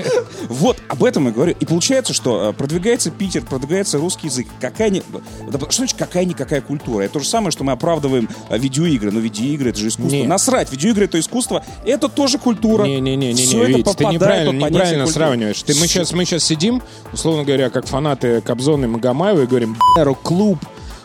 Вот, 0.49 0.77
об 0.89 1.05
этом 1.05 1.27
я 1.27 1.33
говорю. 1.33 1.55
И 1.59 1.65
получается, 1.65 2.15
что 2.15 2.51
э, 2.51 2.53
продвигается 2.53 3.11
Питер, 3.11 3.43
продвигается 3.45 3.99
русский 3.99 4.29
язык. 4.29 4.47
Какая 4.61 4.91
не... 4.91 5.01
Что 5.01 5.69
значит 5.71 5.99
какая-никакая 5.99 6.61
культура? 6.61 7.03
Это 7.03 7.15
то 7.15 7.21
же 7.21 7.27
самое, 7.27 7.51
что 7.51 7.65
мы 7.65 7.73
оправдываем 7.73 8.29
э, 8.49 8.59
видеоигры. 8.59 9.11
Но 9.11 9.21
видеоигры— 9.21 9.71
это 9.71 9.79
же 9.79 9.89
искусство. 9.89 10.15
Не. 10.17 10.27
Насрать, 10.27 10.71
видеоигры— 10.73 11.05
это 11.07 11.19
искусство. 11.19 11.65
Это 11.85 12.09
тоже 12.09 12.39
культура. 12.39 12.85
Не-не-не, 12.85 13.35
Всё 13.35 13.63
это 13.65 13.73
Вить, 13.79 13.87
ты 13.97 14.05
неправильно, 14.07 14.67
неправильно 14.67 15.07
сравниваешь. 15.07 15.63
Ты, 15.63 15.75
мы, 15.75 15.87
сейчас, 15.87 16.13
мы 16.13 16.25
сейчас 16.25 16.45
сидим, 16.45 16.83
условно 17.13 17.45
говоря, 17.45 17.71
как 17.71 17.87
фанаты 17.87 18.41
Кобзона 18.41 18.85
и 18.85 18.89
Магомаева, 18.89 19.43
и 19.43 19.47
говорим, 19.47 19.75
«Бля, 19.75 19.80
рок-клуб, 19.97 20.59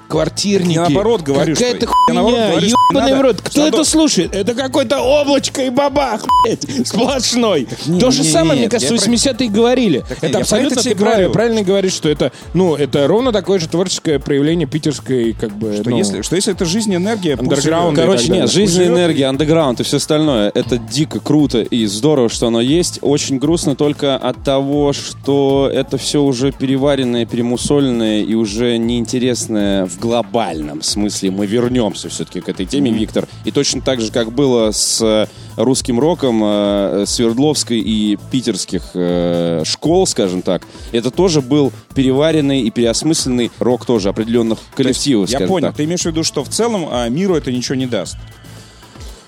квартирники. 0.07 0.73
Я 0.75 0.81
наоборот 0.83 1.21
говорю, 1.21 1.55
Какая-то 1.55 1.87
хуйня, 1.87 2.21
ебаный 2.53 2.71
надо- 2.93 3.15
в 3.17 3.21
рот. 3.21 3.37
Кто 3.41 3.51
что 3.51 3.61
это 3.67 3.77
надо- 3.77 3.89
слушает? 3.89 4.35
Это 4.35 4.53
какое-то 4.53 4.99
облачко 5.01 5.63
и 5.63 5.69
бабах, 5.69 6.25
блядь, 6.45 6.87
сплошной. 6.87 7.67
не- 7.85 7.99
То 7.99 8.11
же 8.11 8.21
не- 8.21 8.29
самое, 8.29 8.51
нет, 8.51 8.59
мне 8.59 8.69
кажется, 8.69 8.93
я 8.93 8.99
про- 8.99 9.05
80-е 9.05 9.49
говорили. 9.49 10.03
я 10.21 10.27
это 10.29 10.37
абсолютно 10.39 10.79
это 10.79 10.83
ты 10.89 10.95
говорю. 10.95 11.31
правильно 11.31 11.61
говоришь, 11.63 11.93
что 11.93 12.09
это, 12.09 12.31
ну, 12.53 12.75
это 12.75 13.07
ровно 13.07 13.31
такое 13.31 13.59
же 13.59 13.67
творческое 13.67 14.19
проявление 14.19 14.67
питерской, 14.67 15.33
как 15.39 15.55
бы, 15.57 15.73
Что, 15.81 15.89
ну, 15.89 15.97
если, 15.97 16.21
что 16.21 16.35
если 16.35 16.53
это 16.53 16.65
жизнь, 16.65 16.93
энергия, 16.95 17.35
Андерграунд. 17.35 17.95
Короче, 17.97 18.27
так 18.27 18.35
нет, 18.37 18.51
жизнь, 18.51 18.83
энергия, 18.83 19.25
андеграунд 19.25 19.79
и 19.79 19.83
все 19.83 19.97
остальное. 19.97 20.51
Это 20.53 20.77
дико 20.77 21.19
круто 21.19 21.61
и 21.61 21.85
здорово, 21.85 22.29
что 22.29 22.47
оно 22.47 22.61
есть. 22.61 22.99
Очень 23.01 23.37
грустно 23.39 23.75
только 23.75 24.15
от 24.15 24.43
того, 24.43 24.93
что 24.93 25.69
это 25.73 25.97
все 25.97 26.21
уже 26.23 26.51
переваренное, 26.51 27.25
перемусоленное 27.25 28.21
и 28.21 28.33
уже 28.35 28.77
неинтересное 28.77 29.85
в 29.95 29.99
глобальном 29.99 30.81
смысле. 30.81 31.31
Мы 31.31 31.45
вернемся 31.45 32.09
все-таки 32.09 32.41
к 32.41 32.49
этой 32.49 32.65
теме, 32.65 32.91
Виктор. 32.91 33.27
И 33.45 33.51
точно 33.51 33.81
так 33.81 34.01
же, 34.01 34.11
как 34.11 34.31
было 34.31 34.71
с 34.71 35.01
э, 35.01 35.27
русским 35.55 35.99
роком 35.99 36.41
э, 36.43 37.05
Свердловской 37.07 37.79
и 37.79 38.17
питерских 38.31 38.91
э, 38.93 39.63
школ, 39.65 40.05
скажем 40.07 40.41
так, 40.41 40.63
это 40.91 41.11
тоже 41.11 41.41
был 41.41 41.71
переваренный 41.93 42.61
и 42.61 42.71
переосмысленный 42.71 43.51
рок 43.59 43.85
тоже 43.85 44.09
определенных 44.09 44.59
коллективов, 44.75 45.29
Я 45.29 45.37
скажем 45.37 45.49
понял. 45.53 45.67
так. 45.67 45.77
Ты 45.77 45.85
имеешь 45.85 46.01
в 46.01 46.05
виду, 46.05 46.23
что 46.23 46.43
в 46.43 46.49
целом 46.49 46.87
а, 46.91 47.07
миру 47.09 47.35
это 47.35 47.51
ничего 47.51 47.75
не 47.75 47.85
даст. 47.85 48.17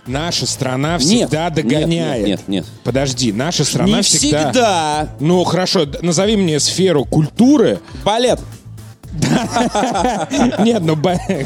Наша 0.05 0.45
страна 0.45 0.97
всегда 1.00 1.45
Нет, 1.45 1.53
догоняет. 1.53 2.25
нет, 2.25 2.27
нет, 2.27 2.47
нет. 2.47 2.65
Подожди, 2.86 3.33
наша 3.33 3.65
страна 3.65 3.97
Не 3.97 4.03
всегда... 4.03 4.51
всегда. 4.51 5.09
Ну, 5.19 5.43
хорошо, 5.43 5.86
назови 6.01 6.38
мне 6.38 6.59
сферу 6.62 7.03
культуры. 7.03 7.79
Балет. 8.05 8.39
Нет, 10.63 10.81
ну, 10.83 10.97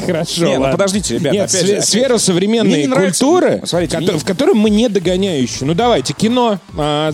хорошо, 0.06 0.58
ну, 0.58 0.70
подождите, 0.72 1.14
ребята, 1.14 1.36
Нет. 1.36 1.52
Мне 1.92 2.18
современной 2.18 2.86
культуры, 2.86 3.62
в 3.64 4.24
которой 4.24 4.54
мы 4.54 4.70
не 4.70 4.88
догоняющие. 4.88 5.66
Ну, 5.66 5.74
давайте, 5.74 6.12
кино, 6.12 6.58
а, 6.76 7.12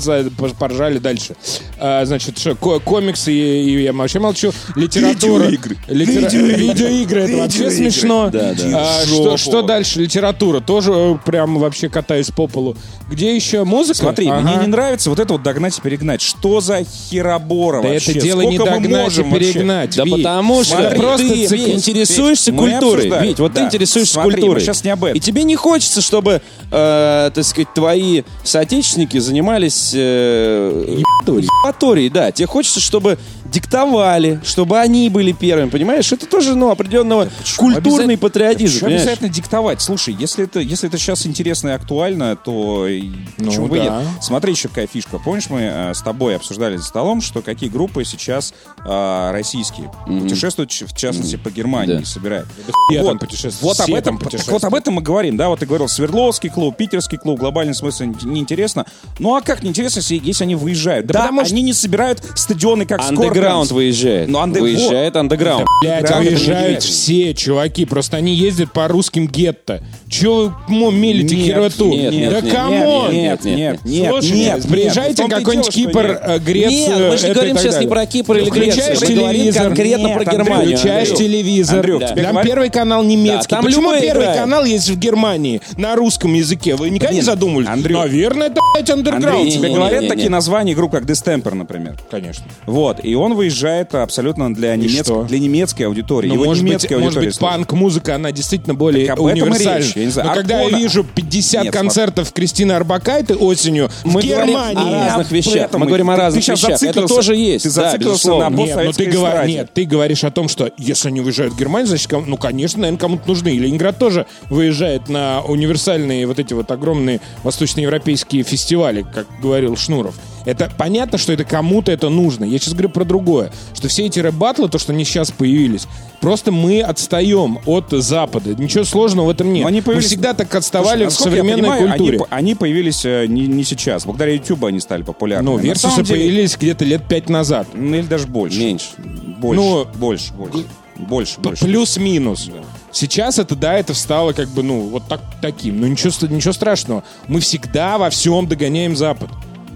поржали 0.59 0.99
дальше. 0.99 1.35
А, 1.79 2.05
значит, 2.05 2.38
что, 2.38 2.55
ко- 2.55 2.81
комиксы, 2.81 3.33
и, 3.33 3.83
я 3.83 3.93
вообще 3.93 4.19
молчу, 4.19 4.53
литература. 4.75 5.45
Видеоигры. 5.45 7.23
Это 7.23 7.37
вообще 7.38 7.71
смешно. 7.71 8.31
Да, 8.31 8.55
да. 8.55 9.03
А, 9.03 9.37
что, 9.37 9.62
дальше? 9.62 10.00
Литература. 10.00 10.61
Тоже 10.61 10.93
э, 10.93 11.17
прям 11.25 11.59
вообще 11.59 11.88
катаюсь 11.88 12.31
по 12.31 12.47
полу. 12.47 12.77
Где 13.11 13.35
еще 13.35 13.65
музыка? 13.65 13.99
Смотри, 13.99 14.31
мне 14.31 14.57
не 14.57 14.67
нравится 14.67 15.11
вот 15.11 15.19
это 15.19 15.35
вот 15.35 15.43
догнать 15.43 15.79
и 15.79 15.81
перегнать. 15.81 16.21
Что 16.21 16.61
за 16.61 16.85
херобора 16.85 17.81
вообще? 17.83 18.12
это 18.12 18.21
дело 18.21 18.43
не 18.43 18.57
Сколько 18.57 18.73
мы 18.73 18.81
догнать 18.83 19.19
и 19.19 19.23
перегнать. 19.23 19.97
Да 19.97 20.05
Вить. 20.05 20.15
Потому 20.49 20.64
что 20.64 20.76
Смотри, 20.76 20.99
просто 20.99 21.28
ты, 21.28 21.49
ты 21.49 21.57
Вить, 21.57 21.69
интересуешься 21.75 22.50
Вить, 22.50 22.61
культурой. 22.61 23.12
Ведь 23.23 23.38
вот 23.38 23.52
ты 23.52 23.61
Да. 23.61 23.67
интересуешься 23.67 24.14
Смотри, 24.14 24.33
культурой. 24.40 24.64
щас 24.64 24.85
не 24.85 24.90
об 24.90 25.05
этом. 25.05 25.17
И 25.17 25.21
тебе 25.21 25.45
не 25.45 25.57
хочется, 25.57 26.00
чтобы, 26.00 26.40
э, 26.71 27.31
так 27.35 27.45
сказать, 27.45 27.73
твои 27.75 28.23
соотечественники 28.43 29.19
занимались 29.19 29.93
э, 29.95 31.02
ебаторией, 31.26 32.09
да. 32.09 32.33
Тебе 32.33 32.47
хочется, 32.47 32.81
чтобы 32.81 33.19
диктовали, 33.50 34.40
чтобы 34.45 34.78
они 34.78 35.09
были 35.09 35.33
первыми, 35.33 35.69
понимаешь? 35.71 36.11
Это 36.12 36.26
тоже, 36.26 36.55
ну, 36.55 36.71
определенного 36.71 37.28
культурный 37.57 37.78
Обязательно- 38.14 38.19
патриотизм, 38.19 38.64
Почему 38.75 38.81
понимаешь? 38.87 39.02
обязательно 39.02 39.28
диктовать? 39.31 39.81
Слушай, 39.83 40.17
если 40.19 40.45
это, 40.45 40.61
если 40.61 40.88
это 40.88 40.99
сейчас 40.99 41.26
интересно 41.26 41.69
и 41.69 41.73
актуально, 41.73 42.37
то 42.37 42.87
и 42.87 43.11
почему 43.37 43.67
бы 43.67 43.78
да. 43.78 43.85
нет? 43.85 43.93
Смотри, 44.23 44.53
еще 44.53 44.68
какая 44.68 44.87
фишка. 44.87 45.18
Помнишь, 45.18 45.49
мы 45.51 45.61
э, 45.62 45.94
с 45.94 46.03
тобой 46.03 46.37
обсуждали 46.37 46.77
за 46.77 46.85
столом, 46.85 47.20
что 47.20 47.42
какие 47.42 47.68
группы 47.68 48.05
сейчас 48.05 48.53
э, 48.85 49.31
российские 49.33 49.90
путешествуют, 50.07 50.70
ч- 50.70 50.87
в 50.87 50.94
частности, 50.94 51.37
по 51.37 51.51
Германии, 51.51 51.99
Да. 51.99 52.05
собирают. 52.05 52.49
там 52.94 53.03
Вот, 53.05 53.18
путешествуют. 53.20 53.79
вот 53.79 53.81
об 53.88 53.94
этом, 53.94 54.18
путешествуют. 54.18 54.62
вот 54.62 54.64
об 54.64 54.75
этом 54.75 54.94
мы 54.94 55.03
говорим, 55.03 55.37
да, 55.37 55.49
вот 55.49 55.61
ты 55.61 55.66
говорил, 55.66 55.88
Свердловский 55.88 56.49
клуб, 56.51 56.77
Питерский 56.77 57.18
клуб, 57.18 57.38
в 57.38 57.40
глобальном 57.40 57.75
смысле 57.75 58.07
не- 58.09 58.14
неинтересно. 58.31 58.87
Ну 59.18 59.35
а 59.35 59.40
как 59.40 59.62
неинтересно, 59.62 59.99
если, 59.99 60.20
если 60.23 60.44
они 60.44 60.55
выезжают? 60.55 61.07
Да, 61.07 61.20
потому 61.23 61.44
что- 61.44 61.55
они 61.55 61.62
не 61.62 61.73
собирают 61.73 62.23
стадионы, 62.35 62.87
как 62.87 63.03
Андеграунд 63.38 63.70
выезжает. 63.70 64.29
Ну, 64.29 64.38
анде- 64.38 64.61
Выезжает 64.61 65.16
андеграунд. 65.16 65.66
Блять, 65.83 66.07
Правда, 66.07 66.29
выезжают 66.31 66.83
все 66.83 67.35
чуваки, 67.35 67.85
просто 67.85 68.16
они 68.16 68.35
ездят 68.35 68.72
по 68.72 68.88
русским 68.88 69.27
гетто. 69.29 69.83
Че 70.09 70.53
вы 70.68 70.92
мелите 70.92 71.37
Нет, 71.37 71.46
хероту? 71.46 71.90
нет, 71.92 72.12
нет, 72.12 72.31
да 72.33 72.40
нет, 72.40 72.53
come 72.55 72.88
on! 72.88 73.12
нет, 73.12 73.44
нет, 73.44 73.57
нет, 73.57 73.85
нет, 73.85 74.11
Слушайте, 74.11 74.37
нет, 74.37 74.68
приезжайте 74.68 75.22
нет, 75.24 75.33
какой-нибудь 75.33 75.68
Кипр, 75.70 76.07
нет. 76.09 76.20
э, 76.24 76.38
Грецию. 76.38 76.70
Нет, 76.98 77.11
мы 77.11 77.18
же 77.18 77.29
не 77.29 77.35
говорим 77.35 77.59
сейчас 77.59 77.81
не 77.81 77.87
про 77.87 78.07
Кипр 78.07 78.37
или 78.38 78.48
Включаешь 78.48 78.98
Грецию. 79.01 79.09
Мы 79.16 79.22
говорим 79.22 79.55
конкретно 79.55 80.07
Нет, 80.07 80.14
про 80.16 80.24
Германию. 80.33 80.79
Включаешь 80.79 81.09
телевизор. 81.14 81.87
Там 82.16 82.42
первый 82.42 82.70
канал 82.70 83.05
немецкий. 83.05 83.55
Да, 83.55 83.62
Почему 83.62 83.92
первый 84.01 84.35
канал 84.35 84.64
есть 84.64 84.88
в 84.88 84.98
Германии 84.98 85.61
на 85.77 85.94
русском 85.94 86.33
языке? 86.35 86.74
Вы 86.74 86.90
никогда 86.90 87.12
не 87.12 87.16
Нет, 87.18 87.24
задумывались? 87.27 87.68
Наверное, 87.68 88.48
это, 88.48 88.61
блядь, 88.74 88.90
андерграунд. 88.90 89.51
Тебе 89.51 89.68
говорят 89.68 90.09
такие 90.09 90.31
названия 90.31 90.74
групп, 90.74 90.92
как 90.92 91.05
Distemper, 91.05 91.55
например. 91.55 91.96
Конечно. 92.11 92.44
Вот, 92.66 92.98
и 93.05 93.14
он 93.14 93.28
выезжает 93.35 93.95
абсолютно 93.95 94.55
для, 94.55 94.75
немец- 94.77 95.05
что? 95.05 95.25
для 95.25 95.38
немецкой 95.38 95.85
аудитории. 95.85 96.29
Ну, 96.29 96.35
Его 96.35 96.45
может 96.45 96.62
быть, 96.62 96.71
немецкая 96.71 96.95
может 96.97 97.07
аудитория 97.09 97.27
быть, 97.29 97.35
слушает. 97.37 97.59
панк-музыка, 97.59 98.14
она 98.14 98.33
действительно 98.33 98.75
более 98.75 99.07
Так 99.07 99.19
об 99.19 99.25
универсальна. 99.25 99.79
речь, 99.85 99.97
я. 100.17 100.25
Но 100.25 100.35
когда 100.35 100.61
я 100.62 100.77
вижу 100.79 101.05
50 101.05 101.64
Нет, 101.64 101.73
концертов 101.73 102.33
Кристины 102.33 102.73
Арбакайте 102.73 103.35
осенью 103.35 103.91
Мы 104.05 104.21
в 104.21 104.25
Германии... 104.25 104.77
о 105.03 105.07
разных 105.09 105.31
вещах. 105.33 105.73
Мы 105.73 105.87
говорим 105.87 106.11
о 106.11 106.17
разных 106.17 106.45
ты 106.45 106.53
вещах. 106.53 106.83
Это 106.83 107.07
тоже 107.07 107.35
есть. 107.37 107.64
ты 107.64 107.69
да, 107.71 107.75
зациклился 107.91 108.12
безусловно. 108.29 108.51
на 108.51 108.57
Нет, 108.57 108.79
ну 108.85 108.93
ты, 108.93 109.05
говор- 109.07 109.47
нет, 109.47 109.71
ты 109.75 109.85
говоришь 109.85 110.25
о 110.25 110.31
том, 110.31 110.49
что 110.49 110.71
если 110.79 111.09
они 111.09 111.21
выезжают 111.21 111.55
в 111.55 111.59
Германию, 111.59 111.88
значит, 111.88 112.09
кому- 112.09 112.25
ну, 112.27 112.37
конечно, 112.37 112.81
наверное, 112.81 112.99
кому-то 113.01 113.27
нужны. 113.29 113.49
И 113.55 113.59
Ленинград 113.59 113.99
тоже 113.99 114.27
выезжает 114.51 115.09
на 115.09 115.43
универсальные 115.43 116.27
вот 116.27 116.38
эти 116.38 116.55
вот 116.55 116.71
огромные 116.71 117.21
восточноевропейские 117.43 118.43
фестивали, 118.43 119.03
как 119.14 119.27
говорил 119.43 119.77
Шнуров. 119.77 120.14
Это 120.49 120.73
понятно, 120.79 121.19
что 121.19 121.35
это 121.35 121.45
кому-то 121.45 121.93
это 121.93 122.09
нужно. 122.09 122.43
Я 122.47 122.59
сейчас 122.59 122.73
говорю 122.73 122.89
про 122.89 123.05
другое. 123.05 123.53
Что 123.75 123.89
все 123.89 124.07
эти 124.07 124.19
рэп-баттлы, 124.19 124.71
то, 124.71 124.79
что 124.79 124.95
они 124.95 125.05
сейчас 125.05 125.31
появились, 125.31 125.87
просто 126.23 126.51
мы 126.53 126.81
отстаем 126.81 127.59
от 127.67 127.91
Запада. 127.91 128.55
Ничего 128.55 128.85
сложного 128.85 129.27
в 129.27 129.31
этом 129.31 129.53
нет. 129.53 129.65
Но 129.65 129.69
они 129.69 129.81
мы 129.81 129.85
появились- 129.85 130.07
всегда 130.07 130.33
так 130.33 130.55
отставали 130.55 131.03
Слушай, 131.05 131.13
в 131.13 131.19
современной 131.19 131.61
понимаю, 131.61 131.89
культуре. 131.89 132.17
Они, 132.17 132.27
они 132.31 132.55
появились 132.55 133.05
э, 133.05 133.27
не, 133.29 133.47
не 133.47 133.63
сейчас. 133.63 134.07
Благодаря 134.07 134.33
YouTube 134.33 134.65
они 134.65 134.81
стали 134.81 135.03
популярны. 135.03 135.51
Ну, 135.51 135.59
версусы 135.59 136.03
деле- 136.03 136.19
появились 136.19 136.57
где-то 136.57 136.87
лет 136.87 137.07
пять 137.07 137.29
назад. 137.29 137.69
Ну, 137.75 137.97
или 137.97 138.07
даже 138.07 138.27
больше. 138.27 138.59
Меньше. 138.59 138.87
Больше. 138.97 139.61
Ну, 139.61 139.85
больше, 139.97 140.33
больше. 140.33 140.65
Больше, 140.97 141.41
больше. 141.41 141.65
Плюс-минус. 141.67 142.51
Сейчас 142.91 143.39
это, 143.39 143.55
да, 143.55 143.75
это 143.75 143.93
стало 143.93 144.33
как 144.33 144.49
бы, 144.49 144.63
ну, 144.63 144.81
вот 144.89 145.07
так, 145.09 145.21
таким. 145.43 145.79
Ну, 145.81 145.87
ничего, 145.87 146.11
ничего 146.35 146.55
страшного. 146.55 147.05
Мы 147.27 147.41
всегда 147.41 147.99
во 147.99 148.09
всем 148.09 148.49
догоняем 148.49 148.97
Запад. 148.97 149.29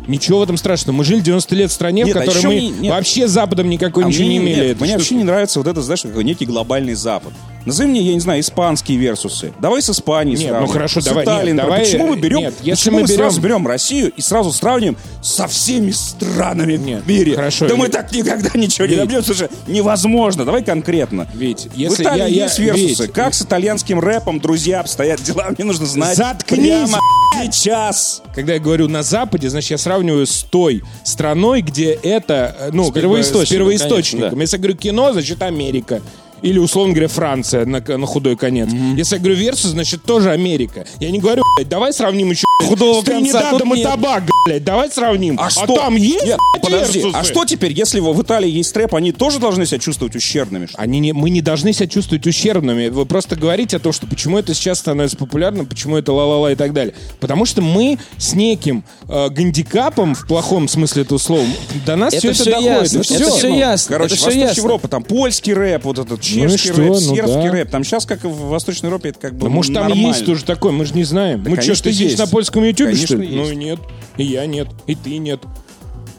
Ничего 0.08 0.40
в 0.40 0.42
этом 0.42 0.56
страшного. 0.56 0.96
Мы 0.96 1.04
жили 1.04 1.20
90 1.20 1.54
лет 1.54 1.70
в 1.70 1.74
стране, 1.74 2.02
Нет, 2.02 2.14
в 2.14 2.18
а 2.18 2.20
которой 2.20 2.38
еще 2.38 2.48
мы 2.48 2.60
нет. 2.80 2.90
вообще 2.92 3.28
Западом 3.28 3.68
никакой 3.68 4.04
А 4.04 4.08
ничего 4.08 4.24
мне 4.26 4.38
не 4.38 4.44
имели. 4.44 4.54
нет, 4.56 4.66
Это 4.72 4.80
мне 4.80 4.88
что- 4.90 4.98
вообще 4.98 5.14
не 5.14 5.24
нравится 5.24 5.58
вот 5.60 5.68
это, 5.68 5.80
знаешь, 5.82 6.02
какой 6.02 6.24
некий 6.24 6.44
глобальный 6.46 6.94
Запад. 6.94 7.32
Назови 7.66 7.88
мне, 7.90 8.00
я 8.02 8.14
не 8.14 8.20
знаю, 8.20 8.40
испанские 8.40 8.98
версусы. 8.98 9.52
Давай 9.60 9.82
с 9.82 9.90
Испанией 9.90 10.36
Нет, 10.38 10.48
сравним. 10.48 10.66
ну 10.66 10.72
хорошо, 10.72 11.00
с 11.00 11.04
давай, 11.04 11.24
Италией, 11.24 11.46
нет, 11.54 11.56
например. 11.56 11.70
давай, 11.78 11.84
Почему 11.84 12.06
мы 12.08 12.16
берем, 12.16 12.38
нет, 12.40 12.54
если 12.62 12.70
почему 12.80 12.94
мы 12.96 13.00
мы, 13.02 13.06
берем- 13.08 13.16
сразу 13.18 13.40
берем 13.40 13.66
Россию 13.66 14.12
и 14.16 14.20
сразу 14.20 14.52
сравним 14.52 14.96
со 15.22 15.46
всеми 15.46 15.90
странами 15.92 16.76
Нет, 16.76 17.02
в 17.04 17.08
мире? 17.08 17.34
хорошо, 17.36 17.68
Да 17.68 17.76
мы 17.76 17.84
Вить. 17.86 17.92
так 17.94 18.12
никогда 18.12 18.50
ничего 18.54 18.86
не 18.86 18.92
Вить. 18.94 19.00
добьемся 19.00 19.34
же. 19.34 19.48
Невозможно. 19.66 20.44
Давай 20.44 20.62
конкретно. 20.64 21.28
Ведь, 21.34 21.66
в 21.66 21.76
если 21.76 22.02
Италии 22.04 22.18
я- 22.20 22.26
я- 22.26 22.44
есть 22.44 22.58
версусы. 22.58 23.02
Вить. 23.04 23.12
Как 23.12 23.34
с 23.34 23.42
итальянским 23.42 24.00
рэпом, 24.00 24.40
друзья, 24.40 24.80
обстоят 24.80 25.22
дела? 25.22 25.48
Мне 25.56 25.64
нужно 25.64 25.86
знать 25.86 26.16
Заткнись, 26.16 26.66
прямо 26.90 26.98
сейчас. 27.42 28.22
Когда 28.34 28.54
я 28.54 28.58
говорю 28.60 28.88
на 28.88 29.02
Западе, 29.02 29.48
значит, 29.50 29.70
я 29.72 29.78
сравниваю 29.78 30.26
с 30.26 30.42
той 30.42 30.82
страной, 31.04 31.62
где 31.62 31.92
это, 31.92 32.56
э, 32.58 32.70
ну, 32.72 32.90
С 32.90 32.92
первоисточником, 32.92 33.46
с 33.46 33.50
первоисточником. 33.50 34.20
конечно, 34.30 34.36
да. 34.36 34.42
Если 34.42 34.56
я 34.56 34.60
говорю 34.60 34.76
кино, 34.76 35.12
значит, 35.12 35.42
Америка. 35.42 36.00
Или, 36.42 36.58
условно 36.58 36.92
говоря, 36.92 37.08
Франция 37.08 37.64
на, 37.64 37.80
на 37.80 38.06
худой 38.06 38.36
конец. 38.36 38.68
Если 38.96 39.16
я 39.16 39.18
говорю 39.20 39.36
версус, 39.36 39.70
значит 39.72 40.02
тоже 40.02 40.30
Америка. 40.30 40.84
Я 41.00 41.10
не 41.10 41.18
говорю, 41.18 41.42
блядь, 41.56 41.68
давай 41.68 41.92
сравним 41.92 42.30
еще 42.30 42.44
Худого 42.62 43.00
с 43.00 43.04
конца 43.04 43.40
Тринидадом 43.40 43.74
и. 43.74 43.82
Тобаго, 43.82 44.26
блядь, 44.46 44.64
давай 44.64 44.90
сравним. 44.90 45.36
А, 45.40 45.50
что? 45.50 45.74
там 45.74 45.96
есть, 45.96 46.24
Нет, 46.24 46.38
блядь, 46.52 46.62
подожди, 46.62 46.98
версусы? 47.00 47.16
а 47.20 47.24
что 47.24 47.44
теперь, 47.44 47.72
если 47.72 48.00
в 48.00 48.22
Италии 48.22 48.50
есть 48.50 48.72
трэп, 48.72 48.94
они 48.94 49.12
тоже 49.12 49.38
должны 49.38 49.66
себя 49.66 49.78
чувствовать 49.78 50.14
ущербными? 50.14 50.66
что? 50.66 50.78
Они 50.78 51.00
не, 51.00 51.12
мы 51.12 51.30
не 51.30 51.40
должны 51.42 51.72
себя 51.72 51.88
чувствовать 51.88 52.26
ущербными. 52.26 52.88
Вы 52.88 53.06
просто 53.06 53.36
говорите 53.36 53.76
о 53.76 53.80
том, 53.80 53.92
что 53.92 54.06
почему 54.06 54.38
это 54.38 54.54
сейчас 54.54 54.78
становится 54.78 55.16
популярным, 55.16 55.66
почему 55.66 55.96
это 55.96 56.12
ла-ла-ла 56.12 56.52
и 56.52 56.54
так 56.54 56.72
далее. 56.72 56.94
Потому 57.20 57.44
что 57.46 57.62
мы 57.62 57.98
с 58.16 58.34
неким 58.34 58.84
э, 59.08 59.28
гандикапом, 59.30 60.14
в 60.14 60.26
плохом 60.26 60.68
смысле 60.68 61.02
этого 61.02 61.18
слова, 61.18 61.44
до 61.84 61.96
нас 61.96 62.14
все 62.14 62.28
это 62.30 62.34
всё 62.42 62.50
доходит. 62.50 62.70
ясно, 62.70 62.96
и 62.96 63.00
это 63.00 63.24
всё. 63.24 63.36
всё 63.36 63.48
ясно. 63.48 63.92
Короче, 63.92 64.06
это 64.06 64.16
всё 64.16 64.24
Восточная 64.26 64.48
ясно. 64.48 64.60
Европа, 64.60 64.88
там 64.88 65.02
польский 65.02 65.54
рэп, 65.54 65.84
вот 65.84 65.98
этот 65.98 66.20
чешский 66.34 66.68
что, 66.72 66.76
рэп, 66.80 66.88
ну 66.88 67.00
сербский 67.00 67.42
да. 67.48 67.50
рэп. 67.52 67.70
Там 67.70 67.84
сейчас, 67.84 68.06
как 68.06 68.24
и 68.24 68.28
в 68.28 68.36
Восточной 68.48 68.86
Европе, 68.86 69.10
это 69.10 69.18
как 69.20 69.34
бы 69.34 69.44
Да 69.44 69.48
может 69.48 69.72
там 69.74 69.84
нормально. 69.88 70.06
есть 70.08 70.24
тоже 70.26 70.44
такое, 70.44 70.72
мы 70.72 70.84
же 70.84 70.94
не 70.94 71.04
знаем. 71.04 71.40
мы 71.40 71.44
конечно, 71.56 71.74
что, 71.74 71.84
ты 71.84 71.92
сидишь 71.92 72.10
есть. 72.12 72.18
на 72.18 72.26
польском 72.26 72.64
ютубе, 72.64 72.90
Конечно, 72.90 73.06
что 73.06 73.16
ли? 73.16 73.26
есть. 73.28 73.36
Ну 73.36 73.50
и 73.50 73.56
нет. 73.56 73.78
И 74.16 74.24
я 74.24 74.46
нет. 74.46 74.68
И 74.86 74.94
ты 74.94 75.18
нет. 75.18 75.40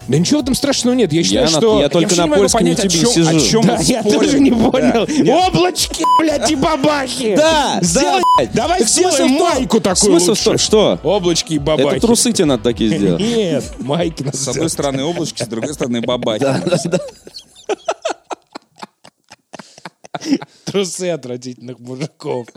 Да 0.06 0.18
ничего 0.18 0.42
в 0.42 0.44
этом 0.44 0.54
страшного 0.54 0.96
нет. 0.96 1.14
Я 1.14 1.24
считаю, 1.24 1.46
Я 1.48 1.52
на- 1.52 1.58
что... 1.60 1.80
я 1.80 1.88
только 1.88 2.08
вообще 2.10 2.18
на 2.22 2.24
не 2.26 2.30
могу 2.32 2.42
польском 2.42 2.60
понять, 2.60 2.80
о 2.80 2.84
ютубе 2.84 3.00
чем- 3.04 3.10
сижу. 3.14 3.38
о 3.38 3.40
чем 3.40 3.62
Да, 3.62 3.78
мы 3.78 3.84
я 3.86 4.00
спорим. 4.02 4.20
тоже 4.20 4.40
не 4.42 4.50
Да. 4.52 4.70
понял. 4.70 5.48
Облачки, 5.48 6.04
блядь, 6.20 6.52
и 6.52 6.56
бабахи. 6.58 7.36
Да, 7.38 7.80
Сделай, 7.82 8.22
да, 8.38 8.50
давай 8.54 8.80
Так 8.80 8.88
сделаем 8.90 9.32
майку 9.32 9.80
такую 9.80 10.20
Смысл 10.20 10.34
в 10.34 10.46
лучше. 10.48 10.58
что? 10.66 11.00
Облачки 11.04 11.54
и 11.54 11.58
бабахи. 11.58 11.96
Это 11.96 12.06
трусы 12.08 12.34
тебе 12.34 12.44
надо 12.46 12.64
такие 12.64 12.90
сделать. 12.98 13.22
Нет, 13.22 13.64
майки 13.80 14.24
надо 14.24 14.36
С 14.36 14.46
одной 14.50 14.70
стороны 14.70 15.04
облачки, 15.06 15.42
с 15.42 15.48
другой 15.48 15.74
стороны 15.74 16.02
бабахи. 16.02 16.44
Трусы 20.66 21.10
отвратительных 21.10 21.80
мужиков. 21.80 22.48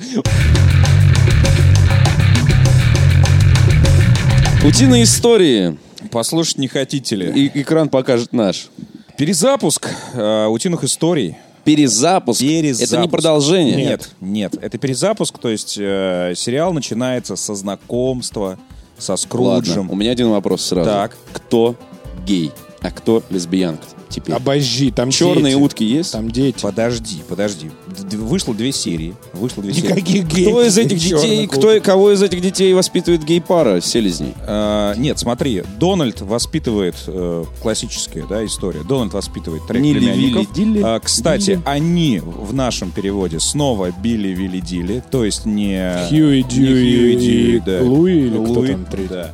Утиные 4.65 5.05
истории. 5.05 5.79
Послушать 6.11 6.59
не 6.59 6.69
хотите 6.69 7.17
ли? 7.17 7.47
И 7.47 7.63
экран 7.63 7.89
покажет 7.89 8.33
наш. 8.33 8.69
Перезапуск 9.17 9.89
э, 10.15 10.47
утиных 10.47 10.85
историй. 10.85 11.37
Перезапуск. 11.65 12.41
Перезапуск. 12.41 12.93
Это 12.93 13.03
не 13.03 13.09
продолжение. 13.09 13.77
Нет, 13.77 14.11
нет, 14.21 14.55
это 14.61 14.79
перезапуск, 14.79 15.39
то 15.39 15.49
есть 15.49 15.77
э, 15.79 16.35
сериал 16.37 16.73
начинается 16.73 17.35
со 17.35 17.55
знакомства 17.55 18.59
со 18.99 19.13
Ладно, 19.13 19.17
Скруджем. 19.27 19.91
у 19.91 19.95
меня 19.97 20.13
один 20.13 20.31
вопрос 20.31 20.63
сразу. 20.63 20.89
Так. 20.89 21.17
Кто 21.33 21.77
гей, 22.25 22.53
а 22.83 22.91
кто 22.91 23.23
лесбиянка 23.31 23.85
теперь? 24.09 24.35
Обожди, 24.35 24.91
там 24.91 25.11
Черные 25.11 25.55
дети. 25.55 25.63
утки 25.63 25.85
есть? 25.85 26.13
Там 26.13 26.31
дети. 26.31 26.61
Подожди, 26.63 27.23
подожди. 27.29 27.71
Д- 27.87 28.17
Вышло 28.17 28.55
две 28.55 28.73
серии. 28.73 29.15
Вышло 29.33 29.63
две 29.63 29.73
серии. 29.75 29.87
Никаких 29.89 30.27
геев. 30.27 30.49
Кто 30.49 30.63
из 30.63 30.79
этих 30.79 30.99
детей, 30.99 31.47
кто, 31.47 31.81
кого 31.81 32.13
из 32.13 32.23
этих 32.23 32.41
детей 32.41 32.73
воспитывает 32.75 33.25
гей-пара 33.25 33.81
селезней? 33.81 34.35
Э, 34.47 34.95
нет, 34.97 35.19
смотри, 35.19 35.63
Дональд 35.79 36.21
воспитывает 36.21 36.97
э, 37.07 37.45
классическая 37.63 38.25
да, 38.27 38.45
история. 38.45 38.83
Дональд 38.83 39.13
воспитывает 39.13 39.67
троих 39.67 39.83
Нилли, 39.83 39.99
племянников. 39.99 40.57
Вилли, 40.57 40.73
Дилли. 40.75 40.83
А, 40.85 41.01
кстати, 41.01 41.45
Дилли. 41.47 41.63
они 41.65 42.21
в 42.25 42.53
нашем 42.55 42.91
переводе 42.91 43.41
снова 43.41 43.91
Билли, 44.03 44.29
Вилли, 44.29 44.61
Дилли. 44.61 45.03
То 45.11 45.25
есть 45.25 45.47
не 45.47 46.07
Хьюи, 46.09 46.43
Дьюи 46.43 47.13
и 47.13 47.17
Дьюи, 47.17 47.63
да. 47.65 47.83
Луи 47.83 48.27
или 48.27 48.31
кто 48.31 48.53
Луи, 48.61 48.69
там 48.69 48.85
третий? 48.85 49.09
Да. 49.09 49.33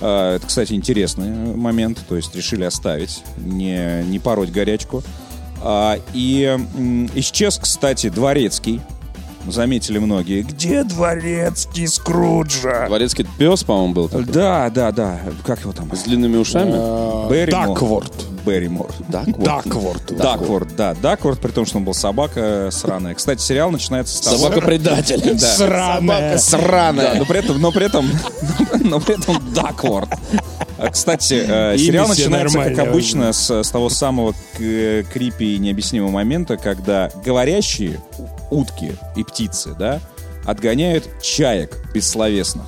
А, 0.00 0.36
Это, 0.36 0.46
кстати, 0.46 0.72
интересный 0.74 1.30
момент. 1.54 1.98
То 2.08 2.16
есть 2.16 2.34
решили 2.34 2.64
оставить, 2.64 3.22
не, 3.36 4.02
не 4.04 4.18
пороть 4.18 4.50
горячку. 4.50 5.02
А, 5.62 5.98
И 6.14 6.56
исчез, 7.14 7.58
кстати, 7.58 8.08
Дворецкий. 8.10 8.80
Заметили 9.46 9.98
многие. 9.98 10.42
Где 10.42 10.84
Дворецкий 10.84 11.86
Скруджа? 11.86 12.86
Дворецкий 12.86 13.26
пес, 13.38 13.64
по-моему, 13.64 13.94
был 13.94 14.08
такой. 14.08 14.26
Да, 14.26 14.68
да, 14.68 14.92
да. 14.92 15.20
Как 15.44 15.60
его 15.60 15.72
там? 15.72 15.90
С 15.94 16.02
длинными 16.02 16.36
ушами. 16.36 16.72
Дакворд. 17.50 18.12
Берримор. 18.48 18.90
Дакворд. 19.08 19.38
Дакворд. 19.42 20.16
Дакворд, 20.16 20.76
да. 20.76 20.94
Дакворд, 20.94 21.40
при 21.40 21.50
том, 21.50 21.66
что 21.66 21.78
он 21.78 21.84
был 21.84 21.94
собака 21.94 22.68
сраная. 22.72 23.14
Кстати, 23.14 23.40
сериал 23.42 23.70
начинается 23.70 24.16
с 24.16 24.20
того... 24.20 24.38
Собака-предатель. 24.38 25.20
Да. 25.34 25.38
Сраная. 25.38 26.32
Да, 26.32 26.38
Сраная. 26.38 27.14
но 27.18 27.24
при 27.24 27.38
этом, 27.38 27.60
но 27.60 27.72
при 27.72 27.86
этом, 27.86 28.10
но 28.80 29.00
при 29.00 29.20
этом 29.20 29.52
Дакворд. 29.52 30.08
Кстати, 30.92 31.34
э, 31.46 31.74
Имя 31.76 31.78
сериал 31.78 32.08
начинается, 32.08 32.58
как 32.58 32.78
обычно, 32.78 33.32
с, 33.32 33.50
с 33.50 33.70
того 33.70 33.88
самого 33.88 34.32
к- 34.56 35.02
крипи 35.12 35.56
и 35.56 35.58
необъяснимого 35.58 36.10
момента, 36.10 36.56
когда 36.56 37.10
говорящие 37.24 38.00
утки 38.50 38.92
и 39.16 39.24
птицы, 39.24 39.74
да, 39.78 40.00
отгоняют 40.44 41.08
чаек 41.20 41.76
бессловесных. 41.92 42.66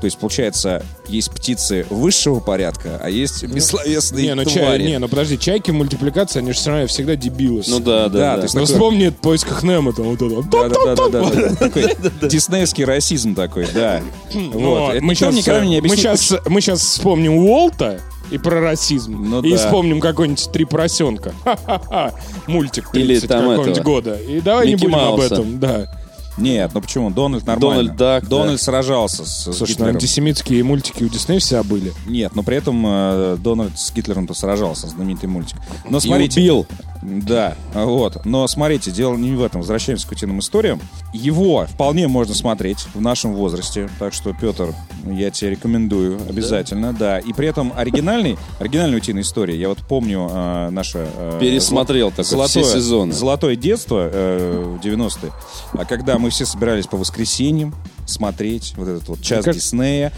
То 0.00 0.04
есть, 0.04 0.18
получается, 0.18 0.84
есть 1.08 1.30
птицы 1.30 1.86
высшего 1.88 2.40
порядка, 2.40 3.00
а 3.02 3.08
есть 3.08 3.42
бессловесные 3.44 4.26
Не, 4.26 4.34
ну, 4.34 4.44
чай, 4.44 4.62
твари. 4.64 4.82
не, 4.84 4.98
ну 4.98 5.08
подожди, 5.08 5.38
чайки 5.38 5.70
в 5.70 5.74
мультипликации, 5.74 6.40
они 6.40 6.52
же 6.52 6.58
все 6.58 6.70
равно 6.70 6.86
всегда 6.86 7.16
дебилы. 7.16 7.62
Ну 7.66 7.80
да, 7.80 8.08
Да, 8.08 8.08
да, 8.08 8.30
то 8.32 8.36
да. 8.36 8.42
есть 8.42 8.54
Ну 8.54 8.60
такой- 8.60 8.74
вспомни 8.74 9.08
в 9.08 9.14
поисках 9.14 9.62
Немо 9.62 9.92
там 9.92 10.06
вот 10.14 10.20
это. 10.22 10.42
Да, 10.42 10.68
да, 10.68 10.84
да, 10.84 10.94
да, 10.94 11.08
да, 11.08 11.30
да. 11.30 11.54
Такой 11.56 11.94
диснеевский 12.28 12.84
расизм 12.84 13.34
такой, 13.34 13.66
да. 13.72 14.02
Ну, 14.34 14.50
Вот. 14.50 15.00
Мы 15.00 15.14
сейчас, 15.14 15.34
сейчас 15.34 16.80
вспомним 16.80 17.32
Уолта 17.38 18.00
и 18.30 18.38
про 18.38 18.60
расизм. 18.60 19.16
Ну 19.30 19.40
и 19.42 19.52
да. 19.52 19.56
вспомним 19.56 20.00
какой-нибудь 20.00 20.50
«Три 20.52 20.64
поросенка». 20.64 21.32
Ха-ха-ха. 21.44 22.12
Мультик 22.46 22.90
30 22.90 23.08
Или 23.10 23.20
там 23.26 23.48
какого-нибудь 23.48 23.82
года. 23.82 24.14
И 24.16 24.40
давай 24.40 24.66
Микки 24.66 24.82
не 24.84 24.88
будем 24.90 24.94
об 25.00 25.18
Мауса. 25.18 25.34
этом. 25.34 25.58
Да. 25.60 25.86
Нет, 26.36 26.70
ну 26.74 26.80
почему? 26.80 27.10
Дональд 27.10 27.46
нормально. 27.46 27.76
Дональд 27.82 27.96
Дак, 27.96 28.28
Дональд 28.28 28.60
сражался 28.60 29.24
с, 29.24 29.44
Слушай, 29.44 29.60
ну, 29.60 29.66
Гитлером. 29.66 29.94
антисемитские 29.94 30.64
мультики 30.64 31.02
у 31.04 31.08
Диснея 31.08 31.40
всегда 31.40 31.62
были. 31.62 31.92
Нет, 32.06 32.34
но 32.34 32.42
при 32.42 32.56
этом 32.58 32.84
э, 32.86 33.36
Дональд 33.38 33.78
с 33.78 33.92
Гитлером-то 33.92 34.34
сражался, 34.34 34.86
знаменитый 34.88 35.28
мультик. 35.28 35.56
Но 35.88 35.98
И 35.98 36.00
смотрите... 36.00 36.40
убил. 36.40 36.66
Да, 37.06 37.54
вот. 37.72 38.24
Но 38.24 38.46
смотрите, 38.48 38.90
дело 38.90 39.16
не 39.16 39.30
в 39.36 39.42
этом. 39.42 39.60
Возвращаемся 39.60 40.08
к 40.08 40.12
утиным 40.12 40.40
историям. 40.40 40.80
Его 41.12 41.66
вполне 41.66 42.08
можно 42.08 42.34
смотреть 42.34 42.86
в 42.94 43.00
нашем 43.00 43.34
возрасте. 43.34 43.88
Так 44.00 44.12
что, 44.12 44.32
Петр, 44.32 44.74
я 45.06 45.30
тебе 45.30 45.52
рекомендую 45.52 46.18
обязательно. 46.28 46.92
Да. 46.92 47.20
И 47.20 47.32
при 47.32 47.46
этом 47.46 47.72
оригинальный, 47.76 48.36
оригинальная 48.58 48.98
утиная 48.98 49.22
история. 49.22 49.56
Я 49.58 49.68
вот 49.68 49.78
помню 49.78 50.28
э, 50.28 50.70
наше... 50.70 51.06
э, 51.16 51.38
Пересмотрел 51.40 52.10
такой 52.10 52.24
золотое, 52.24 52.64
все 52.64 52.72
сезоны. 52.72 53.12
Золотое 53.12 53.54
детство 53.54 54.10
э, 54.12 54.76
в 54.82 54.84
90-е. 54.84 55.30
А 55.74 55.84
когда 55.84 56.18
мы 56.18 56.30
все 56.30 56.44
собирались 56.44 56.88
по 56.88 56.96
воскресеньям 56.96 57.72
смотреть 58.04 58.74
вот 58.76 58.88
этот 58.88 59.08
вот 59.08 59.22
час 59.22 59.44
Диснея. 59.44 60.12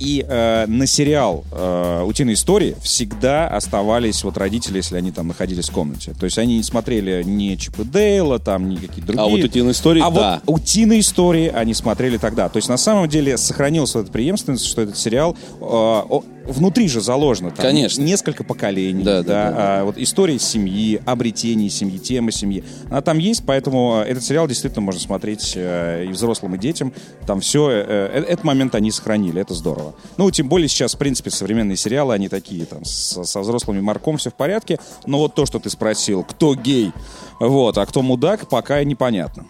И 0.00 0.24
э, 0.26 0.64
на 0.66 0.86
сериал 0.86 1.44
э, 1.52 2.02
«Утиные 2.06 2.32
истории» 2.32 2.74
всегда 2.82 3.46
оставались 3.48 4.24
вот 4.24 4.38
родители, 4.38 4.78
если 4.78 4.96
они 4.96 5.12
там 5.12 5.28
находились 5.28 5.68
в 5.68 5.72
комнате. 5.72 6.14
То 6.18 6.24
есть 6.24 6.38
они 6.38 6.56
не 6.56 6.62
смотрели 6.62 7.22
ни 7.22 7.54
Чип 7.56 7.80
и 7.80 7.84
Дейла, 7.84 8.38
там, 8.38 8.70
ни 8.70 8.76
какие 8.76 9.04
другие. 9.04 9.26
А 9.26 9.28
вот 9.28 9.44
утиные 9.44 9.72
истории, 9.72 10.00
А 10.02 10.10
да. 10.10 10.40
вот 10.46 10.54
«Утиные 10.60 11.00
истории» 11.00 11.48
они 11.48 11.74
смотрели 11.74 12.16
тогда. 12.16 12.48
То 12.48 12.56
есть 12.56 12.70
на 12.70 12.78
самом 12.78 13.10
деле 13.10 13.36
сохранилась 13.36 13.94
вот 13.94 14.04
эта 14.04 14.12
преемственность, 14.12 14.64
что 14.64 14.80
этот 14.80 14.96
сериал 14.96 15.36
э, 15.60 16.20
внутри 16.46 16.88
же 16.88 17.00
заложено. 17.00 17.50
Там 17.50 17.66
Конечно. 17.66 18.02
Несколько 18.02 18.44
поколений. 18.44 19.02
Да, 19.02 19.22
да, 19.22 19.22
да, 19.22 19.50
да. 19.50 19.56
а, 19.56 19.84
вот 19.84 19.98
история 19.98 20.38
семьи, 20.38 21.00
обретение 21.04 21.70
семьи, 21.70 21.98
тема 21.98 22.32
семьи. 22.32 22.64
Она 22.88 23.00
там 23.00 23.18
есть, 23.18 23.44
поэтому 23.46 24.02
э, 24.04 24.08
этот 24.08 24.24
сериал 24.24 24.46
действительно 24.48 24.82
можно 24.82 25.00
смотреть 25.00 25.52
э, 25.56 26.06
и 26.06 26.08
взрослым, 26.08 26.54
и 26.54 26.58
детям. 26.58 26.92
Там 27.26 27.40
все, 27.40 27.70
э, 27.70 27.84
э, 27.86 28.24
этот 28.28 28.44
момент 28.44 28.74
они 28.74 28.90
сохранили, 28.90 29.40
это 29.40 29.54
здорово. 29.54 29.94
Ну, 30.16 30.30
тем 30.30 30.48
более 30.48 30.68
сейчас, 30.68 30.94
в 30.94 30.98
принципе, 30.98 31.30
современные 31.30 31.76
сериалы, 31.76 32.14
они 32.14 32.28
такие, 32.28 32.64
там, 32.66 32.84
со, 32.84 33.24
со 33.24 33.40
взрослыми 33.40 33.80
марком 33.80 34.16
все 34.16 34.30
в 34.30 34.34
порядке. 34.34 34.78
Но 35.06 35.18
вот 35.18 35.34
то, 35.34 35.46
что 35.46 35.58
ты 35.58 35.70
спросил, 35.70 36.24
кто 36.24 36.54
гей, 36.54 36.92
вот, 37.38 37.78
а 37.78 37.86
кто 37.86 38.02
мудак, 38.02 38.48
пока 38.48 38.82
непонятно. 38.84 39.46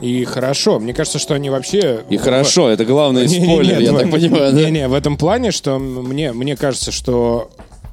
И 0.00 0.24
хорошо. 0.24 0.78
Мне 0.78 0.92
кажется, 0.92 1.18
что 1.18 1.34
они 1.34 1.48
вообще... 1.50 2.04
И 2.10 2.16
хорошо, 2.16 2.68
это 2.68 2.84
главный 2.84 3.26
Не-не-не, 3.26 3.44
спойлер, 3.46 3.78
я 3.80 3.92
в- 3.92 3.98
так 3.98 4.10
понимаю, 4.10 4.52
да? 4.52 4.58
Не-не, 4.64 4.88
в 4.88 4.94
этом 4.94 5.16
плане, 5.16 5.50
что 5.50 5.78
мне, 5.78 6.32
мне 6.32 6.56
кажется, 6.56 6.92
что 6.92 7.50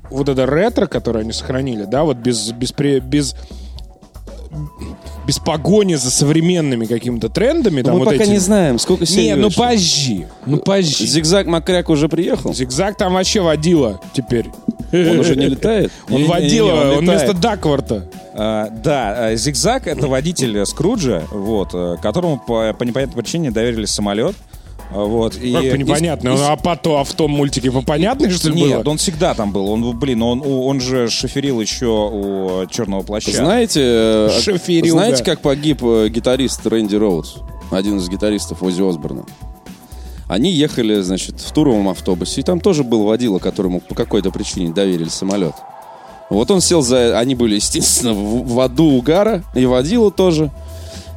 вот 0.09 0.29
это 0.29 0.45
ретро, 0.45 0.85
которое 0.85 1.19
они 1.21 1.31
сохранили, 1.31 1.85
да, 1.85 2.03
вот 2.03 2.17
без, 2.17 2.51
без, 2.51 2.71
без, 2.73 3.35
без 5.25 5.39
погони 5.39 5.95
за 5.95 6.11
современными 6.11 6.85
какими-то 6.85 7.29
трендами, 7.29 7.81
там 7.81 7.93
Мы 7.93 7.99
вот 7.99 8.09
пока 8.09 8.23
эти- 8.23 8.31
не 8.31 8.37
знаем, 8.39 8.77
сколько 8.79 9.05
серий 9.05 9.29
Не, 9.29 9.35
ну 9.35 9.49
позжи, 9.49 10.27
ну 10.45 10.57
позжи. 10.57 11.05
Зигзаг 11.05 11.47
Макряк 11.47 11.89
уже 11.89 12.09
приехал? 12.09 12.53
Зигзаг 12.53 12.97
там 12.97 13.13
вообще 13.13 13.41
водила 13.41 14.01
теперь. 14.13 14.47
Он 14.93 15.19
уже 15.19 15.36
не 15.36 15.47
летает? 15.47 15.91
Он 16.10 16.25
водила, 16.25 16.93
он 16.97 17.06
вместо 17.06 17.34
Дакворта. 17.34 18.08
А, 18.36 18.69
да, 18.69 19.27
а, 19.27 19.36
Зигзаг— 19.36 19.88
это 19.88 20.08
водитель 20.08 20.65
Скруджа, 20.65 21.23
вот, 21.32 21.69
э, 21.73 21.97
которому 22.01 22.38
по, 22.39 22.73
по 22.73 22.84
непонятной 22.84 23.21
причине 23.21 23.51
доверили 23.51 23.86
самолет. 23.86 24.36
А, 24.91 24.99
Вот, 25.06 25.36
и, 25.38 25.51
Как 25.53 25.63
и- 25.63 25.77
непонятно. 25.77 26.29
и- 26.29 26.36
а 26.38 26.56
потом, 26.56 26.97
а 26.99 27.03
в 27.03 27.12
том 27.13 27.32
мультике 27.32 27.71
понятно, 27.71 28.29
что 28.29 28.49
ли, 28.49 28.56
Нет, 28.56 28.84
было? 28.84 28.91
он 28.91 28.97
всегда 28.97 29.34
там 29.34 29.51
был. 29.51 29.69
Он, 29.71 29.97
блин, 29.97 30.21
он, 30.21 30.43
он 30.45 30.79
же 30.79 31.10
шоферил 31.10 31.60
еще 31.62 31.88
у 31.88 32.65
Черного 32.67 33.01
плаща. 33.01 33.32
Знаете, 33.32 33.82
э, 33.84 34.29
Шоферюга. 34.41 34.91
знаете, 34.91 35.23
как 35.23 35.41
погиб 35.41 35.84
э, 35.84 36.10
гитарист 36.10 36.65
Рэнди 36.67 36.95
Роуз? 36.95 37.38
Один 37.71 37.97
из 37.97 38.08
гитаристов 38.10 38.62
Оззи 38.62 38.88
Осборна. 38.88 39.23
Они 40.27 40.51
ехали, 40.51 41.01
значит, 41.01 41.39
в 41.39 41.51
туровом 41.51 41.89
автобусе, 41.89 42.41
и 42.41 42.43
там 42.43 42.59
тоже 42.59 42.83
был 42.83 43.03
водила, 43.03 43.39
которому 43.39 43.81
по 43.81 43.95
какой-то 43.95 44.31
причине 44.31 44.73
доверили 44.73 45.09
самолет. 45.09 45.53
Вот 46.29 46.49
он 46.51 46.62
сел 46.62 46.81
за... 46.81 47.19
Они 47.19 47.36
были, 47.36 47.55
естественно, 47.55 48.13
в, 48.13 48.47
в 48.47 48.59
аду 48.59 48.86
угара, 48.86 49.43
и 49.55 49.65
водила 49.65 50.12
тоже. 50.12 50.51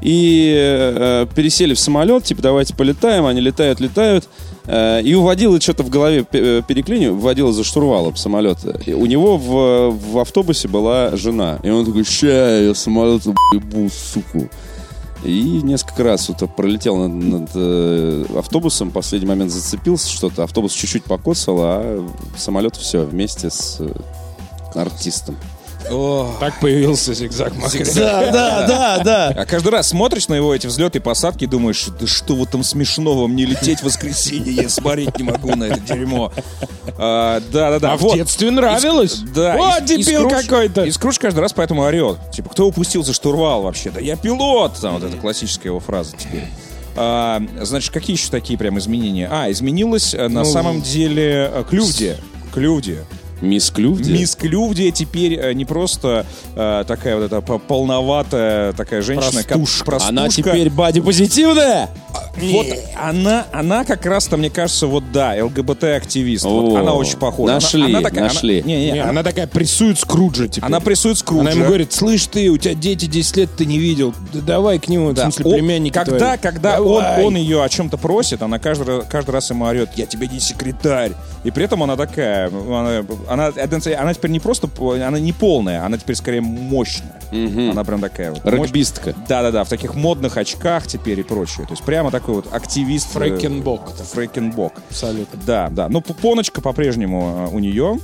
И 0.03 0.55
э, 0.57 1.27
пересели 1.35 1.75
в 1.75 1.79
самолет, 1.79 2.25
типа, 2.25 2.43
давайте 2.43 2.75
полетаем. 2.75 3.25
Они 3.27 3.41
летают, 3.41 3.81
летают. 3.81 4.29
Э, 4.67 5.01
и 5.03 5.15
у 5.15 5.23
водилы 5.23 5.61
что-то 5.61 5.83
в 5.85 5.89
голове 5.89 6.25
э, 6.33 6.63
переклинил, 6.67 7.17
водила 7.17 7.53
за 7.53 7.65
штурвалом 7.65 8.17
самолета. 8.17 8.79
И 8.85 8.93
у 8.93 9.07
него 9.07 9.39
в, 9.39 9.91
в 9.91 10.19
автобусе 10.19 10.69
была 10.69 11.17
жена. 11.17 11.59
И 11.63 11.71
он 11.71 11.87
такой, 11.87 12.05
ща, 12.05 12.59
я 12.59 12.75
самолетом 12.75 13.35
ебу, 13.53 13.89
суку. 13.91 14.51
И 15.27 15.61
несколько 15.63 16.05
раз 16.05 16.29
вот 16.29 16.49
пролетел 16.55 16.97
над, 16.97 17.11
над, 17.13 17.51
э, 17.55 18.25
автобусом, 18.37 18.93
последний 18.93 19.29
момент 19.29 19.51
зацепился 19.51 20.09
что-то, 20.09 20.45
автобус 20.45 20.73
чуть-чуть 20.73 21.03
покоцал, 21.03 21.57
а 21.61 22.09
самолет 22.37 22.77
все 22.77 23.05
вместе 23.05 23.51
с 23.51 23.79
э, 23.81 23.93
артистом. 25.89 26.37
Так 26.41 26.61
появился 26.61 27.15
зигзаг 27.15 27.55
Макрей. 27.57 27.85
Да, 27.95 28.31
да, 28.33 28.67
да, 28.67 28.99
да. 29.05 29.29
А 29.37 29.45
каждый 29.47 29.69
раз 29.69 29.89
смотришь 29.89 30.29
на 30.29 30.35
его 30.35 30.55
эти 30.55 30.67
взлеты 30.67 30.99
и 30.99 31.01
посадки 31.01 31.45
и 31.45 31.47
думаешь, 31.47 31.87
да 32.01 32.07
что 32.07 32.35
вот 32.35 32.51
там 32.51 32.63
смешного, 32.63 33.27
мне 33.27 33.45
лететь 33.47 33.81
в 33.81 33.85
воскресенье, 33.85 34.53
я 34.53 34.69
смотреть 34.69 35.17
не 35.19 35.25
могу 35.25 35.55
на 35.55 35.65
это 35.65 35.81
дерьмо. 35.81 36.33
А, 36.99 37.41
Да-да-да. 37.53 37.93
А 37.93 37.97
в 37.97 38.01
вот. 38.03 38.15
детстве 38.17 38.51
нравилось? 38.51 39.17
Да. 39.35 39.55
О, 39.55 39.79
и- 39.81 39.85
дебил 39.85 40.29
какой-то. 40.29 40.85
И 40.85 40.91
Скрудж 40.91 41.19
каждый 41.19 41.41
раз 41.41 41.53
поэтому 41.53 41.83
орет. 41.83 42.19
Типа, 42.33 42.51
кто 42.51 42.67
упустил 42.67 43.03
за 43.05 43.13
штурвал 43.13 43.63
вообще? 43.63 43.91
Да 43.91 44.01
я 44.01 44.17
пилот! 44.17 44.75
Там 44.81 44.95
вот 44.95 45.03
эта 45.05 45.17
классическая 45.17 45.69
его 45.69 45.81
фраза 45.81 46.17
теперь. 46.17 46.45
А, 46.97 47.43
значит, 47.61 47.93
какие 47.93 48.17
еще 48.17 48.31
такие 48.31 48.59
прям 48.59 48.79
изменения? 48.79 49.29
А, 49.31 49.51
изменилось 49.51 50.15
э, 50.15 50.29
на 50.29 50.45
Ну, 50.45 50.51
самом 50.51 50.81
деле 50.81 51.51
э, 51.53 51.65
Клювди. 51.69 52.17
Клювди. 53.41 53.47
Мисс 53.55 53.71
Клювди. 53.71 54.11
Мисс 54.13 54.35
Клювдия 54.37 54.91
теперь 54.93 55.35
э, 55.35 55.53
не 55.53 55.65
просто 55.65 56.25
э, 56.55 56.85
такая 56.87 57.17
вот 57.17 57.25
эта 57.25 57.41
по- 57.41 57.59
полноватая 57.59 58.73
такая 58.73 59.03
женщина, 59.03 59.43
как 59.43 59.59
простушка. 59.85 60.09
Она 60.09 60.29
теперь 60.29 60.71
бади-позитивная? 62.37 62.83
Вот 62.83 62.95
она, 63.03 63.47
она 63.53 63.85
как 63.85 64.05
раз-то, 64.07 64.37
мне 64.37 64.51
кажется, 64.51 64.87
вот 64.87 65.11
да, 65.13 65.35
ЛГБТ-активист. 65.45 66.45
Вот 66.45 66.75
О, 66.75 66.81
она 66.81 66.95
очень 66.95 67.19
похожа. 67.19 67.53
Она- 67.53 67.61
нашли, 67.61 67.85
она, 67.95 68.01
такая, 68.03 68.25
нашли. 68.25 68.61
Она, 68.61 68.69
не, 68.69 68.77
не, 68.87 68.93
Не, 68.93 68.99
она, 69.01 69.11
она 69.11 69.23
такая 69.23 69.47
прессует 69.47 69.99
Скруджа 69.99 70.49
теперь. 70.49 70.65
она 70.65 70.81
прессует 70.81 71.19
Скруджа. 71.19 71.41
Она 71.43 71.51
ему 71.53 71.65
говорит, 71.67 71.93
слышь 71.93 72.27
ты, 72.27 72.49
у 72.51 72.57
тебя 72.59 72.75
дети 72.75 73.07
10 73.07 73.37
лет 73.37 73.51
ты 73.57 73.67
не 73.67 73.79
видел. 73.79 74.15
Да 74.33 74.41
давай 74.41 74.79
к 74.79 74.89
нему, 74.89 75.09
в 75.11 75.15
Да. 75.15 75.23
смысле, 75.25 75.45
Он- 75.47 75.53
племянники 75.55 75.93
когда, 75.95 76.19
твои. 76.37 76.39
когда 76.39 76.77
Давай. 76.77 77.19
он, 77.21 77.25
он 77.27 77.37
ее 77.37 77.63
о 77.63 77.69
чем-то 77.69 77.97
просит, 77.97 78.43
она 78.43 78.59
каждый, 78.59 78.87
раз- 78.99 79.05
каждый 79.09 79.31
раз 79.31 79.51
ему 79.51 79.65
орет, 79.65 79.91
я 79.97 80.07
тебе 80.07 80.27
не 80.29 80.41
секретарь. 80.41 81.13
И 81.45 81.51
при 81.51 81.65
этом 81.65 81.83
она 81.83 81.97
такая, 81.97 82.49
она, 82.49 83.05
она, 83.29 83.53
она 83.99 84.15
теперь 84.15 84.31
не 84.31 84.41
просто, 84.41 84.69
она 85.07 85.19
не 85.19 85.33
полная, 85.33 85.85
она 85.85 85.97
теперь 85.99 86.17
скорее 86.17 86.41
мощная. 86.41 87.13
Она 87.33 87.85
прям 87.85 88.01
такая 88.01 88.33
вот. 88.33 88.41
Регбистка. 88.45 89.15
Да-да-да, 89.29 89.65
в 89.65 89.69
таких 89.69 89.95
модных 89.95 90.37
очках 90.37 90.87
теперь 90.87 91.21
и 91.21 91.23
прочее. 91.23 91.67
То 91.67 91.73
есть 91.73 91.83
прямо 91.83 92.11
такой 92.27 92.35
вот 92.43 92.53
активист. 92.53 93.09
э, 93.11 93.19
Фрэкенбок. 93.19 93.89
Фрэкенбок. 93.91 94.73
Абсолютно. 94.91 95.41
Да, 95.47 95.69
да. 95.71 95.89
Но 95.89 96.01
поночка 96.01 96.61
по-прежнему 96.61 97.49
э, 97.51 97.55
у 97.55 97.59
нее. 97.61 97.99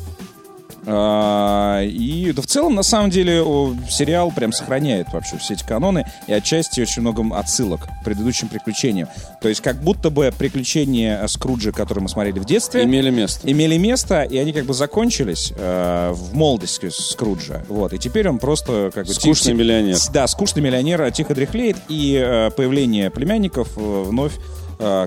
А, 0.86 1.80
И 1.82 2.32
да, 2.32 2.42
в 2.42 2.46
целом, 2.46 2.74
на 2.74 2.82
самом 2.82 3.10
деле, 3.10 3.42
сериал 3.88 4.32
прям 4.34 4.52
сохраняет 4.52 5.12
вообще 5.12 5.38
все 5.38 5.54
эти 5.54 5.64
каноны 5.64 6.04
и 6.26 6.32
отчасти 6.32 6.80
очень 6.80 7.02
много 7.02 7.22
отсылок 7.36 7.86
к 7.86 8.04
предыдущим 8.04 8.48
приключениям. 8.48 9.08
То 9.40 9.48
есть 9.48 9.60
как 9.60 9.76
будто 9.82 10.10
бы 10.10 10.32
приключения 10.36 11.24
Скруджа, 11.26 11.72
которые 11.72 12.02
мы 12.02 12.08
смотрели 12.08 12.38
в 12.38 12.44
детстве, 12.44 12.84
Имели 12.84 13.10
место. 13.10 13.50
имели 13.50 13.76
место, 13.76 14.22
и 14.22 14.36
они 14.38 14.52
как 14.52 14.64
бы 14.64 14.74
закончились 14.74 15.52
э, 15.56 16.12
в 16.14 16.34
молодости 16.34 16.88
Скруджа. 16.90 17.62
Вот. 17.68 17.92
И 17.92 17.98
теперь 17.98 18.28
он 18.28 18.38
просто 18.38 18.90
как 18.94 19.06
бы... 19.06 19.12
Скучный 19.14 19.52
ти- 19.52 19.58
миллионер. 19.58 19.96
Да, 20.12 20.26
скучный 20.26 20.62
миллионер 20.62 21.02
э, 21.02 21.10
тихо 21.12 21.34
дряхлеет, 21.34 21.76
и 21.88 22.20
э, 22.22 22.50
появление 22.56 23.10
племянников 23.10 23.68
э, 23.76 24.02
вновь 24.06 24.32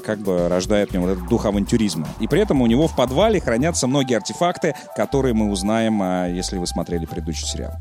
как 0.03 0.19
бы 0.19 0.47
рождает 0.47 0.89
в 0.89 0.93
нем 0.93 1.03
вот 1.03 1.11
этот 1.11 1.27
дух 1.27 1.45
авантюризма. 1.45 2.07
И 2.19 2.27
при 2.27 2.41
этом 2.41 2.61
у 2.61 2.67
него 2.67 2.87
в 2.87 2.95
подвале 2.95 3.39
хранятся 3.39 3.87
многие 3.87 4.15
артефакты, 4.15 4.73
которые 4.95 5.33
мы 5.33 5.51
узнаем, 5.51 6.01
э, 6.01 6.31
если 6.33 6.57
вы 6.57 6.67
смотрели 6.67 7.05
предыдущий 7.05 7.45
сериал. 7.47 7.73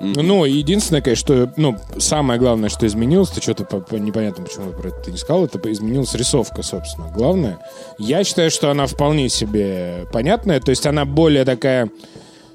Ну, 0.00 0.44
единственное, 0.44 1.02
конечно, 1.02 1.24
что, 1.24 1.52
ну, 1.56 1.76
самое 1.98 2.38
главное, 2.40 2.68
что 2.68 2.86
изменилось, 2.86 3.30
то 3.30 3.40
что-то 3.40 3.64
по- 3.64 3.80
по- 3.80 3.94
непонятно, 3.96 4.44
почему 4.44 4.70
я 4.70 4.76
про 4.76 4.88
это 4.88 5.10
не 5.10 5.16
сказал, 5.16 5.44
это 5.44 5.58
изменилась 5.72 6.14
рисовка, 6.14 6.62
собственно. 6.62 7.08
Главное. 7.14 7.58
Я 7.98 8.24
считаю, 8.24 8.50
что 8.50 8.70
она 8.70 8.86
вполне 8.86 9.28
себе 9.28 10.06
понятная, 10.12 10.60
то 10.60 10.70
есть 10.70 10.86
она 10.86 11.04
более 11.04 11.44
такая 11.44 11.88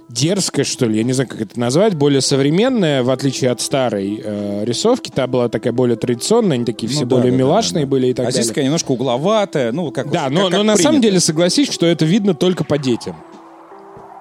дерзкая, 0.10 0.66
что 0.66 0.86
ли, 0.88 0.98
я 0.98 1.04
не 1.04 1.14
знаю, 1.14 1.30
как 1.30 1.40
это 1.42 1.60
назвать, 1.60 1.94
более 1.96 2.22
современная, 2.22 3.04
в 3.04 3.10
отличие 3.10 3.52
от 3.52 3.62
старой 3.62 4.22
э, 4.24 4.66
рисовки. 4.66 5.12
Та 5.14 5.28
была 5.28 5.50
такая 5.50 5.72
более 5.72 5.96
традиционная, 5.98 6.56
они 6.56 6.66
такие 6.66 6.90
все 6.90 7.02
Ну 7.02 7.06
да, 7.08 7.16
более 7.18 7.32
да, 7.32 7.38
милашные 7.38 7.86
да, 7.86 7.88
да. 7.88 7.92
были 7.92 8.08
и 8.08 8.14
так 8.14 8.28
а 8.28 8.32
здесь 8.32 8.42
далее. 8.46 8.50
такая 8.54 8.66
немножко 8.66 8.92
угловатая, 8.92 9.72
ну, 9.72 9.92
как 9.92 10.10
Да, 10.12 10.24
как- 10.26 10.32
но, 10.32 10.44
как 10.46 10.52
но 10.54 10.64
на 10.64 10.74
принято. 10.74 10.84
самом 10.84 11.02
деле 11.02 11.20
согласись, 11.20 11.72
что 11.72 11.86
это 11.86 12.06
видно 12.06 12.34
только 12.34 12.64
по 12.64 12.78
детям. 12.78 13.16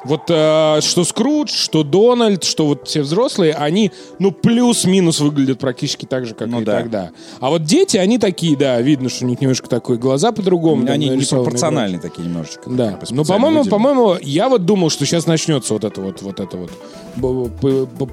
Вот 0.09 0.23
э, 0.31 0.81
что 0.81 1.05
Скрудж, 1.05 1.53
что 1.53 1.83
Дональд, 1.83 2.43
что 2.45 2.67
вот 2.67 2.89
все 2.89 3.03
взрослые, 3.03 3.53
они, 3.53 3.93
ну, 4.19 4.33
плюс-минус 4.33 5.21
выглядят 5.21 5.59
практически 5.59 6.07
так 6.07 6.25
же, 6.25 6.35
как 6.35 6.49
Ну 6.49 6.63
и 6.63 6.65
да. 6.65 6.79
тогда. 6.79 7.11
А 7.41 7.51
вот 7.51 7.65
дети, 7.65 7.99
они 7.99 8.19
такие, 8.19 8.57
да, 8.57 8.81
видно, 8.81 9.11
что 9.11 9.27
у 9.27 9.29
них 9.29 9.41
немножко 9.41 9.69
такой 9.69 9.99
глаза 9.99 10.33
по-другому. 10.33 10.87
там 10.87 10.95
Они 10.95 11.11
нарисованы, 11.11 11.45
непропорциональные 11.45 12.01
такие 12.01 12.23
немножечко. 12.27 12.71
да. 12.71 12.93
Бы 12.93 13.07
Ну, 13.11 13.25
по-моему, 13.25 13.65
по-моему, 13.67 14.17
я 14.23 14.49
вот 14.49 14.65
думал, 14.65 14.89
что 14.89 15.05
сейчас 15.05 15.27
начнется 15.27 15.75
вот 15.75 15.85
это 15.85 16.01
вот, 16.01 16.23
вот 16.23 16.41
это 16.41 16.57
вот 16.57 16.71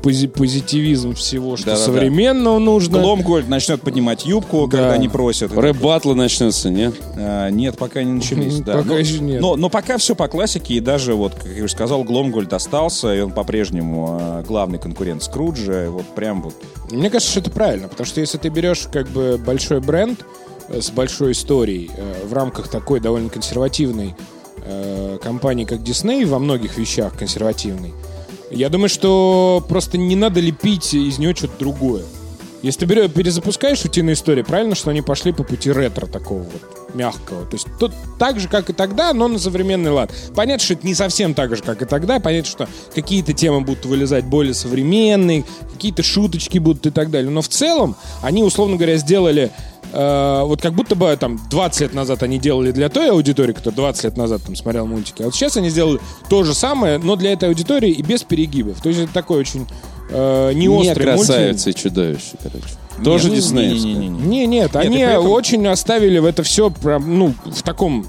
позитивизм 0.02 1.14
всего, 1.14 1.56
что 1.58 1.68
Да-да-да. 1.68 1.86
современно 1.86 2.60
нужно. 2.60 3.00
Гломгольд 3.00 3.48
начнет 3.48 3.82
поднимать 3.82 4.26
юбку, 4.26 4.68
когда 4.68 4.94
они 4.94 5.08
просят. 5.08 5.52
Рэп-батлы 5.56 6.16
начнется, 6.16 6.70
нет? 6.70 6.94
А, 7.16 7.50
нет, 7.50 7.78
пока 7.78 8.04
не 8.04 8.14
начались. 8.14 8.60
да. 8.62 8.74
Пока 8.78 8.90
но, 8.90 8.98
еще 8.98 9.20
нет. 9.20 9.42
Но, 9.42 9.56
но 9.56 9.70
пока 9.70 9.98
все 9.98 10.16
по 10.16 10.28
классике, 10.28 10.76
и 10.76 10.80
даже, 10.80 11.14
вот, 11.14 11.34
как 11.36 11.48
я 11.48 11.64
уже 11.64 11.72
сказал, 11.72 11.85
Гломгольд 11.88 12.52
остался, 12.54 13.14
и 13.14 13.20
он 13.20 13.32
по-прежнему 13.32 14.18
а, 14.20 14.44
главный 14.44 14.80
конкурент 14.80 15.24
Скруджа. 15.24 15.90
Вот 15.90 16.06
прям 16.16 16.42
вот. 16.42 16.56
Мне 16.92 17.10
кажется, 17.10 17.32
что 17.32 17.40
это 17.42 17.52
правильно, 17.52 17.88
потому 17.88 18.06
что 18.06 18.22
если 18.22 18.38
ты 18.38 18.50
берешь 18.50 18.88
как 18.92 19.08
бы 19.10 19.38
большой 19.38 19.82
бренд 19.82 20.26
э, 20.70 20.82
с 20.82 20.90
большой 20.90 21.34
историей 21.34 21.92
э, 21.96 22.26
в 22.26 22.34
рамках 22.34 22.68
такой 22.68 23.00
довольно 23.00 23.30
консервативной 23.30 24.16
э, 24.58 25.18
компании, 25.22 25.66
как 25.66 25.80
Disney, 25.80 26.26
во 26.26 26.40
многих 26.40 26.78
вещах 26.78 27.18
консервативной, 27.18 27.94
я 28.52 28.70
думаю, 28.70 28.90
что 28.90 29.64
просто 29.68 29.98
не 29.98 30.16
надо 30.16 30.40
лепить 30.40 30.94
из 30.94 31.18
нее 31.18 31.36
что-то 31.36 31.58
другое. 31.60 32.04
Если 32.62 32.80
ты 32.82 32.86
берешь, 32.86 33.12
перезапускаешь 33.12 33.84
утиные 33.86 34.14
истории, 34.14 34.42
правильно, 34.42 34.76
что 34.76 34.90
они 34.90 35.02
пошли 35.02 35.32
по 35.32 35.44
пути 35.44 35.72
ретро 35.72 36.08
такого 36.08 36.40
вот 36.40 36.96
мягкого. 36.96 37.46
То 37.46 37.56
есть 37.56 37.68
тут 37.80 37.92
так 38.18 38.40
же, 38.40 38.48
как 38.48 38.70
и 38.70 38.74
тогда, 38.74 39.14
но 39.14 39.28
на 39.28 39.38
современный 39.38 39.92
лад. 39.92 40.12
Понятно, 40.34 40.64
что 40.64 40.74
это 40.74 40.88
не 40.88 40.96
совсем 40.96 41.34
так 41.34 41.56
же, 41.56 41.62
как 41.62 41.82
и 41.82 41.86
тогда. 41.86 42.20
Понятно, 42.20 42.50
что 42.50 42.70
какие-то 42.94 43.34
темы 43.34 43.62
будут 43.62 43.86
вылезать 43.86 44.26
более 44.26 44.54
современные, 44.54 45.44
какие-то 45.74 46.04
шуточки 46.04 46.58
будут 46.58 46.86
и 46.88 46.92
так 46.92 47.12
далее. 47.12 47.30
Но 47.30 47.42
в 47.42 47.50
целом 47.50 47.96
они, 48.24 48.44
условно 48.44 48.78
говоря, 48.78 48.98
сделали 48.98 49.52
э, 49.96 50.44
вот 50.44 50.62
как 50.62 50.74
будто 50.74 50.96
бы 50.96 51.16
там 51.20 51.40
20 51.50 51.82
лет 51.82 51.94
назад 51.94 52.22
они 52.24 52.38
делали 52.38 52.72
для 52.72 52.90
той 52.90 53.10
аудитории, 53.10 53.54
которая 53.54 53.76
20 53.76 54.04
лет 54.04 54.18
назад 54.18 54.42
там 54.46 54.56
смотрел 54.56 54.86
мультики, 54.86 55.22
а 55.22 55.26
вот 55.26 55.36
сейчас 55.36 55.58
они 55.58 55.70
сделали 55.70 56.00
то 56.30 56.44
же 56.44 56.54
самое, 56.54 56.98
но 56.98 57.16
для 57.16 57.34
этой 57.34 57.50
аудитории 57.50 57.92
и 57.92 58.02
без 58.02 58.24
перегибов. 58.24 58.82
То 58.82 58.90
есть 58.90 59.02
это 59.02 59.14
такой 59.14 59.40
очень 59.40 59.68
э, 60.10 60.52
не 60.54 60.68
Не 60.68 60.70
острый 60.70 61.04
красавица 61.04 61.70
и 61.70 61.74
чудовище, 61.74 62.38
короче. 62.44 62.68
Тоже 63.04 63.26
Не, 63.26 63.30
ну, 63.32 63.36
диснеевская. 63.42 63.92
не-не-не-не. 63.94 64.28
Не, 64.28 64.46
нет, 64.48 64.76
они 64.76 64.98
при 64.98 65.06
этом- 65.06 65.28
очень 65.30 65.68
оставили 65.68 66.20
в 66.20 66.26
это 66.26 66.44
все 66.44 66.70
прям, 66.70 67.18
ну, 67.18 67.34
в 67.46 67.62
таком 67.64 68.06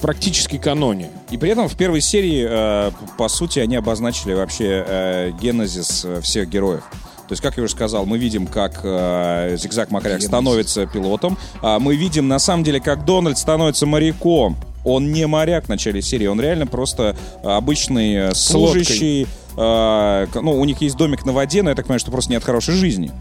практически 0.00 0.56
каноне. 0.56 1.10
И 1.30 1.36
при 1.36 1.50
этом 1.50 1.68
в 1.68 1.76
первой 1.76 2.00
серии, 2.00 2.46
э, 2.48 2.90
по 3.18 3.28
сути, 3.28 3.58
они 3.58 3.76
обозначили 3.76 4.32
вообще 4.32 4.84
э, 4.86 5.32
генезис 5.40 6.04
э, 6.06 6.20
всех 6.22 6.48
героев. 6.48 6.82
То 7.30 7.34
есть, 7.34 7.42
как 7.44 7.56
я 7.58 7.62
уже 7.62 7.70
сказал, 7.74 8.06
мы 8.06 8.18
видим, 8.18 8.48
как 8.48 8.80
э, 8.82 9.54
Зигзаг 9.56 9.92
Макряк 9.92 10.20
становится 10.20 10.84
пилотом. 10.86 11.38
А 11.62 11.78
мы 11.78 11.94
видим, 11.94 12.26
на 12.26 12.40
самом 12.40 12.64
деле, 12.64 12.80
как 12.80 13.04
Дональд 13.04 13.38
становится 13.38 13.86
моряком. 13.86 14.56
Он 14.82 15.12
не 15.12 15.28
моряк 15.28 15.66
в 15.66 15.68
начале 15.68 16.02
серии, 16.02 16.26
он 16.26 16.40
реально 16.40 16.66
просто 16.66 17.14
обычный 17.44 18.14
э, 18.14 18.34
служащий. 18.34 19.28
э, 19.56 20.26
ну, 20.34 20.60
у 20.60 20.64
них 20.64 20.80
есть 20.80 20.96
домик 20.96 21.24
на 21.24 21.30
воде, 21.30 21.62
но 21.62 21.70
я 21.70 21.76
так 21.76 21.86
понимаю, 21.86 22.00
что 22.00 22.10
просто 22.10 22.32
нет 22.32 22.42
хорошей 22.42 22.74
жизни. 22.74 23.12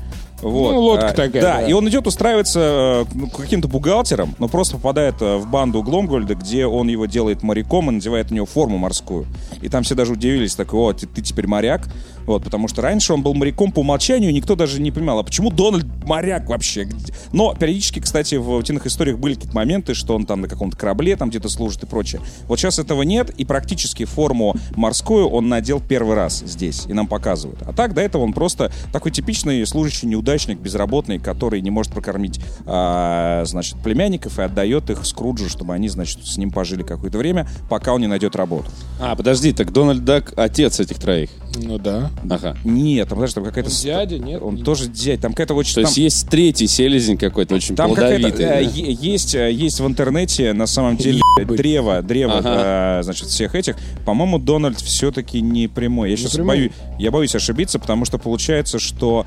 Вот. 0.42 0.72
Ну, 0.74 0.80
лодка 0.80 1.10
А, 1.10 1.14
такая, 1.14 1.42
Да, 1.42 1.58
да. 1.60 1.68
и 1.68 1.74
он 1.74 1.88
идет 1.90 2.08
устраиваться 2.08 2.60
э, 2.60 3.06
ну, 3.14 3.30
каким-то 3.30 3.68
бухгалтером, 3.68 4.36
но 4.40 4.48
просто 4.48 4.78
попадает 4.78 5.16
э, 5.22 5.38
в 5.38 5.48
банду 5.48 5.84
Гломгольда, 5.84 6.36
где 6.36 6.66
он 6.66 6.88
его 6.88 7.06
делает 7.06 7.44
моряком 7.44 7.90
и 7.90 7.94
надевает 7.94 8.32
на 8.32 8.36
него 8.36 8.46
форму 8.46 8.78
морскую. 8.78 9.26
И 9.62 9.70
там 9.70 9.84
все 9.84 9.96
даже 9.96 10.14
удивились, 10.14 10.56
так, 10.56 10.74
о, 10.74 10.94
ты, 10.94 11.08
ты 11.08 11.22
теперь 11.22 11.48
моряк. 11.48 11.88
Вот, 12.26 12.44
потому 12.44 12.68
что 12.68 12.84
раньше 12.84 13.12
он 13.14 13.24
был 13.24 13.34
моряком 13.34 13.72
по 13.72 13.80
умолчанию, 13.80 14.32
никто 14.32 14.56
даже 14.56 14.80
не 14.80 14.92
понимал, 14.92 15.18
а 15.18 15.24
почему 15.24 15.50
Дональд 15.50 15.88
моряк 16.06 16.48
вообще? 16.48 16.88
Но 17.34 17.56
периодически, 17.56 18.00
кстати, 18.00 18.36
в 18.36 18.52
утиных 18.52 18.86
историях 18.86 19.18
были 19.18 19.34
какие-то 19.34 19.56
моменты, 19.56 19.96
что 19.96 20.14
он 20.16 20.28
там 20.28 20.42
на 20.42 20.48
каком-то 20.48 20.78
корабле 20.78 21.16
там 21.16 21.30
где-то 21.32 21.50
служит 21.50 21.82
и 21.84 21.86
прочее. 21.88 22.22
Вот 22.44 22.60
сейчас 22.60 22.78
этого 22.78 23.02
нет, 23.02 23.32
и 23.32 23.46
практически 23.46 24.06
форму 24.06 24.56
морскую 24.76 25.28
он 25.28 25.50
надел 25.50 25.82
первый 25.82 26.16
раз 26.16 26.44
здесь, 26.46 26.86
и 26.88 26.94
нам 26.94 27.08
показывают. 27.08 27.64
А 27.64 27.74
так, 27.74 27.96
до 27.96 28.02
этого 28.02 28.22
он 28.22 28.34
просто 28.34 28.72
такой 28.94 29.12
типичный 29.12 29.66
служащий 29.66 30.06
неудачник, 30.30 30.60
безработный, 30.60 31.20
который 31.20 31.62
не 31.62 31.72
может 31.72 31.92
прокормить, 31.92 32.40
а, 32.66 33.44
значит, 33.46 33.78
племянников 33.82 34.38
и 34.40 34.44
отдает 34.44 34.90
их 34.90 35.06
Скруджу, 35.06 35.50
чтобы 35.50 35.74
они, 35.74 35.90
значит, 35.90 36.26
с 36.26 36.38
ним 36.38 36.52
пожили 36.52 36.84
какое-то 36.84 37.18
время, 37.18 37.48
пока 37.70 37.94
он 37.94 38.02
не 38.02 38.08
найдет 38.08 38.36
работу. 38.36 38.70
А, 39.00 39.16
подожди, 39.16 39.54
так 39.54 39.72
Дональд 39.74 40.06
Дак 40.06 40.34
отец 40.38 40.80
этих 40.80 41.00
троих. 41.00 41.30
Ну 41.56 41.78
да. 41.80 42.12
Ага. 42.30 42.56
Нет, 42.64 43.10
там, 43.10 43.18
подожди, 43.18 43.36
там 43.36 43.44
какая-то... 43.44 43.70
Он 43.70 43.76
дядя, 43.82 44.20
нет? 44.20 44.42
Он 44.42 44.58
тоже 44.58 44.88
дядя. 44.88 45.22
Там 45.24 45.32
какая-то 45.32 45.56
очень... 45.56 45.76
То 45.76 45.82
есть 45.82 45.96
там- 45.96 46.04
есть 46.04 46.30
третий 46.30 46.68
селезень 46.68 47.18
какой-то 47.18 47.56
очень 47.56 47.76
Там 47.76 47.94
плодовитый. 47.94 48.46
э, 48.46 48.50
да? 48.50 48.60
есть, 48.60 49.36
э, 49.36 49.52
есть 49.52 49.80
в 49.80 49.88
интернете 49.88 50.54
на 50.54 50.68
самом 50.68 50.98
деле 50.98 51.22
древо, 51.38 52.02
древо, 52.02 52.38
Ага. 52.38 53.00
э, 53.00 53.04
значит, 53.04 53.28
всех 53.30 53.56
этих. 53.56 53.76
По-моему, 54.06 54.38
Дональд 54.38 54.80
все-таки 54.80 55.42
не 55.42 55.68
прямой. 55.68 56.12
Я 56.12 56.18
сейчас 56.18 56.34
прямой? 56.34 56.56
боюсь, 56.58 56.72
я 57.00 57.12
боюсь 57.12 57.36
ошибиться, 57.36 57.80
потому 57.80 58.06
что 58.06 58.18
получается, 58.18 58.78
что 58.80 59.26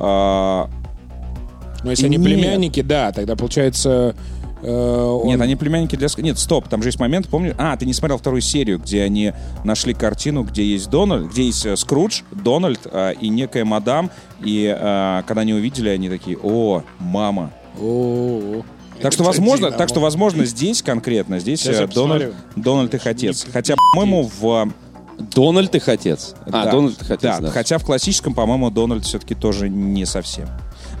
Но 0.00 1.90
если 1.90 2.06
они 2.06 2.16
Нет. 2.16 2.26
племянники, 2.26 2.82
да, 2.82 3.12
тогда 3.12 3.36
получается... 3.36 4.14
э, 4.62 4.70
он- 4.70 5.28
нет, 5.28 5.40
они 5.40 5.56
племянники 5.56 5.96
для 5.96 6.08
нет, 6.18 6.38
стоп, 6.38 6.68
там 6.68 6.82
же 6.82 6.88
есть 6.88 7.00
момент, 7.00 7.28
помнишь? 7.28 7.54
А, 7.56 7.76
ты 7.76 7.86
не 7.86 7.94
смотрел 7.94 8.18
вторую 8.18 8.42
серию, 8.42 8.78
где 8.78 9.02
они 9.02 9.32
нашли 9.64 9.94
картину, 9.94 10.42
где 10.42 10.64
есть 10.64 10.90
Дональд, 10.90 11.30
где 11.30 11.44
есть 11.44 11.64
э, 11.64 11.76
Скрудж, 11.76 12.22
Дональд 12.32 12.80
э, 12.84 13.14
и 13.20 13.28
некая 13.28 13.64
мадам, 13.64 14.10
и 14.44 14.66
э, 14.66 15.22
когда 15.26 15.40
они 15.40 15.54
увидели, 15.54 15.88
они 15.88 16.08
такие, 16.10 16.36
о, 16.42 16.82
мама. 16.98 17.50
О-о-о. 17.78 18.62
Так 19.00 19.14
что, 19.14 19.24
возможно, 19.24 19.70
так 19.70 19.88
что, 19.88 20.00
возможно, 20.00 20.44
здесь 20.44 20.82
конкретно, 20.82 21.38
здесь 21.38 21.66
э, 21.66 21.86
Дональд. 21.86 22.34
Дональд 22.56 22.92
их 22.94 23.06
отец. 23.06 23.46
Хотя, 23.50 23.76
по-моему, 23.94 24.30
в... 24.38 24.70
Дональд 25.20 25.74
их 25.74 25.88
отец. 25.88 26.34
А, 26.46 26.64
да, 26.64 26.70
Дональд 26.70 27.00
их 27.00 27.10
отец, 27.10 27.22
да, 27.22 27.40
да. 27.40 27.50
хотя 27.50 27.78
в 27.78 27.84
классическом, 27.84 28.34
по-моему, 28.34 28.70
Дональд 28.70 29.04
все-таки 29.04 29.34
тоже 29.34 29.68
не 29.68 30.04
совсем. 30.06 30.48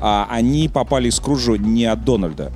А 0.00 0.26
они 0.30 0.68
попали 0.68 1.08
из 1.08 1.18
Кружу 1.18 1.56
не 1.56 1.86
от 1.86 2.04
Дональда. 2.04 2.52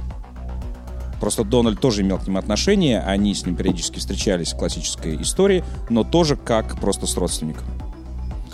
Просто 1.20 1.44
Дональд 1.44 1.80
тоже 1.80 2.02
имел 2.02 2.18
к 2.18 2.26
ним 2.26 2.36
отношение, 2.36 3.00
они 3.00 3.34
с 3.34 3.46
ним 3.46 3.56
периодически 3.56 3.98
встречались 3.98 4.52
в 4.52 4.58
классической 4.58 5.20
истории, 5.22 5.64
но 5.88 6.04
тоже 6.04 6.36
как 6.36 6.78
просто 6.78 7.06
с 7.06 7.16
родственником. 7.16 7.66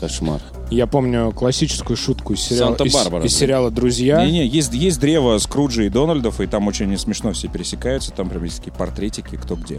Кошмар. 0.01 0.41
Я 0.71 0.87
помню 0.87 1.31
классическую 1.31 1.95
шутку 1.95 2.33
из 2.33 2.41
сериала, 2.41 2.73
из, 2.73 2.79
Санта-Барбара, 2.79 3.27
из 3.27 3.33
да. 3.35 3.39
сериала 3.39 3.71
«Друзья». 3.71 4.25
Не-не, 4.25 4.47
есть, 4.47 4.73
есть 4.73 4.99
древо 4.99 5.37
Скруджа 5.37 5.83
и 5.83 5.91
Дональдов, 5.91 6.41
и 6.41 6.47
там 6.47 6.67
очень 6.69 6.97
смешно 6.97 7.33
все 7.33 7.49
пересекаются, 7.49 8.11
там 8.11 8.31
прям 8.31 8.45
есть 8.45 8.59
такие 8.59 8.73
портретики, 8.73 9.37
кто 9.37 9.57
где. 9.57 9.79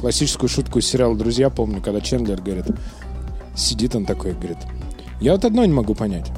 Классическую 0.00 0.48
шутку 0.48 0.78
из 0.78 0.86
сериала 0.86 1.16
«Друзья» 1.16 1.50
помню, 1.50 1.82
когда 1.82 2.00
Чендлер 2.00 2.40
говорит, 2.40 2.66
сидит 3.56 3.96
он 3.96 4.06
такой, 4.06 4.34
говорит, 4.34 4.58
я 5.20 5.32
вот 5.32 5.44
одно 5.44 5.64
не 5.64 5.72
могу 5.72 5.96
понять. 5.96 6.30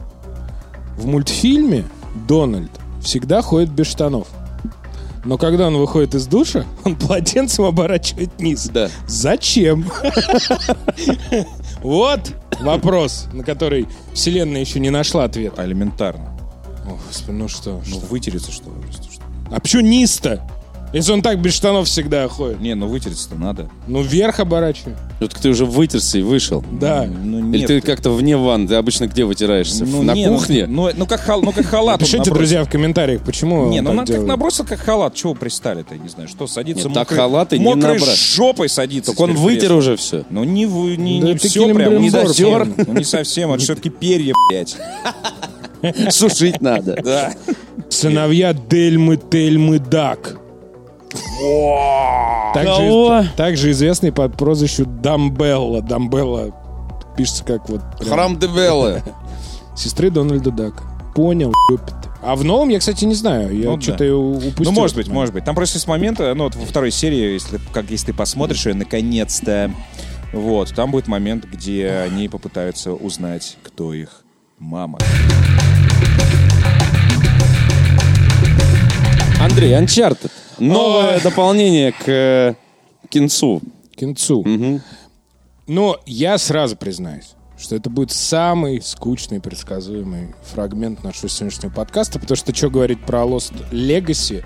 В 0.96 1.06
мультфильме 1.06 1.84
Дональд 2.26 2.70
всегда 3.02 3.42
ходит 3.42 3.70
без 3.70 3.88
штанов. 3.88 4.28
Но 5.24 5.36
когда 5.36 5.66
он 5.66 5.76
выходит 5.76 6.14
из 6.14 6.26
душа, 6.26 6.64
он 6.84 6.96
полотенцем 6.96 7.66
оборачивает 7.66 8.30
вниз. 8.38 8.70
Да. 8.72 8.88
Зачем? 9.06 9.84
Вот 11.82 12.34
вопрос, 12.60 13.26
на 13.32 13.44
который 13.44 13.86
вселенная 14.14 14.60
еще 14.60 14.80
не 14.80 14.90
нашла 14.90 15.24
ответа. 15.24 15.62
А 15.62 15.66
элементарно. 15.66 16.36
О, 16.86 16.98
господи, 17.06 17.36
ну 17.36 17.48
что? 17.48 17.82
Ну, 17.86 17.98
что? 17.98 18.06
вытереться, 18.06 18.50
что 18.50 18.70
ли? 18.70 18.76
А 19.50 19.60
почему 19.60 19.82
низ-то? 19.82 20.48
Если 20.92 21.12
он 21.12 21.20
так 21.20 21.40
без 21.40 21.54
штанов 21.54 21.86
всегда 21.86 22.26
ходит. 22.28 22.60
Не, 22.60 22.74
ну 22.74 22.86
вытереться-то 22.86 23.34
надо. 23.34 23.68
Ну, 23.86 24.02
вверх 24.02 24.40
оборачивай. 24.40 24.94
Вот 25.20 25.34
ты 25.34 25.50
уже 25.50 25.66
вытерся 25.66 26.18
и 26.18 26.22
вышел. 26.22 26.64
Да. 26.72 27.06
Ну, 27.06 27.50
Или 27.50 27.58
нет. 27.58 27.66
ты 27.66 27.80
как-то 27.80 28.10
вне 28.10 28.36
ванны? 28.36 28.68
Ты 28.68 28.76
обычно 28.76 29.06
где 29.06 29.24
вытираешься? 29.24 29.84
Ну, 29.84 30.02
На 30.02 30.14
не, 30.14 30.26
ну, 30.26 30.36
кухне? 30.36 30.66
Ну, 30.66 30.90
ну, 30.96 31.06
как, 31.06 31.20
хал, 31.20 31.42
ну, 31.42 31.52
как 31.52 31.66
халат. 31.66 32.00
Пишите, 32.00 32.30
друзья, 32.30 32.64
в 32.64 32.70
комментариях, 32.70 33.22
почему 33.22 33.68
Не, 33.68 33.80
ну 33.80 33.90
так 33.90 33.96
надо 33.96 34.12
как 34.14 34.26
набросил, 34.26 34.64
как 34.64 34.78
халат. 34.80 35.14
Чего 35.14 35.34
пристали-то, 35.34 35.94
я 35.94 36.00
не 36.00 36.08
знаю. 36.08 36.28
Что, 36.28 36.46
садиться 36.46 36.88
Нет, 36.88 36.94
так 36.94 37.08
халаты 37.08 37.58
не 37.58 37.64
мокрой 37.64 37.98
набра- 37.98 38.16
жопой 38.16 38.68
садиться. 38.68 39.10
Так 39.10 39.20
он 39.20 39.34
вытер 39.34 39.72
уже 39.72 39.96
все. 39.96 40.24
Ну, 40.30 40.44
не, 40.44 40.66
ты 41.34 41.48
все 41.48 41.72
прям, 41.74 42.00
не 42.00 42.10
дотер. 42.10 42.66
Ну, 42.86 42.94
не 42.94 43.04
совсем, 43.04 43.52
это 43.52 43.62
все-таки 43.62 43.90
перья, 43.90 44.34
блядь. 44.50 44.76
Сушить 46.10 46.60
надо. 46.60 46.98
Да. 47.02 47.32
Сыновья 47.88 48.52
Дельмы, 48.52 49.16
Тельмы, 49.16 49.78
Дак. 49.78 50.38
Также, 52.54 53.30
также 53.36 53.70
известный 53.70 54.12
под 54.12 54.36
прозвищу 54.36 54.84
Дамбелла. 54.84 55.82
Дамбелла 55.82 56.52
пишется 57.16 57.44
как 57.44 57.68
вот... 57.68 57.80
прям 57.98 58.10
Храм 58.10 58.38
Дебелла. 58.38 59.02
Сестры 59.76 60.10
Дональда 60.10 60.50
Дака. 60.50 60.84
Понял, 61.14 61.52
ёпит. 61.70 61.94
А 62.22 62.34
в 62.36 62.44
новом 62.44 62.68
я, 62.68 62.78
кстати, 62.78 63.04
не 63.04 63.14
знаю. 63.14 63.56
Я 63.56 63.66
Ну 63.70 63.76
да. 63.76 63.82
что-то 63.82 64.14
упустил. 64.14 64.64
Ну, 64.64 64.72
может 64.72 64.96
быть, 64.96 65.08
может 65.08 65.34
быть. 65.34 65.44
Там 65.44 65.54
просто 65.54 65.78
с 65.78 65.86
момента, 65.86 66.34
ну, 66.34 66.44
вот 66.44 66.56
во 66.56 66.66
второй 66.66 66.90
серии, 66.90 67.32
если, 67.34 67.60
как 67.72 67.90
если 67.90 68.06
ты 68.06 68.14
посмотришь 68.14 68.66
ее, 68.66 68.74
наконец-то, 68.74 69.70
вот, 70.32 70.74
там 70.74 70.90
будет 70.90 71.06
момент, 71.06 71.44
где 71.44 71.90
они 71.90 72.28
попытаются 72.28 72.92
узнать, 72.92 73.56
кто 73.62 73.94
их 73.94 74.24
мама. 74.58 74.98
Андрей, 79.40 79.72
Uncharted. 79.74 80.32
Новое 80.58 81.20
дополнение 81.20 81.92
к 81.92 82.08
э, 82.08 82.54
кинцу. 83.08 83.62
Кинцу. 83.94 84.42
Мгм. 84.44 84.82
Но 85.68 86.00
я 86.06 86.38
сразу 86.38 86.76
признаюсь, 86.76 87.34
что 87.56 87.76
это 87.76 87.88
будет 87.88 88.10
самый 88.10 88.82
скучный, 88.82 89.40
предсказуемый 89.40 90.34
фрагмент 90.42 91.04
нашего 91.04 91.28
сегодняшнего 91.28 91.70
подкаста, 91.70 92.18
потому 92.18 92.36
что 92.36 92.52
что 92.52 92.68
говорить 92.68 93.00
про 93.04 93.20
Lost 93.20 93.52
Legacy, 93.70 94.44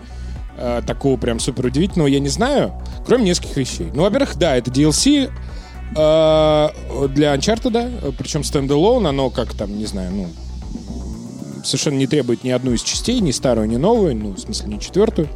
э, 0.59 0.83
такого 0.87 1.17
прям 1.17 1.41
супер 1.41 1.67
удивительного, 1.67 2.09
я 2.09 2.21
не 2.21 2.29
знаю, 2.29 2.75
кроме 3.07 3.25
нескольких 3.25 3.57
вещей. 3.57 3.91
Ну, 3.95 4.03
во-первых, 4.03 4.37
да, 4.37 4.57
это 4.57 4.71
DLC 4.71 5.31
э, 5.97 7.09
для 7.09 7.35
Uncharted, 7.35 8.09
э, 8.09 8.13
причем 8.19 8.45
standalone, 8.45 9.07
оно 9.07 9.31
как 9.31 9.55
там, 9.55 9.79
не 9.79 9.87
знаю, 9.87 10.13
ну, 10.13 10.29
совершенно 11.65 11.97
не 11.97 12.07
требует 12.07 12.45
ни 12.45 12.51
одну 12.51 12.73
из 12.73 12.83
частей, 12.83 13.21
ни 13.21 13.31
старую, 13.31 13.69
ни 13.69 13.77
новую, 13.77 14.17
ну, 14.17 14.33
в 14.33 14.39
смысле, 14.39 14.69
не 14.75 14.81
четвертую. 14.81 15.29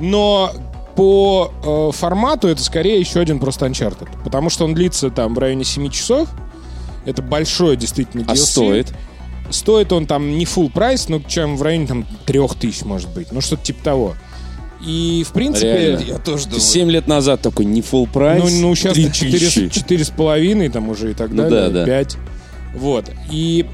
Но 0.00 0.52
по 0.96 1.52
э, 1.64 1.96
формату 1.96 2.48
это 2.48 2.62
скорее 2.62 2.98
еще 2.98 3.20
один 3.20 3.38
просто 3.38 3.66
Uncharted. 3.66 4.08
Потому 4.24 4.50
что 4.50 4.64
он 4.64 4.74
длится 4.74 5.10
там 5.10 5.34
в 5.34 5.38
районе 5.38 5.64
7 5.64 5.90
часов. 5.90 6.28
Это 7.04 7.22
большой 7.22 7.76
действительно 7.76 8.22
DLC. 8.22 8.32
А 8.32 8.36
стоит? 8.36 8.94
Стоит 9.50 9.92
он 9.92 10.06
там 10.06 10.36
не 10.36 10.44
full 10.44 10.70
price, 10.70 11.08
но 11.08 11.20
чем 11.20 11.56
в 11.56 11.62
районе 11.62 11.86
там 11.86 12.06
3000, 12.26 12.84
может 12.84 13.08
быть. 13.14 13.32
Ну, 13.32 13.40
что-то 13.40 13.64
типа 13.64 13.82
того. 13.84 14.14
И, 14.84 15.24
в 15.26 15.32
принципе... 15.32 15.96
Реально. 15.98 16.18
тоже 16.18 16.48
Ты 16.48 16.60
7 16.60 16.90
лет 16.90 17.06
назад 17.06 17.42
такой 17.42 17.64
не 17.64 17.80
full 17.80 18.08
прайс. 18.12 18.42
Ну, 18.42 18.68
ну 18.68 18.74
сейчас 18.74 18.94
три 18.94 19.10
4, 19.12 19.32
тысячи. 19.38 19.68
четыре 19.68 20.04
с 20.04 20.10
половиной 20.10 20.68
там 20.68 20.88
уже 20.88 21.12
и 21.12 21.14
так 21.14 21.30
Ну 21.30 21.44
далее. 21.48 21.70
да, 21.70 21.80
да. 21.80 21.86
5. 21.86 22.16
Вот. 22.74 23.10
И 23.30 23.66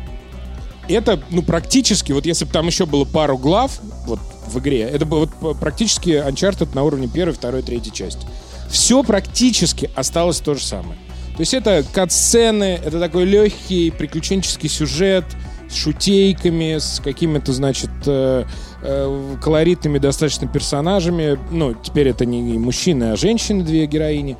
это, 0.88 1.20
ну, 1.30 1.42
практически, 1.42 2.12
вот 2.12 2.26
если 2.26 2.44
бы 2.44 2.52
там 2.52 2.66
еще 2.66 2.86
было 2.86 3.04
пару 3.04 3.38
глав, 3.38 3.80
вот, 4.06 4.20
в 4.46 4.58
игре, 4.58 4.80
это 4.80 5.06
бы 5.06 5.20
вот 5.20 5.58
практически 5.58 6.10
Uncharted 6.10 6.74
на 6.74 6.82
уровне 6.82 7.08
первой, 7.08 7.32
второй, 7.32 7.62
третьей 7.62 7.92
части. 7.92 8.26
Все 8.68 9.02
практически 9.02 9.90
осталось 9.94 10.40
то 10.40 10.54
же 10.54 10.62
самое. 10.62 10.98
То 11.36 11.40
есть 11.40 11.54
это 11.54 11.84
кат-сцены, 11.92 12.80
это 12.84 13.00
такой 13.00 13.24
легкий 13.24 13.90
приключенческий 13.90 14.68
сюжет 14.68 15.24
с 15.68 15.74
шутейками, 15.74 16.78
с 16.78 17.00
какими-то, 17.02 17.52
значит, 17.52 17.90
э, 18.06 18.44
э, 18.82 19.36
колоритными 19.42 19.98
достаточно 19.98 20.46
персонажами. 20.46 21.38
Ну, 21.50 21.74
теперь 21.74 22.08
это 22.08 22.24
не 22.24 22.58
мужчины, 22.58 23.12
а 23.12 23.16
женщины, 23.16 23.64
две 23.64 23.86
героини. 23.86 24.36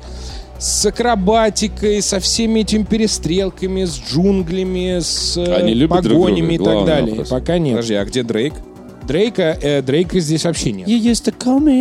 С 0.57 0.85
акробатикой, 0.85 2.01
со 2.01 2.19
всеми 2.19 2.61
этими 2.61 2.83
перестрелками, 2.83 3.83
с 3.83 3.99
джунглями, 3.99 4.99
с 4.99 5.37
э, 5.37 5.53
Они 5.55 5.73
любят 5.73 6.01
друг 6.01 6.13
друга? 6.13 6.25
погонями 6.29 6.53
и 6.53 6.57
так 6.57 6.65
Главный 6.67 6.85
далее. 6.85 7.09
вопрос. 7.11 7.29
Пока 7.29 7.57
нет. 7.57 7.73
Подожди, 7.75 7.93
а 7.95 8.05
где 8.05 8.23
Дрейк? 8.23 8.53
Дрейка, 9.05 9.57
э, 9.61 9.81
Дрейка 9.81 10.19
здесь 10.19 10.45
вообще 10.45 10.71
нет. 10.71 10.87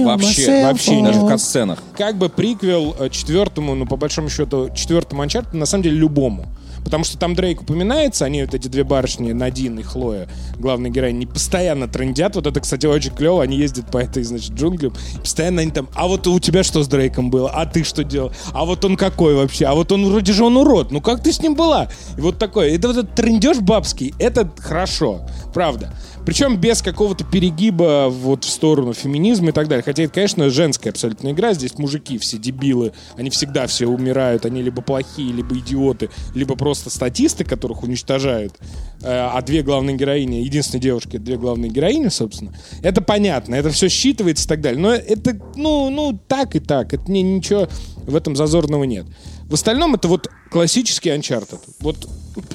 Вообще, 0.04 0.64
вообще 0.64 1.02
Даже 1.02 1.20
в 1.20 1.26
катсценах. 1.28 1.82
Как 1.96 2.16
бы 2.16 2.28
приквел 2.28 2.94
э, 2.98 3.08
четвертому, 3.10 3.74
ну, 3.74 3.86
по 3.86 3.96
большому 3.96 4.28
счету, 4.28 4.70
четвертому 4.74 5.24
Uncharted, 5.24 5.56
на 5.56 5.66
самом 5.66 5.84
деле, 5.84 5.96
любому. 5.96 6.46
Потому 6.84 7.04
что 7.04 7.18
там 7.18 7.34
Дрейк 7.34 7.62
упоминается, 7.62 8.24
они 8.24 8.42
вот 8.42 8.54
эти 8.54 8.68
две 8.68 8.84
барышни, 8.84 9.32
Надин 9.32 9.78
и 9.78 9.82
Хлоя, 9.82 10.28
главные 10.58 10.92
героини, 10.92 11.24
постоянно 11.26 11.88
трендят. 11.88 12.36
Вот 12.36 12.46
это, 12.46 12.60
кстати, 12.60 12.86
очень 12.86 13.10
клево. 13.10 13.42
Они 13.42 13.56
ездят 13.56 13.90
по 13.90 13.98
этой, 13.98 14.22
значит, 14.22 14.52
джунглям. 14.52 14.92
Постоянно 15.20 15.62
они 15.62 15.70
там, 15.70 15.88
а 15.94 16.06
вот 16.06 16.26
у 16.26 16.38
тебя 16.38 16.62
что 16.62 16.82
с 16.82 16.88
Дрейком 16.88 17.30
было? 17.30 17.50
А 17.50 17.66
ты 17.66 17.84
что 17.84 18.04
делал? 18.04 18.32
А 18.52 18.64
вот 18.64 18.84
он 18.84 18.96
какой 18.96 19.34
вообще? 19.34 19.66
А 19.66 19.74
вот 19.74 19.92
он 19.92 20.06
вроде 20.06 20.32
же 20.32 20.44
он 20.44 20.56
урод. 20.56 20.90
Ну 20.90 21.00
как 21.00 21.22
ты 21.22 21.32
с 21.32 21.40
ним 21.40 21.54
была? 21.54 21.88
И 22.16 22.20
вот 22.20 22.38
такое. 22.38 22.74
Это 22.74 22.88
вот 22.88 22.96
этот 22.98 23.14
трендеж 23.14 23.58
бабский, 23.58 24.14
это 24.18 24.50
хорошо. 24.58 25.26
Правда. 25.52 25.92
Причем 26.24 26.56
без 26.56 26.82
какого-то 26.82 27.24
перегиба 27.24 28.08
вот 28.08 28.44
в 28.44 28.48
сторону 28.48 28.92
феминизма 28.92 29.50
и 29.50 29.52
так 29.52 29.68
далее. 29.68 29.82
Хотя 29.82 30.04
это, 30.04 30.14
конечно, 30.14 30.50
женская 30.50 30.90
абсолютно 30.90 31.30
игра. 31.30 31.52
Здесь 31.52 31.78
мужики 31.78 32.18
все 32.18 32.38
дебилы. 32.38 32.92
Они 33.16 33.30
всегда 33.30 33.66
все 33.66 33.86
умирают. 33.86 34.46
Они 34.46 34.62
либо 34.62 34.82
плохие, 34.82 35.32
либо 35.32 35.56
идиоты, 35.58 36.10
либо 36.34 36.56
просто 36.56 36.90
статисты, 36.90 37.44
которых 37.44 37.82
уничтожают. 37.82 38.54
Э, 39.02 39.28
А 39.32 39.42
две 39.42 39.62
главные 39.62 39.96
героини, 39.96 40.36
единственные 40.36 40.82
девушки, 40.82 41.18
две 41.18 41.36
главные 41.36 41.70
героини, 41.70 42.08
собственно. 42.08 42.52
Это 42.82 43.00
понятно. 43.02 43.54
Это 43.54 43.70
все 43.70 43.86
считывается 43.86 44.44
и 44.44 44.48
так 44.48 44.60
далее. 44.60 44.80
Но 44.80 44.92
это, 44.92 45.38
ну, 45.56 45.90
ну, 45.90 46.18
так 46.26 46.56
и 46.56 46.60
так. 46.60 46.94
Это 46.94 47.10
не, 47.10 47.22
ничего 47.22 47.68
в 48.06 48.16
этом 48.16 48.36
зазорного 48.36 48.84
нет. 48.84 49.06
В 49.44 49.54
остальном 49.54 49.94
это 49.94 50.08
вот 50.08 50.30
классический 50.54 51.10
Uncharted. 51.10 51.58
Вот 51.80 51.96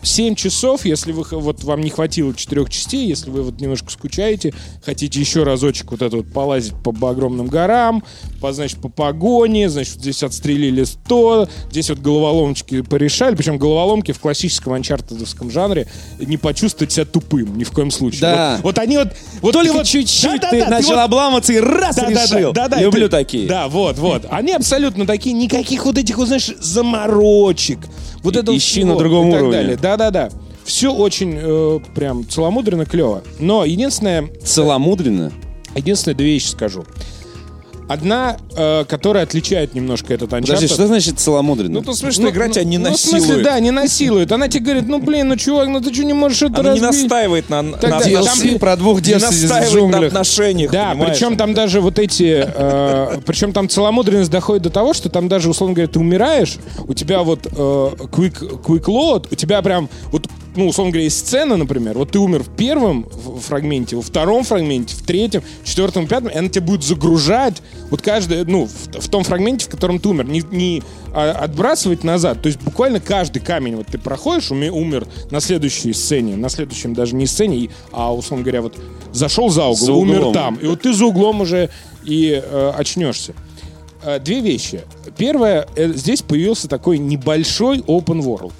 7 0.03 0.35
часов, 0.35 0.85
если 0.85 1.11
вы, 1.11 1.23
вот 1.31 1.65
вам 1.65 1.81
не 1.81 1.89
хватило 1.89 2.33
четырех 2.33 2.69
частей, 2.69 3.05
если 3.05 3.29
вы 3.29 3.43
вот 3.43 3.59
немножко 3.59 3.91
скучаете, 3.91 4.53
хотите 4.85 5.19
еще 5.19 5.43
разочек 5.43 5.91
вот 5.91 6.01
это 6.01 6.15
вот 6.17 6.31
полазить 6.31 6.73
по 6.81 7.09
огромным 7.09 7.47
горам, 7.47 8.03
по, 8.39 8.53
значит, 8.53 8.79
по 8.79 8.87
погоне, 8.87 9.69
значит, 9.69 9.95
вот 9.95 10.01
здесь 10.03 10.23
отстрелили 10.23 10.85
100, 10.85 11.49
здесь 11.71 11.89
вот 11.89 11.99
головоломочки 11.99 12.81
порешали, 12.81 13.35
причем 13.35 13.57
головоломки 13.57 14.13
в 14.13 14.19
классическом 14.19 14.73
анчартедовском 14.73 15.51
жанре 15.51 15.87
не 16.19 16.37
почувствовать 16.37 16.93
себя 16.93 17.03
тупым 17.05 17.57
ни 17.57 17.65
в 17.65 17.71
коем 17.71 17.91
случае. 17.91 18.21
Да. 18.21 18.53
Вот, 18.57 18.63
вот 18.63 18.79
они 18.79 18.97
вот... 18.97 19.09
вот 19.41 19.51
Только 19.51 19.71
ты 19.71 19.77
вот- 19.77 19.87
чуть-чуть 19.87 20.41
Да-да-да, 20.41 20.49
ты 20.51 20.63
ты 20.63 20.69
начал 20.69 20.89
вот- 20.91 20.99
обламываться 20.99 21.51
и 21.51 21.59
раз 21.59 21.97
да, 21.97 22.09
да, 22.09 22.23
решил. 22.25 22.53
да, 22.53 22.67
да, 22.69 22.77
да, 22.77 22.81
Люблю 22.81 23.07
это- 23.07 23.17
такие. 23.17 23.45
Да, 23.45 23.67
вот, 23.67 23.97
вот. 23.97 24.25
Они 24.29 24.53
абсолютно 24.53 25.05
такие, 25.05 25.33
никаких 25.33 25.85
вот 25.85 25.97
этих, 25.97 26.17
вот, 26.17 26.27
знаешь, 26.27 26.49
заморочек. 26.59 27.88
Вот 28.23 28.35
И- 28.35 28.39
это 28.39 28.55
ищи 28.55 28.83
на 28.83 28.95
другом 28.97 29.29
и 29.29 29.31
так 29.31 29.41
уровне. 29.41 29.57
далее. 29.57 29.77
Да, 29.81 29.97
да, 29.97 30.11
да. 30.11 30.29
Все 30.65 30.93
очень 30.93 31.35
э, 31.37 31.79
прям 31.95 32.27
целомудренно, 32.27 32.85
клево. 32.85 33.23
Но 33.39 33.65
единственное, 33.65 34.29
Целомудренно. 34.43 35.31
единственное 35.75 36.15
две 36.15 36.33
вещи 36.33 36.47
скажу. 36.47 36.85
Одна, 37.89 38.37
э, 38.55 38.85
которая 38.87 39.23
отличает 39.23 39.73
немножко 39.73 40.13
этот 40.13 40.29
Uncharted. 40.29 40.41
Подожди, 40.41 40.67
что 40.67 40.85
значит 40.85 41.19
целомудренно? 41.19 41.79
Ну, 41.79 41.81
то 41.81 41.91
в 41.93 41.95
смысле, 41.95 42.21
что 42.27 42.29
игра 42.31 42.47
тебя 42.47 42.63
не 42.63 42.77
ну, 42.77 42.85
в 42.85 42.91
насилует. 42.91 43.23
смысле, 43.25 43.43
да, 43.43 43.59
не 43.59 43.71
насилует. 43.71 44.31
Она 44.31 44.47
тебе 44.47 44.63
говорит, 44.65 44.87
ну, 44.87 44.99
блин, 44.99 45.27
ну, 45.29 45.35
чувак, 45.37 45.69
ну 45.69 45.81
ты 45.81 45.91
что 45.91 46.05
не 46.05 46.13
можешь 46.13 46.43
это 46.43 46.59
Она 46.59 46.75
не 46.75 46.81
разбить? 46.81 47.01
настаивает 47.03 47.49
на, 47.49 47.63
на 47.63 47.77
Тогда- 47.77 47.97
отношениях. 47.97 48.51
там- 48.51 48.59
про 48.59 48.75
двух 48.75 48.97
Не 48.97 49.01
девственниц 49.05 49.39
в 49.39 49.49
настаивает 49.49 49.91
на 49.91 50.05
отношениях, 50.05 50.71
Да, 50.71 50.91
понимаешь? 50.91 51.17
причем 51.17 51.35
там 51.35 51.53
даже 51.55 51.81
вот 51.81 51.97
эти... 51.97 52.45
э, 52.47 53.21
причем 53.25 53.53
там 53.53 53.67
целомудренность 53.67 54.29
доходит 54.29 54.61
до 54.61 54.69
того, 54.69 54.93
что 54.93 55.09
там 55.09 55.27
даже, 55.27 55.49
условно 55.49 55.73
говоря, 55.73 55.91
ты 55.91 55.97
умираешь, 55.99 56.57
у 56.87 56.93
тебя 56.93 57.23
вот 57.23 57.47
э, 57.47 57.49
quick, 57.51 58.61
quick 58.63 58.83
load, 58.85 59.25
у 59.31 59.35
тебя 59.35 59.63
прям 59.63 59.89
вот 60.11 60.27
ну, 60.59 60.67
условно 60.67 60.91
говоря, 60.91 61.05
есть 61.05 61.19
сцена, 61.19 61.55
например, 61.55 61.97
вот 61.97 62.11
ты 62.11 62.19
умер 62.19 62.43
в 62.43 62.55
первом 62.55 63.07
фрагменте, 63.47 63.95
во 63.95 64.01
втором 64.01 64.43
фрагменте, 64.43 64.95
в 64.95 65.01
третьем, 65.03 65.41
четвертом, 65.63 66.05
пятом, 66.05 66.29
и 66.29 66.35
она 66.37 66.49
тебя 66.49 66.65
будет 66.65 66.83
загружать 66.83 67.61
вот 67.89 68.01
каждый, 68.01 68.43
ну, 68.45 68.65
в, 68.65 68.99
в 69.01 69.09
том 69.09 69.23
фрагменте, 69.23 69.65
в 69.65 69.69
котором 69.69 69.99
ты 69.99 70.09
умер, 70.09 70.25
не, 70.25 70.43
не 70.51 70.83
а, 71.13 71.31
отбрасывать 71.31 72.03
назад, 72.03 72.41
то 72.41 72.47
есть 72.47 72.61
буквально 72.61 72.99
каждый 72.99 73.39
камень 73.39 73.77
вот 73.77 73.87
ты 73.87 73.97
проходишь, 73.97 74.51
уме- 74.51 74.69
умер 74.69 75.07
на 75.31 75.39
следующей 75.39 75.93
сцене, 75.93 76.35
на 76.35 76.49
следующем 76.49 76.93
даже 76.93 77.15
не 77.15 77.25
сцене, 77.25 77.69
а, 77.91 78.13
условно 78.13 78.43
говоря, 78.43 78.61
вот 78.61 78.75
зашел 79.13 79.49
за 79.49 79.63
угол, 79.63 79.75
За 79.85 79.93
умер 79.93 80.19
углом. 80.19 80.33
там, 80.33 80.55
и 80.55 80.67
вот 80.67 80.81
ты 80.81 80.93
за 80.93 81.05
углом 81.05 81.41
уже 81.41 81.69
и 82.03 82.41
э, 82.43 82.71
очнешься. 82.77 83.33
Э, 84.03 84.19
Две 84.19 84.39
вещи. 84.39 84.81
Первое, 85.17 85.67
э, 85.75 85.91
здесь 85.93 86.21
появился 86.21 86.67
такой 86.67 86.97
небольшой 86.97 87.79
open 87.79 88.21
world. 88.21 88.53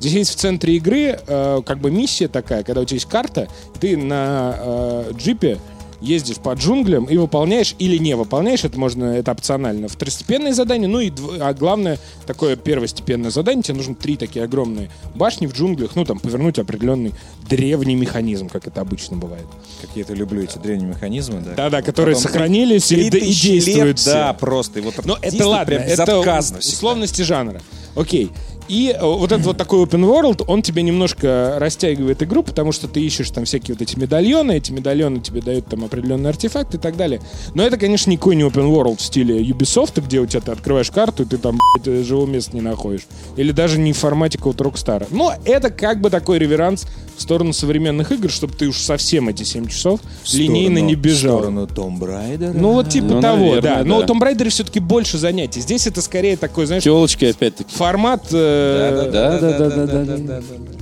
Здесь 0.00 0.12
есть 0.12 0.30
в 0.32 0.36
центре 0.36 0.76
игры 0.76 1.18
э, 1.26 1.60
как 1.64 1.78
бы 1.78 1.90
миссия 1.90 2.28
такая, 2.28 2.62
когда 2.62 2.80
у 2.80 2.84
тебя 2.84 2.96
есть 2.96 3.08
карта, 3.08 3.48
ты 3.80 3.96
на 3.96 4.54
э, 4.58 5.12
джипе 5.14 5.58
ездишь 6.00 6.36
по 6.36 6.52
джунглям 6.54 7.06
и 7.06 7.16
выполняешь 7.16 7.74
или 7.78 7.96
не 7.98 8.14
выполняешь, 8.14 8.64
это 8.64 8.78
можно, 8.78 9.04
это 9.04 9.32
опционально, 9.32 9.88
второстепенные 9.88 10.54
задания, 10.54 10.88
ну 10.88 11.00
и, 11.00 11.10
а 11.40 11.52
главное, 11.54 11.98
такое 12.26 12.56
первостепенное 12.56 13.30
задание, 13.30 13.62
тебе 13.62 13.78
нужно 13.78 13.94
три 13.94 14.16
такие 14.16 14.44
огромные 14.44 14.90
башни 15.14 15.46
в 15.46 15.54
джунглях, 15.54 15.96
ну 15.96 16.04
там 16.04 16.20
повернуть 16.20 16.58
определенный 16.58 17.14
древний 17.48 17.96
механизм, 17.96 18.48
как 18.48 18.66
это 18.66 18.80
обычно 18.80 19.16
бывает. 19.16 19.46
Как 19.80 19.90
я 19.96 20.02
это 20.02 20.14
люблю, 20.14 20.42
эти 20.42 20.58
древние 20.58 20.88
механизмы, 20.88 21.40
да. 21.40 21.54
Да-да, 21.54 21.82
которые 21.82 22.14
Потом 22.14 22.30
сохранились 22.30 22.92
и, 22.92 23.08
и 23.08 23.10
действуют 23.10 23.86
лет, 23.86 23.98
все. 23.98 24.12
Да, 24.12 24.32
просто. 24.34 24.78
И 24.78 24.82
вот 24.82 25.04
Но 25.04 25.18
это 25.20 25.48
ладно, 25.48 25.74
это 25.74 26.20
условности 26.58 27.22
жанра. 27.22 27.60
Окей. 27.96 28.30
И 28.68 28.94
э, 28.94 29.02
вот 29.02 29.32
этот 29.32 29.46
вот 29.46 29.56
такой 29.56 29.82
open 29.84 30.02
world, 30.02 30.44
он 30.46 30.62
тебе 30.62 30.82
немножко 30.82 31.56
растягивает 31.58 32.22
игру, 32.22 32.42
потому 32.42 32.72
что 32.72 32.86
ты 32.86 33.00
ищешь 33.00 33.30
там 33.30 33.44
всякие 33.44 33.74
вот 33.74 33.82
эти 33.82 33.98
медальоны, 33.98 34.52
эти 34.56 34.72
медальоны 34.72 35.20
тебе 35.20 35.40
дают 35.40 35.66
там 35.66 35.84
определенный 35.84 36.30
артефакт 36.30 36.74
и 36.74 36.78
так 36.78 36.96
далее. 36.96 37.20
Но 37.54 37.62
это, 37.62 37.76
конечно, 37.76 38.10
никакой 38.10 38.36
не 38.36 38.42
open 38.42 38.70
world 38.70 38.98
в 38.98 39.02
стиле 39.02 39.42
Ubisoft, 39.42 40.00
где 40.04 40.20
у 40.20 40.26
тебя 40.26 40.40
ты 40.40 40.52
открываешь 40.52 40.90
карту, 40.90 41.22
и 41.22 41.26
ты 41.26 41.38
там 41.38 41.58
блядь, 41.74 42.06
живого 42.06 42.26
места 42.26 42.54
не 42.54 42.60
находишь. 42.60 43.06
Или 43.36 43.52
даже 43.52 43.78
не 43.78 43.92
в 43.92 43.98
формате 43.98 44.38
какого-то 44.38 44.64
Rockstar. 44.64 45.06
Но 45.10 45.32
это 45.44 45.70
как 45.70 46.00
бы 46.00 46.10
такой 46.10 46.38
реверанс 46.38 46.86
в 47.16 47.22
сторону 47.22 47.52
современных 47.52 48.12
игр, 48.12 48.30
чтобы 48.30 48.54
ты 48.54 48.68
уж 48.68 48.76
совсем 48.76 49.28
эти 49.28 49.42
7 49.42 49.66
часов 49.66 50.00
линейно 50.32 50.78
не 50.78 50.94
бежал. 50.94 51.38
В 51.38 51.40
сторону 51.40 51.64
Tomb 51.66 51.98
Raider. 51.98 52.52
Ну, 52.54 52.74
вот 52.74 52.90
типа 52.90 53.06
Ну, 53.06 53.20
того, 53.20 53.38
наверное, 53.38 53.60
да. 53.60 53.84
Но 53.84 54.00
да. 54.00 54.06
Том 54.06 54.18
Брайдере 54.18 54.50
все-таки 54.50 54.78
больше 54.78 55.18
занятий. 55.18 55.60
Здесь 55.60 55.86
это 55.86 56.00
скорее 56.00 56.36
такой, 56.36 56.66
знаешь, 56.66 56.84
Телочки 56.84 57.24
опять-таки. 57.24 57.74
формат... 57.74 58.26
э, 58.30 58.57
Да, 58.58 59.38
да, 59.38 59.38
да, 59.38 59.86
да, 59.86 59.86
да, 59.86 60.16
да. 60.16 60.40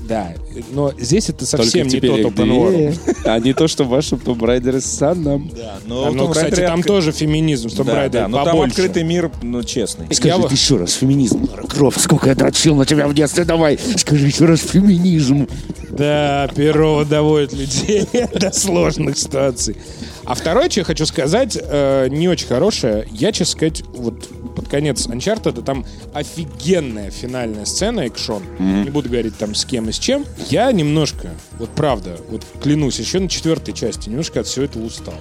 Да, 0.08 0.34
но 0.70 0.92
здесь 0.98 1.28
это 1.30 1.44
совсем 1.46 1.88
не 1.88 2.00
тот 2.00 2.20
open 2.20 2.96
а 3.24 3.38
не 3.40 3.52
то, 3.54 3.66
что 3.66 3.82
в 3.84 3.88
вашем 3.88 4.18
Tomb 4.18 4.38
Raider 4.38 4.80
с 4.80 4.84
Санном. 4.84 5.50
Да, 5.54 5.76
А, 5.76 5.78
но 5.86 6.12
Ну, 6.12 6.24
Tomb 6.26 6.32
кстати, 6.32 6.54
Raider 6.60 6.66
там 6.66 6.82
тоже 6.82 7.12
феминизм 7.12 7.68
в 7.68 7.84
Брайдере 7.84 8.22
да, 8.22 8.28
но 8.28 8.44
там 8.44 8.60
открытый 8.60 9.02
мир, 9.02 9.30
ну, 9.42 9.62
честный. 9.64 10.06
Вот- 10.06 10.52
еще 10.52 10.76
раз, 10.76 10.92
феминизм. 10.94 11.48
Кровь, 11.68 11.96
сколько 11.98 12.28
я 12.28 12.34
дрочил 12.34 12.76
на 12.76 12.86
тебя 12.86 13.08
в 13.08 13.14
детстве, 13.14 13.44
давай, 13.44 13.78
скажи 13.96 14.26
еще 14.26 14.44
раз 14.44 14.60
феминизм. 14.60 15.48
Да, 15.90 16.48
перо 16.54 17.04
доводит 17.04 17.52
людей 17.52 18.06
до 18.34 18.52
сложных 18.52 19.18
ситуаций. 19.18 19.76
А 20.24 20.34
второе, 20.34 20.68
что 20.68 20.80
я 20.80 20.84
хочу 20.84 21.06
сказать, 21.06 21.58
э, 21.60 22.08
не 22.10 22.28
очень 22.28 22.46
хорошее. 22.46 23.08
Я, 23.12 23.32
честно 23.32 23.52
сказать, 23.52 23.82
вот 23.94 24.28
под 24.56 24.68
конец 24.68 25.06
Uncharted, 25.06 25.62
там 25.62 25.84
офигенная 26.14 27.10
финальная 27.10 27.66
сцена, 27.66 28.00
экшон. 28.00 28.42
Не 28.58 28.90
буду 28.90 29.08
говорить 29.08 29.36
там 29.36 29.54
с 29.54 29.64
кем 29.64 29.88
и 29.88 29.92
с 29.92 29.98
чем. 29.98 30.24
Я 30.50 30.72
немножко, 30.72 31.30
вот 31.58 31.70
правда, 31.70 32.18
вот 32.30 32.44
клянусь, 32.60 32.98
еще 32.98 33.20
на 33.20 33.28
четвертой 33.28 33.74
части 33.74 34.08
немножко 34.08 34.40
от 34.40 34.46
всего 34.46 34.64
этого 34.64 34.84
устал. 34.84 35.14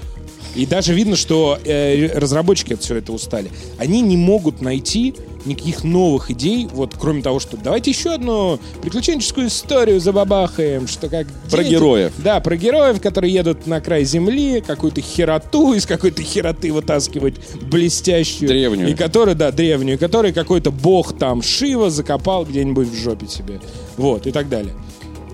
И 0.55 0.65
даже 0.65 0.93
видно, 0.93 1.15
что 1.15 1.59
э, 1.63 2.17
разработчики 2.17 2.73
от 2.73 2.81
всего 2.81 2.97
этого 2.97 3.15
устали. 3.17 3.51
Они 3.77 4.01
не 4.01 4.17
могут 4.17 4.61
найти 4.61 5.13
никаких 5.45 5.83
новых 5.83 6.31
идей, 6.31 6.67
вот 6.71 6.95
кроме 6.99 7.21
того, 7.21 7.39
что 7.39 7.57
давайте 7.57 7.91
еще 7.91 8.13
одну 8.13 8.59
приключенческую 8.81 9.47
историю 9.47 9.99
забабахаем, 9.99 10.87
что 10.87 11.07
как... 11.07 11.27
Про 11.51 11.63
дети- 11.63 11.73
героев. 11.73 12.13
Да, 12.17 12.39
про 12.39 12.57
героев, 12.57 13.01
которые 13.01 13.33
едут 13.33 13.67
на 13.67 13.79
край 13.81 14.05
земли, 14.05 14.63
какую-то 14.65 15.01
хероту 15.01 15.73
из 15.73 15.85
какой-то 15.85 16.23
хероты 16.23 16.73
вытаскивать 16.73 17.35
блестящую. 17.61 18.47
Древнюю. 18.47 18.89
И 18.89 18.95
которые, 18.95 19.35
да, 19.35 19.51
древнюю, 19.51 19.99
который 19.99 20.33
какой-то 20.33 20.71
бог 20.71 21.17
там 21.17 21.41
Шива 21.41 21.89
закопал 21.89 22.45
где-нибудь 22.45 22.87
в 22.87 22.95
жопе 22.95 23.27
себе. 23.27 23.61
Вот, 23.97 24.27
и 24.27 24.31
так 24.31 24.49
далее. 24.49 24.73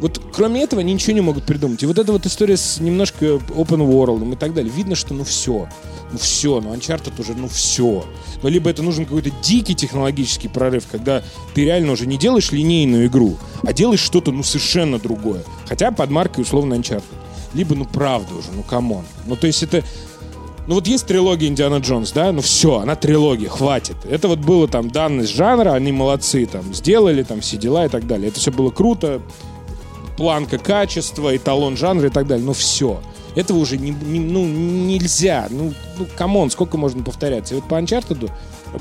Вот 0.02 0.20
кроме 0.34 0.64
этого 0.64 0.82
они 0.82 0.94
ничего 0.94 1.14
не 1.14 1.22
могут 1.22 1.46
придумать. 1.46 1.84
И 1.84 1.86
вот 1.86 2.00
эта 2.00 2.12
вот 2.12 2.26
история 2.26 2.58
с 2.58 2.80
немножко 2.80 3.26
open 3.26 3.88
world 3.88 4.34
и 4.34 4.36
так 4.36 4.54
далее. 4.56 4.74
Видно, 4.76 4.96
что 4.96 5.14
ну 5.14 5.24
все. 5.24 5.70
Ну 6.12 6.18
все, 6.18 6.60
ну 6.60 6.74
Uncharted 6.74 7.22
уже, 7.22 7.36
ну 7.36 7.48
все. 7.48 8.04
Но 8.42 8.50
либо 8.50 8.70
это 8.70 8.82
нужен 8.82 9.06
какой-то 9.06 9.30
дикий 9.44 9.76
технологический 9.76 10.48
прорыв, 10.48 10.88
когда 10.92 11.24
ты 11.54 11.66
реально 11.66 11.92
уже 11.94 12.08
не 12.08 12.18
делаешь 12.18 12.52
линейную 12.52 13.06
игру, 13.06 13.38
а 13.64 13.74
делаешь 13.74 14.02
что-то 14.02 14.32
ну 14.32 14.42
совершенно 14.42 14.98
другое. 14.98 15.44
Хотя 15.68 15.92
под 15.92 16.10
маркой 16.10 16.44
условно 16.44 16.74
Uncharted. 16.74 17.04
Либо 17.54 17.76
ну 17.76 17.86
правда 17.86 18.34
уже, 18.34 18.52
ну 18.54 18.64
come 18.64 18.88
on. 18.88 19.06
Ну 19.28 19.36
то 19.36 19.46
есть 19.46 19.62
это... 19.62 19.84
Ну 20.68 20.76
вот 20.76 20.88
есть 20.88 21.06
трилогия 21.06 21.48
Индиана 21.48 21.78
Джонс, 21.78 22.12
да? 22.12 22.32
Ну 22.32 22.42
все, 22.42 22.80
она 22.80 22.96
трилогия, 22.96 23.50
хватит. 23.50 23.98
Это 24.10 24.28
вот 24.28 24.40
было 24.40 24.68
там 24.68 24.90
данность 24.90 25.36
жанра, 25.36 25.74
они 25.74 25.92
молодцы 25.92 26.46
там, 26.46 26.74
сделали 26.74 27.24
там 27.24 27.42
все 27.42 27.58
дела 27.58 27.86
и 27.86 27.90
так 27.90 28.08
далее. 28.08 28.30
Это 28.30 28.40
все 28.40 28.52
было 28.52 28.70
круто, 28.70 29.22
планка 30.22 30.60
качества, 30.60 31.36
эталон 31.36 31.76
жанра 31.76 32.10
и 32.10 32.12
так 32.12 32.28
далее. 32.28 32.46
Ну 32.46 32.54
все. 32.54 33.02
Этого 33.36 33.58
уже 33.58 33.78
не, 33.78 33.90
не- 33.90 34.20
ну, 34.20 34.46
нельзя. 34.46 35.48
Ну, 35.50 35.74
ну, 35.98 36.06
come 36.16 36.36
on, 36.36 36.52
сколько 36.52 36.78
можно 36.78 37.02
повторяться? 37.02 37.56
И 37.56 37.58
вот 37.58 37.68
по 37.68 37.74
Uncharted, 37.74 38.30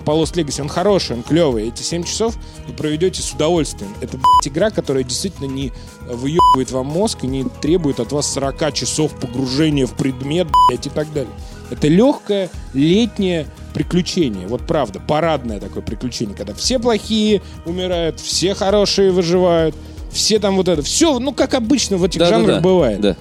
по 0.05 0.11
Lost 0.11 0.35
Legacy, 0.35 0.61
он 0.61 0.69
хороший, 0.69 1.17
он 1.17 1.23
клевый. 1.23 1.69
Эти 1.69 1.83
7 1.83 2.05
часов 2.05 2.37
вы 2.67 2.75
проведете 2.75 3.23
с 3.23 3.33
удовольствием. 3.33 3.91
Это, 4.03 4.19
блядь, 4.19 4.49
игра, 4.49 4.69
которая 4.69 5.03
действительно 5.03 5.47
не 5.47 5.73
выебывает 6.07 6.73
вам 6.73 6.89
мозг 6.89 7.21
и 7.23 7.27
не 7.27 7.45
требует 7.63 8.01
от 8.01 8.13
вас 8.13 8.31
40 8.35 8.75
часов 8.75 9.19
погружения 9.19 9.87
в 9.87 9.95
предмет, 9.95 10.47
блядь, 10.69 10.87
и 10.87 10.91
так 10.91 11.11
далее. 11.15 11.33
Это 11.71 11.89
легкое 11.89 12.51
летнее 12.75 13.47
приключение. 13.73 14.47
Вот 14.47 14.67
правда, 14.67 15.01
парадное 15.01 15.59
такое 15.59 15.83
приключение, 15.83 16.37
когда 16.37 16.53
все 16.53 16.79
плохие 16.79 17.41
умирают, 17.65 18.21
все 18.21 18.55
хорошие 18.55 19.11
выживают, 19.11 19.75
все 20.13 20.39
там 20.39 20.57
вот 20.57 20.69
это. 20.69 20.83
Все, 20.83 21.19
ну, 21.19 21.33
как 21.33 21.55
обычно 21.55 21.97
в 21.97 22.05
этих 22.05 22.21
жанрах 22.21 22.47
Да-да-да. 22.47 22.61
бывает 22.61 23.01
Да. 23.01 23.17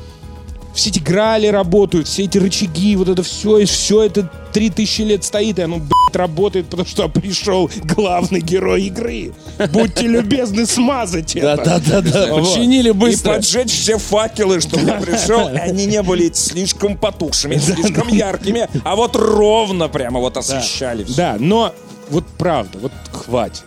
все 0.74 0.90
эти 0.90 1.00
грали 1.00 1.48
работают, 1.48 2.08
все 2.08 2.24
эти 2.24 2.38
рычаги, 2.38 2.96
вот 2.96 3.10
это 3.10 3.22
все, 3.24 3.58
и 3.60 3.66
все 3.66 4.04
это 4.04 4.30
3000 4.54 5.02
лет 5.02 5.24
стоит, 5.24 5.60
и 5.60 5.62
оно, 5.64 5.78
блядь, 5.78 6.16
работает, 6.16 6.68
потому 6.68 6.88
что 6.88 7.08
пришел 7.10 7.70
главный 7.84 8.40
герой 8.42 8.84
игры. 8.84 9.34
Будьте 9.74 10.08
любезны 10.08 10.66
смазать 10.66 11.36
это. 11.36 11.62
Да-да-да. 11.64 12.28
Починили 12.36 12.90
И 12.90 12.94
быстро. 12.94 13.34
поджечь 13.34 13.72
все 13.72 13.98
факелы, 13.98 14.62
чтобы 14.62 14.92
пришел, 15.02 15.50
и 15.50 15.58
они 15.58 15.86
не 15.86 16.02
были 16.02 16.32
слишком 16.34 16.98
потухшими, 16.98 17.58
слишком 17.58 18.08
яркими, 18.08 18.68
а 18.84 18.96
вот 18.96 19.16
ровно 19.16 19.88
прямо 19.90 20.20
вот 20.20 20.38
освещали 20.38 21.04
все. 21.04 21.16
Да, 21.16 21.36
но 21.40 21.74
вот 22.10 22.26
правда, 22.38 22.78
вот 22.80 22.92
хватит. 23.12 23.64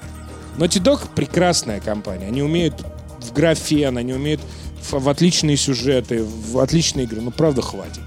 Naughty 0.59 0.83
Dog 0.83 1.01
прекрасная 1.15 1.81
компания. 1.81 2.27
Они 2.27 2.43
умеют 2.43 2.75
в 3.23 3.33
графен, 3.33 3.99
они 3.99 4.13
умеют 4.13 4.41
в, 4.83 4.93
в 4.93 5.09
отличные 5.09 5.57
сюжеты, 5.57 6.25
в 6.25 6.59
отличные 6.59 7.05
игры. 7.05 7.21
Ну, 7.21 7.31
правда, 7.31 7.63
хватит. 7.63 8.03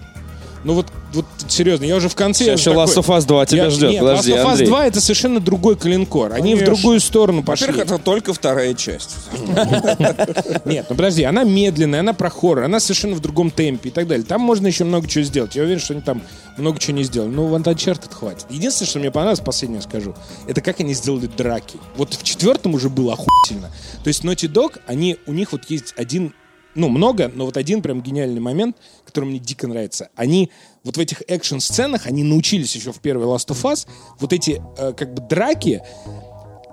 Ну 0.66 0.74
вот, 0.74 0.88
вот 1.14 1.26
серьезно, 1.48 1.86
я 1.86 1.96
уже 1.96 2.10
в 2.10 2.16
конце... 2.16 2.44
Сейчас 2.44 2.60
еще 2.60 2.72
уже 2.72 2.80
Last 2.80 2.96
такой- 2.96 3.16
of 3.16 3.20
Us 3.20 3.26
2 3.28 3.46
тебя 3.46 3.64
Я- 3.66 3.70
ждет. 3.70 3.92
Нет, 3.92 4.02
Подожди, 4.02 4.32
Last 4.32 4.36
of 4.36 4.46
Us 4.46 4.52
Андрей. 4.52 4.68
2 4.68 4.86
это 4.88 5.00
совершенно 5.02 5.40
другой 5.40 5.76
коленкор. 5.76 6.34
Они 6.34 6.56
в 6.56 6.58
Конечно. 6.60 6.66
другую 6.76 7.00
сторону 7.00 7.44
пошли. 7.44 7.68
Во-первых, 7.68 7.86
это 7.94 8.04
только 8.04 8.34
вторая 8.34 8.74
часть. 8.74 9.16
Нет, 10.66 10.88
ну 10.90 10.96
подожди, 10.96 11.24
она 11.24 11.44
медленная, 11.44 12.00
она 12.02 12.14
про 12.14 12.30
хоррор, 12.30 12.64
она 12.64 12.80
совершенно 12.80 13.16
в 13.16 13.20
другом 13.20 13.52
темпе 13.52 13.90
и 13.90 13.92
так 13.92 14.08
далее. 14.08 14.26
Там 14.26 14.42
можно 14.42 14.68
еще 14.68 14.84
много 14.84 15.08
чего 15.08 15.24
сделать. 15.24 15.56
Я 15.56 15.64
уверен, 15.64 15.80
что 15.80 15.94
они 15.94 16.02
там 16.02 16.22
много 16.58 16.80
чего 16.80 16.98
не 16.98 17.04
сделали. 17.04 17.30
Но 17.30 17.46
в 17.46 17.54
Uncharted 17.56 18.12
хватит. 18.14 18.48
Единственное, 18.50 18.90
что 18.90 19.00
мне 19.00 19.12
понравилось, 19.12 19.42
последнее 19.42 19.82
скажу, 19.82 20.16
это 20.48 20.62
как 20.62 20.80
они 20.80 20.94
сделали 20.94 21.28
драки. 21.28 21.78
Вот 21.96 22.14
в 22.16 22.24
четвертом 22.24 22.74
уже 22.74 22.90
было 22.90 23.14
охуительно. 23.14 23.70
То 24.04 24.08
есть 24.08 24.24
Naughty 24.24 24.52
Dog, 24.52 24.80
они, 24.88 25.18
у 25.28 25.34
них 25.34 25.52
вот 25.52 25.66
есть 25.70 25.94
один 25.98 26.34
ну, 26.76 26.90
много, 26.90 27.32
но 27.34 27.46
вот 27.46 27.58
один 27.58 27.82
прям 27.82 28.02
гениальный 28.02 28.42
момент, 28.42 28.78
который 29.06 29.26
мне 29.26 29.40
дико 29.40 29.68
нравится. 29.68 30.10
Они 30.16 30.52
вот 30.84 30.98
в 30.98 31.00
этих 31.00 31.24
экшн-сценах, 31.28 32.06
они 32.06 32.24
научились 32.24 32.76
еще 32.76 32.92
в 32.92 33.00
первой 33.00 33.26
Last 33.26 33.48
of 33.48 33.64
Us, 33.64 33.88
вот 34.20 34.34
эти 34.34 34.62
э, 34.78 34.94
как 34.94 35.14
бы 35.14 35.22
драки 35.22 35.82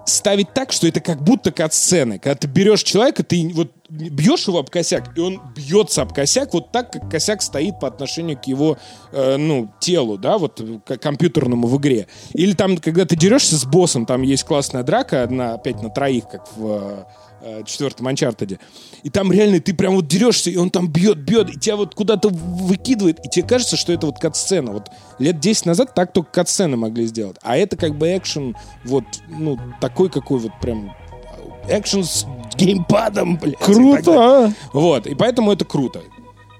ставить 0.05 0.53
так, 0.53 0.72
что 0.72 0.86
это 0.86 1.00
как 1.00 1.22
будто 1.22 1.53
кат-сцены. 1.53 2.18
Когда 2.18 2.34
ты 2.34 2.48
берешь 2.48 2.82
человека, 2.82 3.22
ты 3.22 3.50
вот 3.55 3.70
бьешь 3.88 4.48
его 4.48 4.59
об 4.59 4.70
косяк, 4.70 5.16
и 5.16 5.20
он 5.20 5.40
бьется 5.55 6.03
об 6.03 6.12
косяк 6.12 6.53
вот 6.55 6.72
так, 6.72 6.92
как 6.92 7.11
косяк 7.11 7.42
стоит 7.42 7.78
по 7.78 7.88
отношению 7.88 8.38
к 8.38 8.44
его, 8.46 8.78
э, 9.12 9.36
ну, 9.36 9.72
телу, 9.80 10.18
да, 10.18 10.38
вот 10.38 10.61
к 10.84 10.96
компьютерному 10.96 11.68
в 11.68 11.78
игре. 11.78 12.09
Или 12.32 12.55
там, 12.55 12.76
когда 12.78 13.05
ты 13.05 13.16
дерешься 13.16 13.57
с 13.57 13.64
боссом, 13.64 14.07
там 14.07 14.22
есть 14.22 14.44
классная 14.44 14.82
драка, 14.82 15.22
одна 15.22 15.55
опять 15.55 15.80
на 15.82 15.90
троих, 15.90 16.28
как 16.28 16.48
в 16.57 17.07
четвертом 17.66 18.09
Uncharted. 18.09 18.59
И 19.03 19.11
там 19.11 19.32
реально 19.32 19.61
ты 19.61 19.74
прям 19.74 19.95
вот 19.97 20.07
дерешься, 20.07 20.51
и 20.51 20.57
он 20.57 20.70
там 20.70 20.88
бьет, 20.88 21.18
бьет, 21.18 21.51
и 21.51 21.59
тебя 21.59 21.76
вот 21.76 21.95
куда-то 21.95 22.28
выкидывает, 22.28 23.24
и 23.24 23.28
тебе 23.28 23.47
кажется, 23.47 23.76
что 23.76 23.93
это 23.93 24.07
вот 24.07 24.18
кат-сцена. 24.18 24.72
Вот 24.72 24.88
лет 25.18 25.40
10 25.40 25.66
назад 25.66 25.95
так 25.95 26.12
только 26.12 26.30
кат-сцены 26.30 26.76
могли 26.76 27.07
сделать. 27.07 27.36
А 27.43 27.57
это 27.57 27.76
как 27.76 27.97
бы 27.97 28.16
экшен 28.16 28.57
вот, 28.84 29.05
ну, 29.28 29.59
такой, 29.80 30.09
какой 30.09 30.38
вот 30.38 30.53
прям 30.61 30.95
экшен 31.68 32.05
с 32.05 32.26
геймпадом, 32.57 33.36
блядь. 33.36 33.55
и. 33.55 33.64
Круто, 33.64 34.12
а? 34.16 34.53
Вот, 34.72 35.07
и 35.07 35.14
поэтому 35.14 35.53
это 35.53 35.64
круто. 35.64 36.03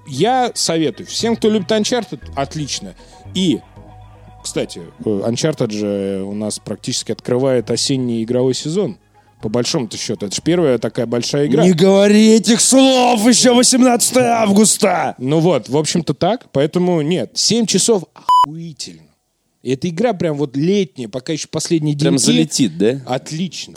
Я 0.07 0.51
советую. 0.53 1.07
Всем, 1.07 1.35
кто 1.35 1.49
любит 1.49 1.71
Uncharted, 1.71 2.21
отлично. 2.35 2.93
И, 3.33 3.61
кстати, 4.43 4.81
э, 4.99 5.03
Uncharted 5.03 5.71
же 5.71 6.23
у 6.23 6.33
нас 6.33 6.59
практически 6.59 7.11
открывает 7.11 7.71
осенний 7.71 8.23
игровой 8.23 8.53
сезон. 8.53 8.97
По 9.43 9.49
большому-то 9.49 9.97
счету. 9.97 10.25
Это 10.27 10.33
же 10.33 10.41
первая 10.41 10.77
такая 10.77 11.05
большая 11.05 11.47
игра. 11.47 11.65
Не 11.65 11.73
говори 11.73 12.29
этих 12.29 12.61
слов, 12.61 13.27
еще 13.27 13.53
18 13.53 14.15
августа. 14.15 15.15
Ну 15.17 15.41
вот, 15.41 15.67
в 15.67 15.75
общем-то 15.75 16.13
так. 16.13 16.45
Поэтому 16.53 17.01
нет, 17.01 17.31
7 17.33 17.65
часов 17.65 18.05
охуительно. 18.13 19.01
И 19.61 19.73
эта 19.73 19.89
игра 19.89 20.13
прям 20.13 20.37
вот 20.37 20.55
летняя, 20.55 21.09
пока 21.09 21.33
еще 21.33 21.49
последние 21.51 21.97
Прям 21.97 22.15
деньги. 22.15 22.25
залетит, 22.25 22.77
да? 22.77 23.01
Отлично. 23.05 23.73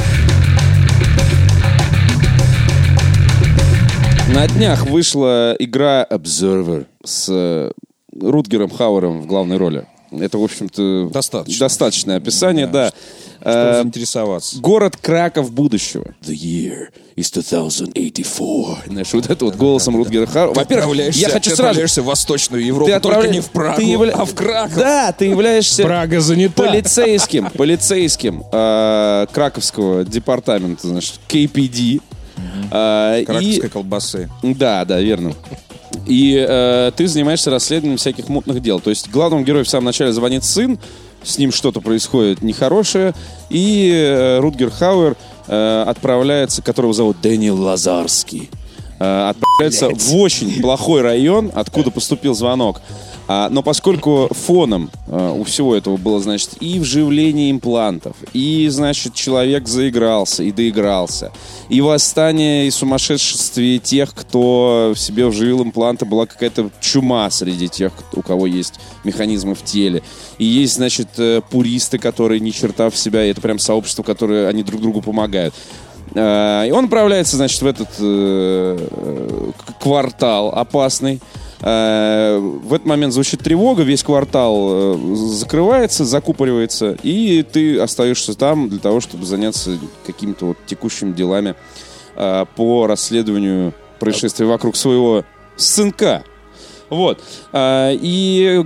На 4.32 4.46
днях 4.46 4.86
вышла 4.86 5.56
игра 5.58 6.06
Observer 6.08 6.86
с 7.04 7.26
э, 7.28 7.72
Рутгером 8.20 8.70
Хауэром 8.70 9.20
в 9.22 9.26
главной 9.26 9.56
роли. 9.56 9.86
Это, 10.12 10.38
в 10.38 10.44
общем-то, 10.44 11.10
Достаточно. 11.12 11.58
достаточное 11.58 12.16
описание, 12.18 12.68
да. 12.68 12.88
Чтобы 12.88 12.96
Э, 13.48 13.80
заинтересоваться. 13.82 14.58
Город 14.58 14.96
Краков 14.96 15.52
будущего. 15.52 16.04
The 16.20 16.34
year 16.34 16.88
is 17.16 17.30
2084. 17.32 18.88
Знаешь, 18.88 19.12
вот 19.12 19.30
это 19.30 19.44
вот 19.44 19.54
голосом 19.54 19.96
Рутгера 19.96 20.26
Хауэра. 20.26 20.52
Во-первых, 20.54 21.14
я 21.14 21.28
хочу 21.28 21.50
ты 21.50 21.56
сразу... 21.56 21.62
отправляешься 21.62 22.02
в 22.02 22.06
Восточную 22.06 22.64
Европу, 22.64 22.90
Ты 22.90 22.98
только 22.98 23.28
не 23.28 23.40
в 23.40 23.50
Прагу, 23.50 23.76
ты 23.76 23.84
явля- 23.84 24.10
а 24.10 24.24
в 24.24 24.34
Краков. 24.34 24.76
Да, 24.76 25.12
ты 25.12 25.26
являешься 25.26 25.84
Прага 25.84 26.20
занята. 26.20 26.64
полицейским, 26.64 27.50
полицейским 27.50 28.42
э, 28.50 29.26
Краковского 29.32 30.04
департамента, 30.04 30.88
значит, 30.88 31.20
KPD. 31.28 32.00
Э, 32.72 33.20
и- 33.20 33.24
Краковской 33.24 33.68
колбасы. 33.68 34.30
Да, 34.42 34.84
да, 34.84 35.00
верно. 35.00 35.34
И 36.06 36.44
э, 36.46 36.90
ты 36.96 37.06
занимаешься 37.06 37.50
расследованием 37.50 37.98
всяких 37.98 38.28
мутных 38.28 38.60
дел. 38.60 38.80
То 38.80 38.90
есть 38.90 39.08
главному 39.08 39.44
герою 39.44 39.64
в 39.64 39.68
самом 39.68 39.86
начале 39.86 40.12
звонит 40.12 40.44
сын, 40.44 40.78
с 41.26 41.38
ним 41.38 41.52
что-то 41.52 41.80
происходит 41.80 42.42
нехорошее, 42.42 43.14
и 43.50 43.90
э, 43.92 44.38
Рутгер 44.38 44.70
Хауэр 44.70 45.16
э, 45.48 45.84
отправляется, 45.86 46.62
которого 46.62 46.92
зовут 46.92 47.20
Дэниел 47.20 47.60
Лазарский, 47.60 48.48
э, 48.98 49.28
отправляется 49.30 49.90
в 49.90 50.16
очень 50.16 50.60
плохой 50.62 51.02
район, 51.02 51.50
откуда 51.54 51.90
поступил 51.90 52.34
звонок. 52.34 52.80
А, 53.28 53.48
но 53.50 53.62
поскольку 53.62 54.28
фоном 54.30 54.90
э, 55.08 55.34
у 55.36 55.42
всего 55.44 55.74
этого 55.74 55.96
было, 55.96 56.20
значит, 56.20 56.50
и 56.60 56.78
вживление 56.78 57.50
имплантов, 57.50 58.16
и, 58.32 58.68
значит, 58.68 59.14
человек 59.14 59.66
заигрался 59.66 60.44
и 60.44 60.52
доигрался, 60.52 61.32
и 61.68 61.80
восстание 61.80 62.68
и 62.68 62.70
сумасшествие 62.70 63.78
тех, 63.78 64.14
кто 64.14 64.92
в 64.94 64.98
себе 64.98 65.26
вживил 65.26 65.62
импланты, 65.64 66.04
была 66.04 66.26
какая-то 66.26 66.70
чума 66.80 67.28
среди 67.30 67.68
тех, 67.68 67.92
у 68.12 68.22
кого 68.22 68.46
есть 68.46 68.74
механизмы 69.02 69.54
в 69.54 69.64
теле. 69.64 70.02
И 70.38 70.44
есть, 70.44 70.74
значит, 70.74 71.08
э, 71.18 71.40
пуристы, 71.50 71.98
которые 71.98 72.38
ни 72.38 72.50
черта 72.50 72.90
в 72.90 72.96
себя, 72.96 73.24
и 73.24 73.30
это 73.30 73.40
прям 73.40 73.58
сообщество, 73.58 74.04
которое 74.04 74.48
они 74.48 74.62
друг 74.62 74.80
другу 74.80 75.02
помогают. 75.02 75.54
Э, 76.16 76.66
И 76.66 76.70
он 76.70 76.84
отправляется, 76.86 77.36
значит, 77.36 77.60
в 77.60 77.66
этот 77.66 77.88
э, 77.98 78.78
квартал 79.80 80.48
опасный. 80.54 81.20
Э, 81.60 82.38
В 82.38 82.72
этот 82.72 82.86
момент 82.86 83.12
звучит 83.12 83.42
тревога, 83.42 83.82
весь 83.82 84.02
квартал 84.02 84.96
закрывается, 85.14 86.04
закупоривается, 86.04 86.96
и 87.02 87.42
ты 87.42 87.78
остаешься 87.78 88.34
там 88.34 88.68
для 88.68 88.78
того, 88.78 89.00
чтобы 89.00 89.26
заняться 89.26 89.78
какими-то 90.06 90.46
вот 90.46 90.56
текущими 90.66 91.12
делами 91.12 91.54
по 92.56 92.86
расследованию 92.86 93.74
происшествий 94.00 94.46
вокруг 94.46 94.74
своего 94.74 95.24
сынка. 95.56 96.24
Вот. 96.88 97.22
И 97.54 98.64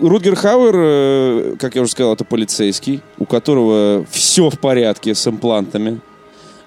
Рутгер 0.00 0.34
Хауэр, 0.34 1.58
как 1.58 1.74
я 1.74 1.82
уже 1.82 1.90
сказал, 1.90 2.14
это 2.14 2.24
полицейский, 2.24 3.02
у 3.18 3.26
которого 3.26 4.06
все 4.10 4.48
в 4.48 4.58
порядке 4.58 5.14
с 5.14 5.26
имплантами. 5.26 6.00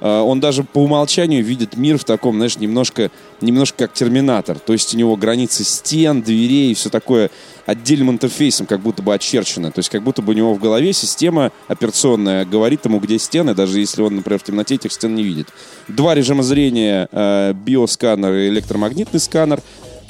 А, 0.02 0.24
Он 0.24 0.40
даже 0.40 0.64
по 0.64 0.80
умолчанию 0.80 1.44
видит 1.44 1.78
мир 1.78 1.98
в 1.98 2.04
таком, 2.04 2.36
знаешь, 2.38 2.58
немножко, 2.58 3.12
немножко 3.42 3.88
как 3.88 3.94
терминатор. 3.94 4.60
То 4.60 4.74
есть 4.74 4.94
у 4.94 4.98
него 4.98 5.16
границы 5.16 5.64
стен, 5.64 6.22
дверей 6.22 6.72
и 6.72 6.74
все 6.74 6.90
такое 6.90 7.30
отдельным 7.66 8.12
интерфейсом 8.12 8.66
как 8.66 8.80
будто 8.80 9.04
бы 9.04 9.14
очерчено. 9.14 9.72
То 9.72 9.80
есть 9.80 9.90
как 9.90 10.04
будто 10.04 10.22
бы 10.22 10.34
у 10.34 10.36
него 10.36 10.54
в 10.54 10.60
голове 10.60 10.94
система 10.94 11.52
операционная 11.68 12.46
говорит 12.46 12.86
ему, 12.86 13.00
где 13.00 13.20
стены, 13.20 13.54
даже 13.54 13.80
если 13.80 14.02
он, 14.02 14.16
например, 14.16 14.40
в 14.40 14.44
темноте 14.44 14.76
этих 14.76 14.92
стен 14.92 15.16
не 15.16 15.24
видит. 15.24 15.48
Два 15.88 16.16
режима 16.16 16.44
зрения, 16.44 17.08
э, 17.12 17.54
биосканер 17.54 18.34
и 18.34 18.50
электромагнитный 18.50 19.20
сканер. 19.20 19.62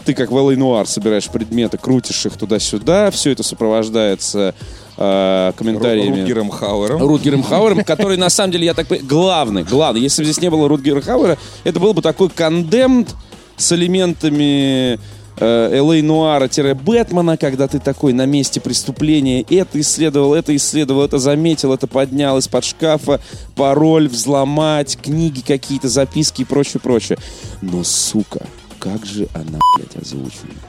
Ты 0.05 0.13
как 0.13 0.31
в 0.31 0.37
L.A. 0.37 0.53
Noir 0.55 0.85
собираешь 0.85 1.27
предметы, 1.27 1.77
крутишь 1.77 2.25
их 2.25 2.37
туда-сюда. 2.37 3.11
Все 3.11 3.31
это 3.31 3.43
сопровождается 3.43 4.55
э, 4.99 5.53
комментариями. 5.57 6.19
Рутгером 6.19 6.49
Хауэром. 6.49 7.01
Рутгером 7.01 7.43
Хауэром, 7.43 7.83
который, 7.83 8.17
на 8.17 8.29
самом 8.29 8.51
деле, 8.51 8.65
я 8.65 8.73
так 8.73 8.87
понимаю, 8.87 9.07
главный, 9.07 9.63
главный. 9.63 10.01
Если 10.01 10.21
бы 10.21 10.25
здесь 10.25 10.41
не 10.41 10.49
было 10.49 10.67
Рутгера 10.67 11.01
Хауэра, 11.01 11.37
это 11.63 11.79
был 11.79 11.93
бы 11.93 12.01
такой 12.01 12.29
кондемт 12.29 13.15
с 13.57 13.71
элементами 13.71 14.99
Л.А. 15.39 16.01
Нуара-Бэтмена, 16.01 17.37
когда 17.37 17.67
ты 17.67 17.79
такой 17.79 18.11
на 18.13 18.25
месте 18.25 18.59
преступления, 18.59 19.41
это 19.49 19.79
исследовал, 19.79 20.33
это 20.33 20.53
исследовал, 20.55 21.05
это 21.05 21.17
заметил, 21.17 21.73
это 21.73 21.87
поднял 21.87 22.37
из-под 22.39 22.65
шкафа, 22.65 23.21
пароль 23.55 24.09
взломать, 24.09 24.97
книги 25.01 25.41
какие-то, 25.41 25.87
записки 25.87 26.41
и 26.41 26.45
прочее, 26.45 26.81
прочее. 26.81 27.17
Но, 27.61 27.83
сука, 27.83 28.45
как 28.79 29.05
же 29.05 29.27
она, 29.33 29.59
блядь, 29.77 29.95
озвучена. 29.95 30.68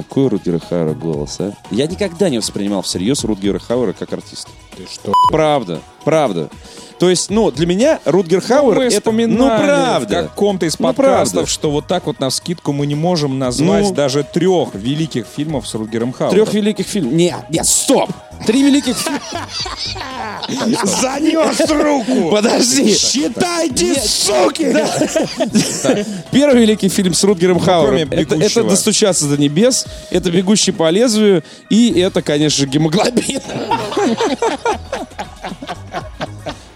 Какой 0.00 0.28
Рутгера 0.28 0.58
Хауэра 0.58 0.94
голос, 0.94 1.40
а? 1.40 1.52
Я 1.70 1.86
никогда 1.86 2.30
не 2.30 2.38
воспринимал 2.38 2.80
всерьез 2.80 3.22
Рутгера 3.22 3.58
Хауэра 3.58 3.92
как 3.92 4.10
артиста. 4.14 4.50
Ты 4.74 4.86
что? 4.90 5.12
Правда, 5.30 5.82
правда. 6.04 6.48
То 7.00 7.08
есть, 7.08 7.30
ну, 7.30 7.50
для 7.50 7.66
меня 7.66 7.98
Рутгер 8.04 8.42
Хауэр 8.42 8.76
мы 8.76 8.84
это, 8.84 9.10
ну, 9.10 9.48
правда. 9.48 10.06
в 10.06 10.26
каком-то 10.28 10.66
из 10.66 10.78
Ну, 10.78 10.86
подкастов, 10.88 11.32
правда. 11.32 11.50
что 11.50 11.70
вот 11.70 11.86
так 11.86 12.04
вот 12.06 12.20
на 12.20 12.28
скидку 12.28 12.74
мы 12.74 12.86
не 12.86 12.94
можем 12.94 13.38
назвать 13.38 13.84
Ну. 13.84 13.94
даже 13.94 14.22
трех 14.22 14.74
великих 14.74 15.24
фильмов 15.26 15.66
с 15.66 15.74
Рутгером 15.74 16.12
Хауэром. 16.12 16.34
Трех 16.34 16.52
великих 16.52 16.86
фильмов. 16.86 17.14
Нет, 17.14 17.36
нет, 17.48 17.64
стоп! 17.66 18.10
Три 18.46 18.62
великих 18.62 18.98
фильма. 18.98 19.18
Занес 20.84 21.70
руку! 21.70 22.30
Подожди. 22.30 22.94
Считайте, 22.94 23.94
суки! 23.94 24.66
Первый 26.30 26.60
великий 26.60 26.90
фильм 26.90 27.14
с 27.14 27.24
Рутгером 27.24 27.60
Хауэром. 27.60 28.08
кроме 28.10 28.22
Это, 28.22 28.62
«Достучаться 28.62 29.26
до 29.26 29.38
небес», 29.38 29.86
это 30.10 30.30
«Бегущий 30.30 30.72
по 30.72 30.90
лезвию» 30.90 31.42
и 31.70 31.98
это, 31.98 32.20
конечно 32.20 32.66
«Гемоглобин». 32.66 33.40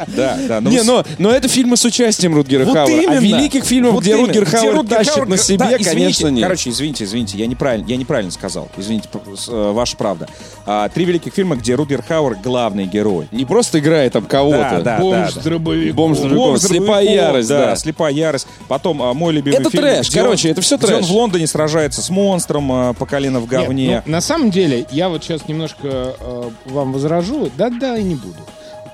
Да, 0.09 0.39
да. 0.49 0.61
ну 0.61 0.71
Не, 0.71 0.83
но, 0.83 1.05
но 1.19 1.31
это 1.31 1.49
фильмы 1.49 1.77
с 1.77 1.85
участием 1.85 2.35
Рутгера 2.35 2.65
Вот 2.65 2.75
Хауэра. 2.75 3.11
А 3.11 3.17
именно. 3.17 3.21
великих 3.39 3.65
фильмов, 3.65 3.93
Вот 3.95 4.03
где 4.03 4.13
именно. 4.13 4.27
Рутгер 4.27 4.45
Хауэр 4.47 4.75
Рутгер 4.75 4.97
тащит 4.99 5.17
Хауэр- 5.17 5.29
на 5.29 5.37
себе, 5.37 5.59
Да, 5.59 5.67
извините, 5.77 5.91
конечно, 5.91 6.29
нет. 6.29 6.43
Короче, 6.45 6.71
извините, 6.71 7.05
извините, 7.05 7.39
я 7.39 7.47
неправильно, 7.47 7.87
я 7.89 7.97
неправильно 7.97 8.31
сказал. 8.33 8.69
Извините, 8.77 9.09
э, 9.49 9.73
ваша 9.73 9.97
правда. 9.97 10.29
А, 10.67 10.89
три 10.89 11.05
великих 11.05 11.33
фильма, 11.33 11.57
где 11.57 11.75
Рутгер 11.75 12.03
Хауэр 12.03 12.37
главный 12.43 12.87
герой. 12.87 13.29
Не 13.33 13.45
просто 13.45 13.79
играет 13.79 14.13
там 14.15 14.25
кого-то. 14.27 14.59
Да, 14.59 14.81
да, 14.81 14.99
Бомж 14.99 15.35
да. 15.35 15.41
с 15.41 15.45
дробовиком. 15.45 15.97
Бомж 15.97 16.17
с 16.19 16.21
дробовиком. 16.21 16.45
Бомж 16.51 16.61
с 16.61 16.67
Слепая 16.67 17.05
ярость, 17.05 17.49
да. 17.49 17.77
слепая 17.77 18.13
ярость. 18.13 18.47
Потом 18.69 19.03
а, 19.03 19.15
мой 19.15 19.33
любимый 19.33 19.59
Это 19.61 19.71
фильм. 19.71 19.83
трэш, 19.85 20.09
где 20.11 20.21
короче, 20.21 20.49
он- 20.49 20.53
это 20.53 20.61
всё 20.63 20.77
где 20.77 20.87
трэш. 20.87 20.97
он 20.99 21.05
в 21.05 21.11
Лондоне 21.13 21.47
сражается 21.47 22.03
с 22.03 22.11
монстром 22.11 22.71
а, 22.73 22.93
по 22.95 23.07
колено 23.07 23.41
в 23.41 23.47
говне. 23.47 23.87
Нет, 23.87 24.03
ну, 24.07 24.13
на 24.13 24.21
самом 24.21 24.51
деле, 24.51 24.87
я 24.91 25.09
вот 25.09 25.23
сейчас 25.23 25.47
немножко 25.49 25.79
э, 26.19 26.51
вам 26.67 26.93
возражу. 26.93 27.51
Да-да, 27.57 27.97
и 27.99 28.03
не 28.03 28.15
буду. 28.15 28.37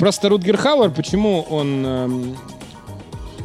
Просто 0.00 0.28
Рутгер 0.28 0.56
Хауэр, 0.56 0.90
почему 0.90 1.46
он 1.48 1.84
эм, 1.86 2.36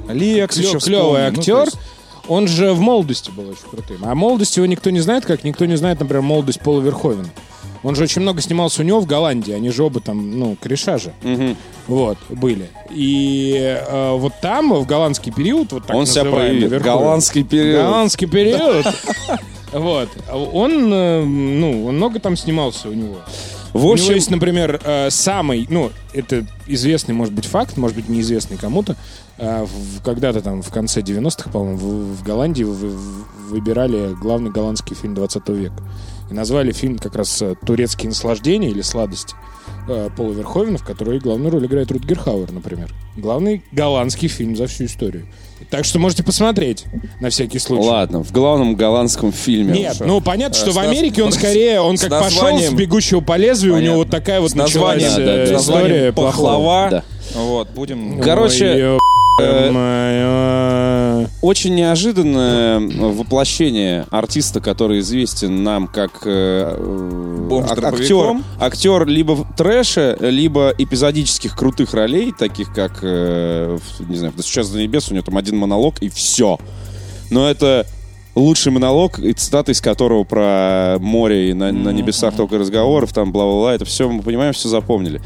Лекс 0.09 0.57
клё- 0.57 0.79
клевый 0.83 1.29
Ну, 1.29 1.33
то 1.35 1.39
актер, 1.39 1.63
есть- 1.65 1.77
он 2.27 2.47
же 2.47 2.73
в 2.73 2.79
молодости 2.79 3.29
был 3.29 3.49
очень 3.49 3.69
крутым. 3.69 3.97
А 4.03 4.15
молодость 4.15 4.57
его 4.57 4.65
никто 4.65 4.89
не 4.89 4.99
знает, 4.99 5.25
как 5.25 5.43
никто 5.43 5.65
не 5.65 5.75
знает, 5.75 5.99
например, 5.99 6.21
молодость 6.23 6.59
Пола 6.61 6.81
Верховена. 6.81 7.29
Он 7.83 7.93
же 7.93 8.01
очень 8.03 8.23
много 8.23 8.41
снимался 8.41 8.81
у 8.81 8.85
него 8.85 8.99
в 8.99 9.05
Голландии, 9.05 9.53
они 9.53 9.69
же 9.69 9.83
оба 9.83 9.99
там, 9.99 10.39
ну, 10.39 10.57
кореша 10.59 10.97
же. 10.97 11.13
Вот, 11.87 12.17
были. 12.29 12.67
И 12.89 13.53
э, 13.87 14.11
вот 14.17 14.33
там, 14.41 14.73
в 14.73 14.87
голландский 14.87 15.31
период, 15.31 15.71
вот 15.71 15.85
так 15.85 15.95
Он 15.95 16.07
себя 16.07 16.25
проявит. 16.25 16.71
Верховен. 16.71 16.83
Голландский 16.97 17.43
период. 17.43 17.83
Голландский 17.85 18.27
период. 18.27 18.87
Вот. 19.71 20.07
Он, 20.31 20.93
э, 20.93 21.23
ну, 21.25 21.87
он 21.87 21.97
много 21.97 22.19
там 22.21 22.37
снимался 22.37 22.87
у 22.87 22.93
него. 22.93 23.17
В 23.75 23.85
У 23.85 23.95
него 23.95 24.13
есть, 24.15 24.31
например, 24.31 24.79
э, 24.83 25.09
самый, 25.09 25.67
ну, 25.69 25.91
это 26.13 26.45
известный, 26.65 27.13
может 27.13 27.33
быть, 27.33 27.45
факт, 27.45 27.75
может 27.75 27.97
быть, 27.97 28.07
неизвестный 28.07 28.55
кому-то. 28.57 28.95
Э, 29.37 29.65
Когда-то 30.03 30.41
там 30.41 30.61
в 30.61 30.69
конце 30.71 31.01
90-х, 31.01 31.49
по-моему, 31.51 31.77
в, 31.77 32.23
Голландии 32.23 32.63
вы- 32.63 32.73
вы- 32.73 33.25
выбирали 33.49 34.13
главный 34.13 34.49
голландский 34.49 34.95
фильм 34.95 35.13
20 35.13 35.49
века. 35.49 35.75
И 36.31 36.33
назвали 36.33 36.71
фильм 36.71 36.97
как 36.97 37.15
раз 37.15 37.41
э, 37.41 37.55
«Турецкие 37.65 38.09
наслаждения» 38.09 38.69
или 38.69 38.81
«Сладости» 38.81 39.35
Пола 40.15 40.31
Верховена, 40.33 40.77
в 40.77 40.83
которой 40.83 41.19
главную 41.19 41.51
роль 41.51 41.65
играет 41.67 41.91
Рутгер 41.91 42.17
Хауэр, 42.17 42.51
например. 42.51 42.91
Главный 43.17 43.63
голландский 43.71 44.27
фильм 44.29 44.55
за 44.55 44.65
всю 44.67 44.85
историю. 44.85 45.27
Так 45.69 45.85
что 45.85 45.99
можете 45.99 46.23
посмотреть, 46.23 46.85
на 47.19 47.29
всякий 47.29 47.59
случай. 47.59 47.83
ладно, 47.87 48.23
в 48.23 48.31
главном 48.31 48.75
голландском 48.75 49.31
фильме. 49.31 49.73
Нет, 49.73 49.97
ну 49.99 50.21
понятно, 50.21 50.55
что 50.55 50.69
Э, 50.71 50.73
в 50.73 50.77
Америке 50.79 51.23
он 51.23 51.31
скорее, 51.33 51.81
он 51.81 51.97
как 51.97 52.09
пошел 52.09 52.43
названием- 52.43 52.71
с 52.71 52.73
бегущего 52.73 53.21
по 53.21 53.37
лезвию, 53.37 53.73
у 53.73 53.75
Понятно. 53.77 53.91
него 53.91 54.03
вот 54.03 54.09
такая 54.09 54.41
вот 54.41 54.55
началась 54.55 55.03
да, 55.03 55.21
э, 55.21 55.45
да, 55.45 55.51
да. 55.51 55.57
история. 55.59 56.11
«Пахлава». 56.11 56.87
Да. 56.89 57.03
Вот, 57.35 57.69
будем... 57.71 58.21
Короче, 58.21 58.97
Ой, 59.39 59.45
э, 59.45 59.71
моя. 59.71 61.29
Очень 61.41 61.75
неожиданное 61.75 62.79
воплощение 62.79 64.05
артиста, 64.09 64.61
который 64.61 64.99
известен 64.99 65.63
нам 65.63 65.87
как 65.87 66.21
э, 66.25 66.75
э, 66.77 67.24
Бомж 67.45 67.71
актер, 67.71 68.37
актер 68.59 69.05
либо 69.05 69.45
трэша, 69.57 70.17
либо 70.19 70.73
эпизодических 70.77 71.55
крутых 71.55 71.93
ролей, 71.93 72.33
таких 72.37 72.73
как, 72.73 72.99
э, 73.01 73.77
не 73.99 74.17
знаю, 74.17 74.33
«Сейчас 74.41 74.69
до 74.69 74.79
небес» 74.79 75.09
у 75.09 75.13
него 75.13 75.23
там 75.23 75.37
один 75.37 75.57
монолог 75.57 75.99
и 76.01 76.09
все. 76.09 76.57
Но 77.29 77.49
это 77.49 77.85
лучший 78.35 78.71
монолог, 78.71 79.19
и 79.19 79.33
цитата 79.33 79.71
из 79.71 79.81
которого 79.81 80.23
про 80.23 80.97
море 80.99 81.51
и 81.51 81.53
на, 81.53 81.71
на 81.71 81.89
небесах 81.89 82.35
только 82.35 82.57
разговоров, 82.57 83.13
там 83.13 83.31
бла-бла-бла, 83.31 83.73
это 83.73 83.85
все 83.85 84.09
мы 84.09 84.21
понимаем, 84.21 84.53
все 84.53 84.69
запомнили. 84.69 85.21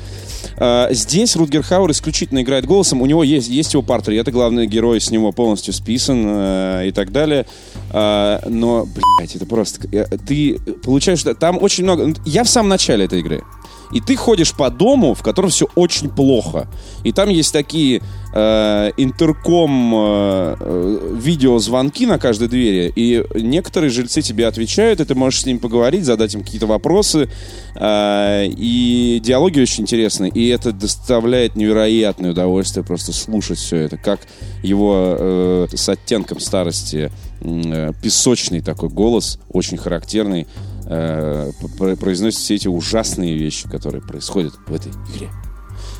А, 0.57 0.87
Здесь 0.91 1.35
Рутгер 1.35 1.63
Хауэр 1.63 1.91
исключительно 1.91 2.41
играет 2.41 2.65
голосом. 2.65 3.01
У 3.01 3.05
него 3.05 3.23
есть, 3.23 3.49
есть 3.49 3.73
его 3.73 3.83
портрет, 3.83 4.27
и 4.27 4.31
главный 4.31 4.67
герой 4.67 4.99
с 4.99 5.11
него 5.11 5.31
полностью 5.31 5.73
списан 5.73 6.23
э, 6.25 6.87
и 6.87 6.91
так 6.91 7.11
далее. 7.11 7.45
А, 7.91 8.41
но, 8.47 8.85
блядь, 8.85 9.35
это 9.35 9.45
просто... 9.45 9.87
э, 9.91 10.05
Ты 10.27 10.59
получаешь... 10.83 11.23
Там 11.39 11.61
очень 11.61 11.83
много... 11.83 12.13
Я 12.25 12.43
в 12.43 12.49
самом 12.49 12.69
начале 12.69 13.05
этой 13.05 13.19
игры. 13.19 13.43
И 13.91 14.01
ты 14.01 14.15
ходишь 14.15 14.53
по 14.53 14.69
дому, 14.69 15.13
в 15.13 15.23
котором 15.23 15.49
все 15.49 15.67
очень 15.75 16.09
плохо. 16.09 16.67
И 17.03 17.11
там 17.11 17.29
есть 17.29 17.51
такие 17.53 18.01
э, 18.33 18.91
интерком 18.97 19.93
э, 19.95 20.55
э, 20.59 21.15
видеозвонки 21.19 22.05
на 22.05 22.19
каждой 22.19 22.47
двери. 22.47 22.91
И 22.95 23.23
некоторые 23.35 23.89
жильцы 23.89 24.21
тебе 24.21 24.47
отвечают, 24.47 24.99
и 24.99 25.05
ты 25.05 25.15
можешь 25.15 25.41
с 25.41 25.45
ними 25.45 25.57
поговорить, 25.57 26.05
задать 26.05 26.35
им 26.35 26.43
какие-то 26.43 26.67
вопросы. 26.67 27.29
Э, 27.75 28.45
и 28.45 29.19
диалоги 29.23 29.59
очень 29.59 29.83
интересные. 29.83 30.31
И 30.31 30.47
это 30.49 30.71
доставляет 30.71 31.55
невероятное 31.55 32.31
удовольствие 32.31 32.85
просто 32.85 33.11
слушать 33.11 33.57
все 33.57 33.77
это. 33.77 33.97
Как 33.97 34.21
его 34.61 35.15
э, 35.17 35.67
с 35.73 35.89
оттенком 35.89 36.39
старости 36.39 37.11
э, 37.41 37.91
песочный 38.01 38.61
такой 38.61 38.89
голос, 38.89 39.39
очень 39.51 39.77
характерный, 39.77 40.47
э, 40.89 41.51
произносит 41.99 42.39
все 42.39 42.55
эти 42.55 42.67
ужасные 42.67 43.37
вещи, 43.37 43.69
которые 43.69 44.01
происходят 44.01 44.53
в 44.67 44.73
этой 44.73 44.91
игре. 45.13 45.29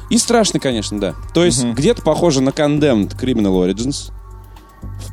И 0.10 0.18
страшно, 0.18 0.60
конечно, 0.60 1.00
да. 1.00 1.16
То 1.34 1.46
есть 1.46 1.64
где-то 1.64 2.02
похоже 2.02 2.42
на 2.42 2.50
Condemned 2.50 3.18
Criminal 3.18 3.66
Origins 3.66 4.12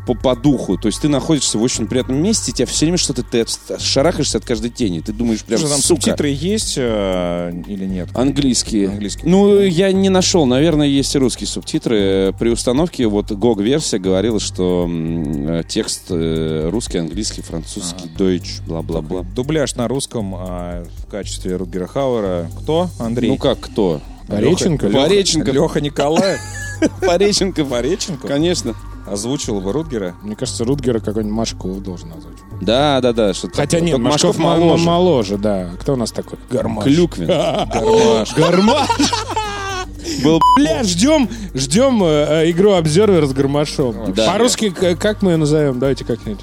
по, 0.06 0.14
по 0.14 0.36
духу. 0.36 0.76
То 0.78 0.86
есть 0.86 1.00
ты 1.00 1.08
находишься 1.08 1.58
в 1.58 1.62
очень 1.62 1.86
приятном 1.86 2.22
месте, 2.22 2.52
тебя 2.52 2.66
все 2.66 2.86
время 2.86 2.98
что-то 2.98 3.22
ты 3.22 3.44
шарахаешься 3.78 4.38
от 4.38 4.44
каждой 4.44 4.70
тени. 4.70 5.00
Ты 5.00 5.12
думаешь 5.12 5.42
прям, 5.42 5.58
Слушай, 5.58 5.72
там 5.72 5.80
сука, 5.82 6.00
субтитры 6.00 6.28
есть 6.28 6.74
э, 6.76 7.52
или 7.66 7.84
нет? 7.84 8.08
Английские. 8.14 8.88
Английские. 8.88 9.28
Ну, 9.28 9.60
я 9.60 9.92
не 9.92 10.08
нашел. 10.08 10.46
Наверное, 10.46 10.86
есть 10.86 11.14
и 11.14 11.18
русские 11.18 11.48
субтитры. 11.48 11.98
Э, 11.98 12.32
При 12.38 12.50
установке 12.50 13.06
вот 13.06 13.30
GOG-версия 13.30 13.98
говорила, 13.98 14.40
что 14.40 14.88
э, 14.88 15.62
текст 15.68 16.04
э, 16.10 16.68
русский, 16.70 16.98
английский, 16.98 17.42
французский, 17.42 18.08
deutsch, 18.16 18.62
бла-бла-бла. 18.66 19.22
Дубляж 19.34 19.74
на 19.74 19.88
русском 19.88 20.34
а, 20.36 20.84
в 21.04 21.10
качестве 21.10 21.56
Рутгера 21.56 21.86
Хауэра. 21.86 22.50
Кто? 22.62 22.88
Андрей. 22.98 23.30
Ну 23.30 23.36
как, 23.36 23.60
кто? 23.60 24.00
Пореченко? 24.28 24.86
Леха- 24.88 25.02
Пореченко. 25.02 25.50
Леха 25.52 25.80
Николаев 25.80 26.40
Пореченко. 27.00 27.64
Пореченко 27.64 28.26
Конечно. 28.28 28.74
озвучил 29.06 29.60
бы 29.60 29.72
Рутгера. 29.72 30.14
Мне 30.22 30.36
кажется, 30.36 30.64
Рутгера 30.64 30.98
какой-нибудь 31.00 31.36
Машков 31.36 31.80
должен 31.82 32.08
назвать. 32.10 32.36
Да, 32.60 33.00
да, 33.00 33.12
да. 33.12 33.34
Что 33.34 33.48
Хотя 33.52 33.80
нет, 33.80 33.92
Только 33.96 34.08
Машков, 34.10 34.38
моложе. 34.38 34.84
моложе. 34.84 35.38
да. 35.38 35.70
Кто 35.80 35.92
у 35.94 35.96
нас 35.96 36.10
такой? 36.12 36.38
Гармаш. 36.50 36.84
Клюквин. 36.84 37.26
Гармаш. 37.72 38.34
Гармаш. 38.36 38.88
Был 40.22 40.40
Бля, 40.56 40.82
ждем, 40.84 41.28
ждем 41.54 42.02
э, 42.02 42.50
игру 42.50 42.72
Обзервер 42.72 43.26
с 43.26 43.32
Гармашом. 43.32 44.12
Да. 44.14 44.32
По-русски 44.32 44.70
как 44.70 45.20
мы 45.22 45.32
ее 45.32 45.36
назовем? 45.36 45.78
Давайте 45.80 46.04
как-нибудь. 46.04 46.40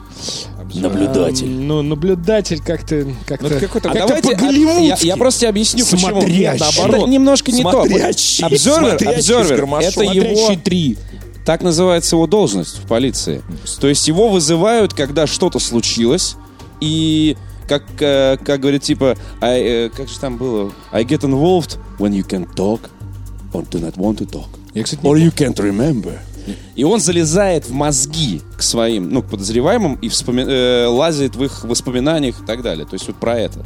Наблюдатель. 0.81 1.47
Эм, 1.47 1.67
Ну, 1.67 1.81
наблюдатель 1.81 2.59
как-то... 2.59 3.05
как-то 3.25 3.49
Ну, 3.49 3.59
какой-то- 3.59 3.89
А 3.89 3.93
как-то 3.93 4.07
давайте, 4.07 4.35
а, 4.35 4.79
я, 4.81 4.97
я 5.01 5.17
просто 5.17 5.41
тебе 5.41 5.49
объясню, 5.49 5.85
почему. 5.85 6.11
Смотрящий. 6.21 6.39
Нет, 6.39 6.59
наоборот. 6.59 6.95
Это 7.01 7.09
немножко 7.09 7.51
не 7.51 7.63
то. 7.63 7.85
Observer, 7.85 8.97
Смотрящий 8.99 9.87
это 9.87 10.03
его, 10.03 10.55
так 11.45 11.61
называется 11.61 12.15
его 12.15 12.27
должность 12.27 12.77
в 12.77 12.87
полиции. 12.87 13.41
То 13.79 13.87
есть 13.87 14.07
его 14.07 14.29
вызывают, 14.29 14.93
когда 14.93 15.27
что-то 15.27 15.59
случилось, 15.59 16.35
и 16.79 17.37
как, 17.67 17.83
э, 17.99 18.37
как 18.43 18.59
говорит, 18.59 18.83
типа, 18.83 19.17
I, 19.41 19.61
э, 19.61 19.89
как 19.89 20.09
же 20.09 20.19
там 20.19 20.37
было? 20.37 20.71
I 20.91 21.03
get 21.03 21.21
involved 21.21 21.77
when 21.99 22.11
you 22.11 22.25
can 22.27 22.47
talk 22.55 22.81
or 23.53 23.67
do 23.69 23.79
not 23.81 23.95
want 23.95 24.17
to 24.17 24.29
talk. 24.29 24.47
Я, 24.73 24.83
кстати, 24.83 25.01
Or 25.03 25.15
you 25.17 25.31
can't 25.33 25.55
remember. 25.55 26.17
И 26.75 26.83
он 26.83 26.99
залезает 26.99 27.65
в 27.67 27.71
мозги 27.73 28.41
к 28.57 28.61
своим, 28.61 29.09
ну, 29.09 29.21
к 29.21 29.29
подозреваемым 29.29 29.95
и 29.95 30.09
вспоми- 30.09 30.45
э, 30.47 30.87
лазит 30.87 31.35
в 31.35 31.43
их 31.43 31.63
воспоминаниях 31.63 32.41
и 32.41 32.45
так 32.45 32.61
далее. 32.61 32.85
То 32.85 32.95
есть 32.95 33.07
вот 33.07 33.15
про 33.17 33.37
это. 33.39 33.65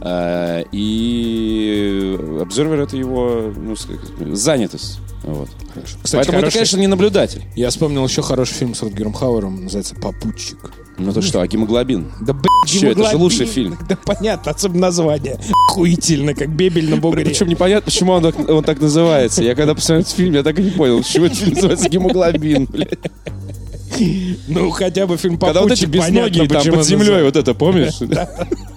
Э, 0.00 0.64
И 0.72 2.18
обзорвер 2.40 2.80
это 2.80 2.96
его 2.96 3.52
ну, 3.56 3.74
занятость. 4.34 4.98
Вот. 5.22 5.48
Кстати, 6.02 6.16
Поэтому 6.16 6.38
это, 6.38 6.46
хороший- 6.46 6.54
конечно, 6.54 6.76
не 6.78 6.86
наблюдатель. 6.86 7.42
Я 7.56 7.70
вспомнил 7.70 8.04
еще 8.06 8.20
хороший 8.22 8.54
фильм 8.54 8.74
с 8.74 8.82
Рутгером 8.82 9.14
Хауэром, 9.14 9.62
называется 9.64 9.94
«Попутчик». 9.96 10.58
Ну 10.96 11.12
то 11.12 11.22
что, 11.22 11.40
а 11.40 11.46
гемоглобин? 11.46 12.06
Да, 12.20 12.32
блядь, 12.32 12.46
Чё, 12.66 12.90
это 12.90 13.10
же 13.10 13.16
лучший 13.16 13.46
фильм. 13.46 13.76
Да 13.88 13.96
понятно, 14.04 14.52
особенно 14.52 14.82
название. 14.82 15.38
Охуительно, 15.68 16.34
как 16.34 16.50
бебель 16.50 16.88
на 16.88 16.96
бугре. 16.96 17.24
Причем 17.24 17.48
непонятно, 17.48 17.86
почему 17.86 18.12
он 18.12 18.22
так, 18.22 18.48
он 18.48 18.62
так 18.62 18.80
называется. 18.80 19.42
Я 19.42 19.54
когда 19.54 19.74
посмотрел 19.74 20.02
этот 20.02 20.12
фильм, 20.12 20.34
я 20.34 20.42
так 20.42 20.58
и 20.58 20.62
не 20.62 20.70
понял, 20.70 20.98
почему 20.98 21.26
этот 21.26 21.38
фильм 21.38 21.54
называется 21.54 21.88
гемоглобин, 21.88 22.66
блядь. 22.66 22.98
Ну, 24.48 24.70
хотя 24.70 25.06
бы 25.06 25.16
фильм 25.16 25.38
Когда 25.38 25.62
вот 25.62 25.72
эти 25.72 25.86
безногие 25.86 26.48
там 26.48 26.64
под 26.64 26.84
землей, 26.84 27.22
вот 27.22 27.36
это, 27.36 27.54
помнишь? 27.54 27.94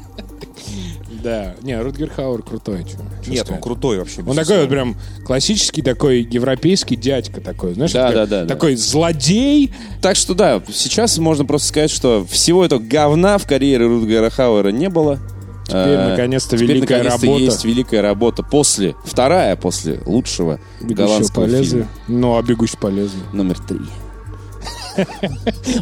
Да. 1.24 1.56
Не, 1.62 1.80
Рутгер 1.82 2.10
Хауэр 2.10 2.42
крутой. 2.44 2.84
чё- 2.84 2.98
чё 3.24 3.32
Нет, 3.32 3.40
он 3.42 3.46
сказать. 3.46 3.62
крутой 3.64 4.00
вообще. 4.00 4.22
Он 4.26 4.36
такой 4.36 4.60
вот 4.62 4.70
прям 4.70 4.96
классический 5.26 5.82
такой 5.82 6.22
европейский 6.22 6.96
дядька 6.96 7.42
такой, 7.42 7.74
знаешь? 7.74 7.92
Да, 7.92 8.08
такой, 8.08 8.16
да, 8.16 8.26
да, 8.26 8.42
да. 8.44 8.54
Такой 8.54 8.76
злодей. 8.76 9.74
Так 10.02 10.16
что 10.16 10.34
да, 10.34 10.62
сейчас 10.72 11.18
можно 11.18 11.46
просто 11.46 11.68
сказать, 11.70 11.92
что 11.92 12.26
всего 12.30 12.64
этого 12.66 12.80
говна 12.80 13.38
в 13.38 13.48
карьере 13.48 13.86
Рутгера 13.88 14.30
Хауэра 14.30 14.70
не 14.70 14.90
было. 14.90 15.20
Теперь, 15.66 15.80
Э, 15.82 16.10
наконец-то, 16.12 16.56
теперь, 16.58 16.78
великая 16.78 16.98
наконец-то 17.00 17.26
работа. 17.26 17.44
есть 17.44 17.66
великая 17.66 18.02
работа 18.02 18.42
после, 18.42 18.96
вторая 19.04 19.56
после 19.58 20.00
лучшего 20.06 20.62
Бегущего 20.80 20.96
по 20.96 21.04
голландского 21.04 21.46
лезвию. 21.46 21.88
фильма. 22.06 22.20
Ну, 22.22 22.38
а 22.38 22.42
бегущий 22.42 22.78
по 22.78 22.88
лезвию. 22.88 23.24
Номер 23.34 23.60
три. 23.60 23.80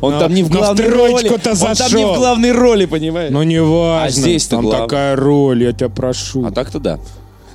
Он 0.02 0.20
там 0.20 0.34
не 0.34 0.44
в 0.44 0.50
но 0.50 0.58
в 0.58 0.60
главной 0.60 0.90
роли. 0.90 1.30
Он 1.30 1.40
там 1.40 1.94
не 1.96 2.06
в 2.06 2.18
главной 2.18 2.52
роли, 2.52 2.86
понимаешь? 2.86 3.32
Ну, 3.32 3.44
не 3.44 3.62
важно. 3.62 4.04
А 4.04 4.10
здесь-то 4.10 4.58
Там 4.58 4.70
такая 4.72 5.16
роль, 5.16 5.64
я 5.64 5.72
тебя 5.72 5.90
прошу. 5.90 6.46
А 6.46 6.52
так-то 6.52 6.80
да. 6.80 7.00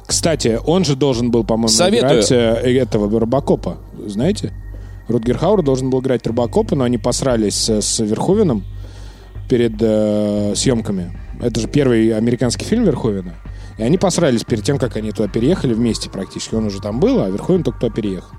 Кстати, 0.06 0.58
он 0.66 0.84
же 0.84 0.96
должен 0.96 1.30
был, 1.30 1.44
по-моему, 1.44 1.68
Советую. 1.68 2.12
играть 2.12 2.32
э, 2.32 2.78
этого 2.78 3.20
Робокопа. 3.20 3.78
Знаете? 4.06 4.52
Рутгер 5.06 5.38
Хауэр 5.38 5.62
должен 5.62 5.90
был 5.90 6.00
играть 6.00 6.26
Робокопа, 6.26 6.74
но 6.74 6.84
они 6.84 6.98
посрались 6.98 7.68
с 7.68 8.00
Верховеном 8.00 8.64
перед 9.48 9.74
э, 9.80 10.52
съемками. 10.56 11.16
Это 11.40 11.60
же 11.60 11.68
первый 11.68 12.16
американский 12.16 12.64
фильм 12.64 12.84
Верховена. 12.84 13.34
И 13.78 13.82
они 13.82 13.98
посрались 13.98 14.44
перед 14.44 14.62
тем, 14.62 14.78
как 14.78 14.96
они 14.96 15.10
туда 15.10 15.28
переехали 15.28 15.74
вместе 15.74 16.10
практически. 16.10 16.54
Он 16.54 16.66
уже 16.66 16.80
там 16.80 17.00
был, 17.00 17.20
а 17.20 17.30
Верховен 17.30 17.62
только 17.62 17.80
туда 17.80 17.92
переехал. 17.92 18.30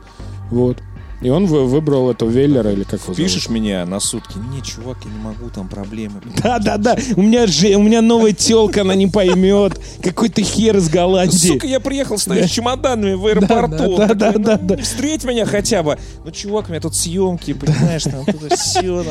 Вот. 0.52 0.78
И 1.22 1.30
он 1.30 1.46
вы- 1.46 1.66
выбрал 1.68 2.10
этого 2.10 2.30
Веллера, 2.30 2.72
или 2.72 2.84
как 2.84 3.00
его? 3.04 3.14
Пишешь 3.14 3.48
меня 3.48 3.86
на 3.86 4.00
сутки. 4.00 4.38
Не, 4.52 4.62
чувак, 4.64 4.98
я 5.06 5.12
не 5.12 5.20
могу, 5.20 5.50
там 5.54 5.68
проблемы. 5.70 6.20
Да, 6.42 6.58
да, 6.58 6.78
да. 6.78 6.98
У 7.16 7.22
меня 7.22 7.46
же, 7.46 7.76
у 7.76 7.82
меня 7.84 8.02
новая 8.02 8.32
телка, 8.34 8.82
она 8.82 8.96
не 8.96 9.06
поймет. 9.08 9.80
Какой-то 10.02 10.42
хер 10.42 10.78
из 10.78 10.90
Голландии. 10.90 11.36
Сука, 11.54 11.68
я 11.68 11.80
приехал, 11.80 12.18
с 12.18 12.24
чемоданами 12.50 13.14
в 13.14 13.26
аэропорту. 13.28 13.98
Да, 13.98 14.08
да, 14.14 14.32
Такой, 14.32 14.44
да, 14.44 14.60
ну, 14.62 14.68
да. 14.68 14.78
Встреть 14.78 15.24
меня 15.24 15.46
хотя 15.46 15.84
бы. 15.84 16.00
Ну, 16.26 16.32
чувак, 16.32 16.68
у 16.68 16.72
меня 16.72 16.82
тут 16.82 16.96
съемки, 16.96 17.54
понимаешь, 17.54 18.04
там 18.04 18.26
тут 18.26 18.54
все. 18.54 19.06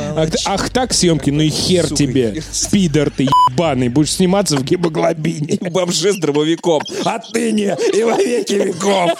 Ах, 0.46 0.70
так 0.70 0.92
съемки, 0.92 1.30
ну 1.30 1.42
и 1.42 1.48
хер 1.48 1.86
тебе. 1.88 2.42
Спидер 2.50 3.10
ты 3.10 3.28
ебаный. 3.50 3.88
Будешь 3.88 4.12
сниматься 4.12 4.56
в 4.56 4.64
гемоглобине. 4.64 5.58
Бомжи 5.70 6.12
с 6.12 6.16
дробовиком. 6.16 6.82
Отныне 7.04 7.76
и 7.94 8.02
во 8.02 8.16
веки 8.16 8.54
веков. 8.54 9.12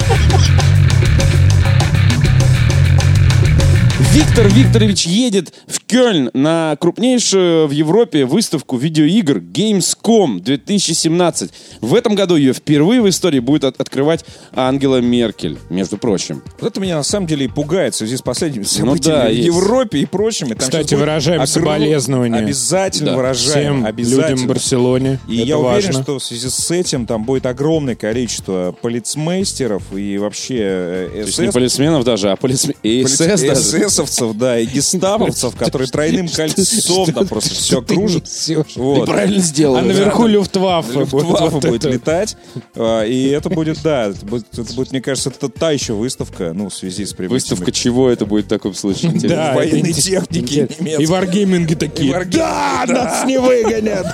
Виктор 4.01 4.49
Викторович 4.49 5.07
едет 5.07 5.53
в 5.67 5.81
Кёльн 5.85 6.31
на 6.33 6.75
крупнейшую 6.81 7.69
в 7.69 7.71
Европе 7.71 8.25
выставку 8.25 8.77
видеоигр 8.79 9.39
Gamescom 9.39 10.41
2017. 10.41 11.51
В 11.83 11.95
этом 11.95 12.15
году 12.15 12.37
ее 12.37 12.55
впервые 12.55 13.03
в 13.03 13.09
истории 13.11 13.41
будет 13.41 13.65
от- 13.65 13.79
открывать 13.81 14.25
Ангела 14.55 14.97
Меркель, 15.03 15.59
между 15.69 15.99
прочим. 15.99 16.43
Вот 16.61 16.71
это 16.73 16.81
меня 16.81 16.97
на 16.97 17.03
самом 17.03 17.27
деле 17.27 17.45
и 17.45 17.49
пугает 17.49 17.93
в 17.95 17.99
связи 17.99 18.17
с 18.17 18.23
последними 18.23 18.63
событиями 18.65 18.95
Ну 18.97 19.23
да, 19.23 19.29
в 19.29 19.33
есть. 19.33 19.47
Европе 19.47 19.99
и 19.99 20.07
прочими. 20.07 20.49
Там 20.51 20.59
Кстати, 20.61 20.95
выражаем 20.95 21.43
огром- 21.43 21.47
соболезнования. 21.47 22.39
Обязательно 22.39 23.11
Да. 23.11 23.17
выражаем. 23.19 23.75
Всем 23.77 23.87
обязательно. 23.87 24.23
людям 24.31 24.39
в 24.39 24.47
Барселоне. 24.49 25.19
И 25.29 25.37
Это 25.39 25.47
я 25.47 25.59
уверен, 25.59 25.75
важно. 25.87 26.03
что 26.03 26.19
в 26.19 26.25
связи 26.25 26.49
с 26.49 26.71
этим 26.71 27.07
там 27.07 27.25
будет 27.25 27.45
огромное 27.45 27.97
количество 27.97 28.75
полицмейстеров 28.81 29.83
и 29.95 30.17
вообще 30.17 30.57
э, 30.59 31.09
То 31.13 31.19
есть 31.19 31.33
СС 31.35 31.39
не 31.41 31.53
полисменов 31.53 32.05
даже, 32.05 32.31
а 32.31 32.37
полисмен... 32.37 32.75
и 32.83 33.05
СС 33.05 33.19
даже. 33.43 33.90
Эсэсовцев, 33.91 34.37
да, 34.37 34.59
и 34.59 34.67
гестаповцев, 34.67 35.57
которые 35.57 35.89
тройным 35.89 36.29
кольцом 36.29 37.13
там 37.13 37.27
просто 37.27 37.55
все 37.55 37.83
кружат. 37.83 38.29
Вот. 38.77 39.01
Ты 39.01 39.07
правильно 39.07 39.41
сделал. 39.41 39.77
А 39.77 39.83
наверху 39.83 40.27
Люфтваффе. 40.27 41.01
Люфтваффе 41.01 41.61
будет 41.69 41.85
летать, 41.85 42.37
а, 42.75 43.03
и 43.03 43.29
это 43.29 43.51
будет, 43.51 43.83
да, 43.83 44.07
это 44.07 44.27
будет, 44.75 44.93
мне 44.93 45.01
кажется, 45.01 45.31
это 45.31 45.49
та 45.49 45.71
еще 45.71 45.95
выставка, 45.95 46.53
ну, 46.55 46.69
в 46.69 46.75
связи 46.75 47.05
с 47.05 47.13
прибытием. 47.13 47.31
Выставка 47.41 47.73
чего 47.73 48.09
это 48.09 48.27
будет 48.27 48.47
в 48.47 48.49
таком 48.49 48.75
случае? 48.75 49.11
интересно? 49.15 49.37
Да, 49.37 49.55
военной 49.55 49.93
техники. 49.93 50.69
И 50.81 51.07
варгейминги 51.07 51.75
такие. 51.75 52.13
Варгейминги, 52.13 52.39
Да, 52.39 52.85
нас 52.87 53.27
не 53.27 53.39
выгонят. 53.39 54.07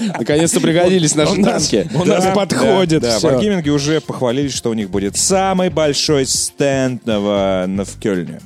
Наконец-то 0.18 0.60
пригодились 0.60 1.14
наши 1.14 1.42
танки. 1.42 1.88
у 1.94 2.04
нас 2.04 2.24
подходит 2.34 3.02
Да, 3.02 3.18
всё. 3.18 3.28
в 3.28 3.32
Wargaming 3.32 3.68
уже 3.68 4.00
похвалились, 4.00 4.54
что 4.54 4.70
у 4.70 4.74
них 4.74 4.90
будет 4.90 5.16
самый 5.16 5.70
большой 5.70 6.26
стенд 6.26 7.02
в 7.04 7.88
Кёльне. 8.00 8.40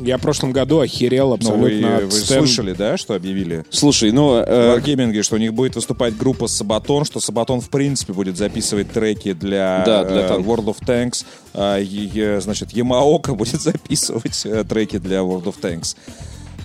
Я 0.00 0.18
в 0.18 0.20
прошлом 0.20 0.52
году 0.52 0.80
охерел 0.80 1.36
Ну, 1.40 1.56
вы, 1.56 1.68
абсолютно 1.68 1.96
от 1.96 2.04
вы 2.04 2.10
стен- 2.10 2.38
слышали, 2.38 2.72
да, 2.72 2.96
что 2.96 3.14
объявили? 3.14 3.64
Слушай, 3.70 4.12
ну... 4.12 4.30
В 4.30 4.44
э, 4.46 5.22
что 5.22 5.36
у 5.36 5.38
них 5.38 5.54
будет 5.54 5.76
выступать 5.76 6.16
группа 6.16 6.46
Сабатон, 6.46 7.04
что 7.04 7.20
Сабатон 7.20 7.60
в 7.60 7.70
принципе 7.70 8.12
будет 8.12 8.36
записывать 8.36 8.90
треки 8.90 9.32
для, 9.32 9.82
Да, 9.86 10.04
для 10.04 10.26
э. 10.26 10.38
World 10.38 10.66
of 10.66 10.76
Tanks. 10.84 11.24
А, 11.54 11.78
и, 11.78 12.10
э, 12.14 12.40
значит, 12.40 12.72
Ямаока 12.72 13.34
будет 13.40 13.60
записывать 13.60 14.42
э, 14.44 14.64
треки 14.64 14.98
для 14.98 15.18
World 15.18 15.44
of 15.44 15.54
Tanks. 15.60 15.96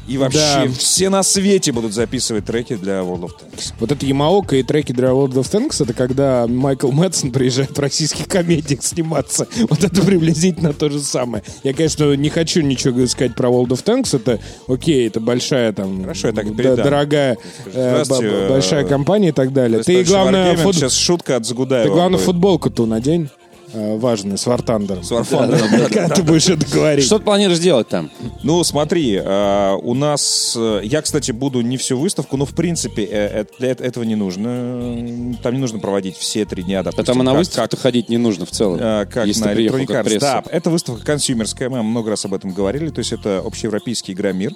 И 0.07 0.17
вообще 0.17 0.39
Да. 0.39 0.67
все 0.77 1.09
на 1.09 1.23
свете 1.23 1.71
будут 1.71 1.93
записывать 1.93 2.45
треки 2.45 2.75
для 2.75 2.99
World 2.99 3.21
of 3.23 3.31
Tanks. 3.31 3.73
Вот 3.79 3.91
это 3.91 4.05
Ямаока 4.05 4.55
и 4.57 4.63
треки 4.63 4.91
для 4.91 5.07
World 5.09 5.33
of 5.33 5.49
Tanks, 5.51 5.81
это 5.83 5.93
когда 5.93 6.45
Майкл 6.47 6.91
Мэтсон 6.91 7.31
приезжает 7.31 7.75
в 7.75 7.79
российских 7.79 8.27
комедиях 8.27 8.83
сниматься. 8.83 9.47
Вот 9.69 9.83
это 9.83 10.01
приблизительно 10.03 10.73
то 10.73 10.89
же 10.89 10.99
самое. 10.99 11.43
Я, 11.63 11.73
конечно, 11.73 12.13
не 12.15 12.29
хочу 12.29 12.61
ничего 12.61 13.05
сказать 13.07 13.33
про 13.35 13.49
World 13.49 13.69
of 13.69 13.83
Tanks. 13.83 14.15
Это 14.15 14.39
окей, 14.67 15.07
это 15.07 15.19
большая 15.19 15.73
там... 15.73 16.01
Хорошо, 16.03 16.27
я 16.27 16.33
так 16.33 16.55
да, 16.55 16.75
дорогая 16.75 17.37
э, 17.65 18.03
Здравствуйте, 18.03 18.29
б- 18.29 18.35
э, 18.45 18.49
большая 18.49 18.85
компания 18.85 19.29
и 19.29 19.33
так 19.33 19.53
далее. 19.53 19.81
Ты, 19.81 20.03
главное, 20.03 20.55
фут- 20.55 20.75
сейчас 20.75 20.95
шутка 20.95 21.37
от 21.37 21.45
Загудаева. 21.45 21.87
ты, 21.89 21.93
главное, 21.93 22.19
футболку-то 22.19 22.85
надень. 22.85 23.29
Э, 23.75 23.97
Важную, 23.97 24.37
с 24.37 24.45
Вартандером. 24.45 25.03
С 25.03 25.11
Варфандером, 25.11 25.69
да, 25.71 25.77
да, 25.77 25.89
Когда 25.89 26.15
ты 26.15 26.23
будешь 26.23 26.47
это 26.49 26.65
говорить. 26.65 27.05
Что 27.05 27.19
ты 27.19 27.25
планируешь 27.25 27.59
делать 27.59 27.87
там? 27.89 28.09
Ну, 28.43 28.63
смотри, 28.63 29.15
э, 29.23 29.73
у 29.81 29.93
нас... 29.93 30.55
э, 30.57 30.81
Я, 30.83 31.01
кстати, 31.01 31.31
буду 31.31 31.61
не 31.61 31.77
всю 31.77 31.97
выставку, 31.97 32.37
но, 32.37 32.45
в 32.45 32.53
принципе, 32.55 33.03
этого 33.03 34.03
не 34.03 34.15
нужно. 34.15 35.35
Там 35.43 35.53
не 35.53 35.59
нужно 35.59 35.79
проводить 35.79 36.15
все 36.17 36.45
три 36.45 36.63
дня, 36.63 36.81
допустим. 36.83 37.05
там 37.05 37.21
и 37.21 37.25
на 37.25 37.31
как- 37.31 37.39
выставку 37.39 37.77
ходить 37.77 38.09
не 38.09 38.17
нужно 38.17 38.45
в 38.45 38.51
целом. 38.51 38.79
Как 38.79 39.25
если 39.27 39.43
на 39.43 39.53
Electronic 39.53 39.87
Arts. 39.87 40.19
Да, 40.19 40.43
это 40.49 40.69
выставка 40.69 41.03
консюмерская, 41.05 41.69
мы 41.69 41.83
много 41.83 42.09
раз 42.09 42.25
об 42.25 42.33
этом 42.33 42.51
говорили, 42.53 42.89
то 42.89 42.99
есть 42.99 43.11
это 43.13 43.39
общеевропейский 43.45 44.13
игромир. 44.13 44.51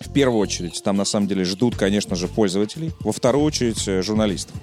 В 0.00 0.12
первую 0.12 0.40
очередь, 0.40 0.82
там 0.84 0.96
на 0.96 1.04
самом 1.04 1.26
деле 1.26 1.44
ждут, 1.44 1.76
конечно 1.76 2.16
же, 2.16 2.28
пользователей. 2.28 2.92
Во 3.00 3.12
вторую 3.12 3.44
очередь, 3.44 3.82
журналистов. 4.04 4.54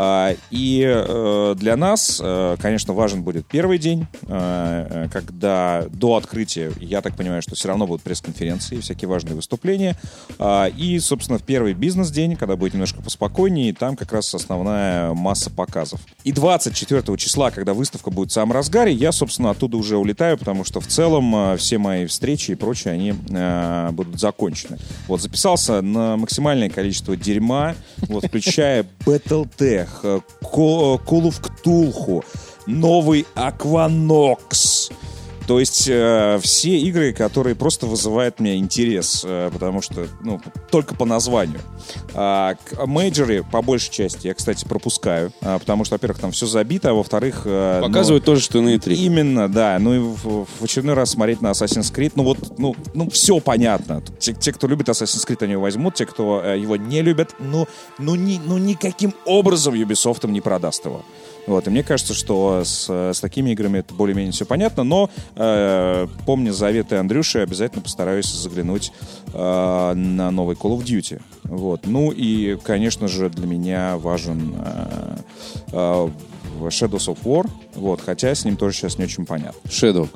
А, 0.00 0.36
И 0.52 0.84
э, 0.86 1.54
для 1.58 1.76
нас, 1.76 2.20
э, 2.22 2.56
конечно, 2.60 2.94
важен 2.94 3.24
будет 3.24 3.46
первый 3.46 3.78
день, 3.78 4.06
э, 4.28 5.08
когда 5.12 5.86
до 5.90 6.14
открытия, 6.14 6.70
я 6.78 7.00
так 7.00 7.16
понимаю, 7.16 7.42
что 7.42 7.56
все 7.56 7.66
равно 7.66 7.88
будут 7.88 8.02
пресс-конференции, 8.02 8.78
всякие 8.78 9.08
важные 9.08 9.34
выступления. 9.34 9.96
А, 10.38 10.66
И, 10.66 11.00
собственно, 11.00 11.40
в 11.40 11.42
первый 11.42 11.72
бизнес-день, 11.72 12.36
когда 12.36 12.54
будет 12.54 12.74
немножко 12.74 13.02
поспокойнее, 13.02 13.74
там 13.74 13.96
как 13.96 14.12
раз 14.12 14.32
основная 14.32 15.14
масса 15.14 15.50
показов. 15.50 16.00
И 16.22 16.30
24 16.30 17.16
числа, 17.16 17.50
когда 17.50 17.74
выставка 17.74 18.12
будет 18.12 18.30
в 18.30 18.34
самом 18.34 18.52
разгаре, 18.52 18.92
я, 18.92 19.10
собственно, 19.10 19.50
оттуда 19.50 19.78
уже 19.78 19.96
улетаю, 19.96 20.38
потому 20.38 20.62
что 20.62 20.78
в 20.80 20.86
целом 20.86 21.58
все 21.58 21.78
мои 21.78 22.06
встречи 22.06 22.52
и 22.52 22.54
прочее, 22.54 22.94
они 22.94 23.12
будут 23.92 24.20
закончены. 24.20 24.78
Вот, 25.08 25.20
записался 25.20 25.82
на 25.82 26.16
максимальное 26.16 26.70
количество 26.70 27.16
дерьма, 27.16 27.74
вот, 28.02 28.26
включая 28.26 28.86
Battletech, 29.04 29.87
э, 30.02 30.20
Call 30.42 30.98
of 31.26 31.40
Cthulhu, 31.40 32.24
новый 32.66 33.26
Aquanox, 33.34 34.90
То 35.48 35.58
есть 35.58 35.88
э, 35.88 36.38
все 36.42 36.78
игры, 36.78 37.14
которые 37.14 37.56
просто 37.56 37.86
вызывают 37.86 38.38
меня 38.38 38.56
интерес, 38.56 39.22
э, 39.26 39.48
потому 39.50 39.80
что, 39.80 40.06
ну, 40.20 40.42
только 40.70 40.94
по 40.94 41.06
названию. 41.06 41.60
А, 42.12 42.54
мейджоры, 42.84 43.42
по 43.50 43.62
большей 43.62 43.90
части, 43.90 44.26
я, 44.26 44.34
кстати, 44.34 44.66
пропускаю, 44.66 45.32
а, 45.40 45.58
потому 45.58 45.86
что, 45.86 45.94
во-первых, 45.94 46.18
там 46.20 46.32
все 46.32 46.44
забито, 46.44 46.90
а 46.90 46.92
во-вторых... 46.92 47.42
э, 47.46 47.78
ну, 47.80 47.86
Показывают 47.86 48.26
тоже, 48.26 48.42
что 48.42 48.60
на 48.60 48.74
E3. 48.74 48.92
Именно, 48.92 49.48
да. 49.48 49.78
Ну 49.80 49.94
и 49.94 49.98
в, 50.00 50.44
в 50.44 50.62
очередной 50.62 50.94
раз 50.94 51.12
смотреть 51.12 51.40
на 51.40 51.52
Assassin's 51.52 51.94
Creed, 51.94 52.12
ну 52.14 52.24
вот, 52.24 52.58
ну, 52.58 52.76
ну 52.92 53.08
все 53.08 53.40
понятно. 53.40 54.02
Те, 54.18 54.34
те, 54.34 54.52
кто 54.52 54.66
любит 54.66 54.90
Assassin's 54.90 55.26
Creed, 55.26 55.42
они 55.44 55.52
его 55.52 55.62
возьмут, 55.62 55.94
те, 55.94 56.04
кто 56.04 56.42
э, 56.44 56.58
его 56.58 56.76
не 56.76 57.00
любят, 57.00 57.34
ну, 57.38 57.66
ну, 57.98 58.16
ни, 58.16 58.38
ну 58.44 58.58
никаким 58.58 59.14
образом 59.24 59.72
Ubisoft 59.72 60.26
им 60.26 60.34
не 60.34 60.42
продаст 60.42 60.84
его. 60.84 61.02
Вот, 61.48 61.66
и 61.66 61.70
мне 61.70 61.82
кажется, 61.82 62.12
что 62.12 62.62
с, 62.62 62.90
с 62.90 63.20
такими 63.20 63.50
играми 63.52 63.78
это 63.78 63.94
более-менее 63.94 64.32
все 64.32 64.44
понятно, 64.44 64.84
но 64.84 65.08
э, 65.34 66.06
помня 66.26 66.52
заветы 66.52 66.96
Андрюши, 66.96 67.38
обязательно 67.38 67.80
постараюсь 67.80 68.26
заглянуть 68.26 68.92
э, 69.32 69.92
на 69.94 70.30
новый 70.30 70.56
Call 70.56 70.78
of 70.78 70.84
Duty. 70.84 71.22
Вот. 71.44 71.86
Ну 71.86 72.12
и, 72.12 72.58
конечно 72.62 73.08
же, 73.08 73.30
для 73.30 73.46
меня 73.46 73.96
важен 73.96 74.56
э, 74.58 75.16
э, 75.72 76.08
Shadows 76.64 77.08
of 77.08 77.18
War, 77.24 77.48
вот, 77.74 78.02
хотя 78.02 78.34
с 78.34 78.44
ним 78.44 78.58
тоже 78.58 78.76
сейчас 78.76 78.98
не 78.98 79.04
очень 79.04 79.24
понятно. 79.24 79.58
Shadow. 79.70 80.06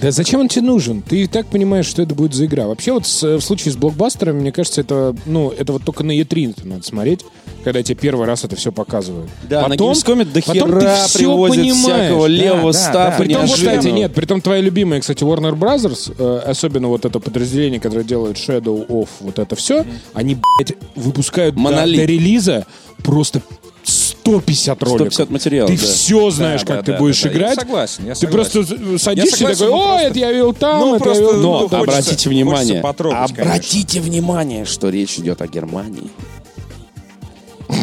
Да 0.00 0.10
зачем 0.10 0.40
он 0.40 0.48
тебе 0.48 0.62
нужен? 0.62 1.02
Ты 1.02 1.22
и 1.22 1.26
так 1.26 1.46
понимаешь, 1.46 1.86
что 1.86 2.02
это 2.02 2.14
будет 2.14 2.34
за 2.34 2.46
игра. 2.46 2.66
Вообще 2.66 2.92
вот 2.92 3.06
с- 3.06 3.22
в 3.22 3.40
случае 3.40 3.72
с 3.72 3.76
блокбастерами, 3.76 4.40
мне 4.40 4.52
кажется, 4.52 4.80
это, 4.80 5.14
ну, 5.26 5.50
это 5.50 5.72
вот 5.72 5.84
только 5.84 6.04
на 6.04 6.12
E3 6.18 6.50
это 6.56 6.66
надо 6.66 6.82
смотреть, 6.84 7.20
когда 7.64 7.82
тебе 7.82 7.96
первый 7.96 8.26
раз 8.26 8.44
это 8.44 8.56
все 8.56 8.72
показывают. 8.72 9.28
Да, 9.48 9.68
на 9.68 9.74
Gamescom 9.74 10.24
до 10.24 10.40
потом 10.42 10.70
ты 10.72 10.80
хера 10.80 11.06
всё 11.06 11.18
привозят 11.18 11.56
понимаешь. 11.56 11.82
всякого 12.06 12.26
левого 12.26 12.72
да, 12.72 12.78
стафа 12.78 13.18
да. 13.18 13.24
Притом, 13.24 13.46
кстати, 13.48 13.88
нет, 13.88 14.14
притом 14.14 14.40
твоя 14.40 14.60
любимая, 14.62 15.00
кстати, 15.00 15.22
Warner 15.22 15.54
Brothers, 15.54 16.14
э, 16.18 16.38
особенно 16.50 16.88
вот 16.88 17.04
это 17.04 17.20
подразделение, 17.20 17.80
которое 17.80 18.04
делает 18.04 18.36
Shadow 18.36 18.86
of 18.86 19.08
вот 19.20 19.38
это 19.38 19.54
все, 19.56 19.84
они, 20.14 20.36
блядь, 20.58 20.76
выпускают 20.96 21.54
до- 21.54 21.60
Монолит. 21.60 22.00
до, 22.00 22.06
релиза 22.06 22.66
просто 23.04 23.42
150 23.84 24.82
роликов. 24.82 25.14
150 25.14 25.30
материалов, 25.30 25.70
Ты 25.70 25.76
да. 25.78 25.92
все 25.92 26.30
знаешь, 26.30 26.60
Да, 26.62 26.66
как 26.66 26.76
да, 26.76 26.82
ты 26.82 26.92
да, 26.92 26.98
будешь 26.98 27.22
да, 27.22 27.28
да. 27.28 27.34
Я 27.34 27.38
играть. 27.40 27.58
согласен, 27.60 28.06
я 28.06 28.14
Ты 28.14 28.20
согласен. 28.20 28.52
просто 28.52 28.62
з- 28.62 28.98
садишься 28.98 29.34
и 29.36 29.38
согласен, 29.38 29.58
такой, 29.66 29.70
ну, 29.70 29.82
о, 29.82 29.86
просто- 29.88 30.06
это 30.08 30.18
я 30.18 30.32
видел 30.32 30.52
там, 30.54 30.80
Ну, 30.80 30.94
это 30.94 31.04
просто, 31.04 31.22
я 31.22 31.28
видел 31.30 31.42
ну, 31.42 31.68
там». 31.68 31.80
хочется- 31.80 31.98
Обратите 32.00 32.28
внимание, 32.30 32.80
потрогать, 32.80 33.18
конечно. 33.32 33.42
обратите 33.44 34.00
внимание, 34.00 34.64
что 34.64 34.88
речь 34.90 35.18
идет 35.18 35.42
о 35.42 35.46
Германии. 35.48 36.10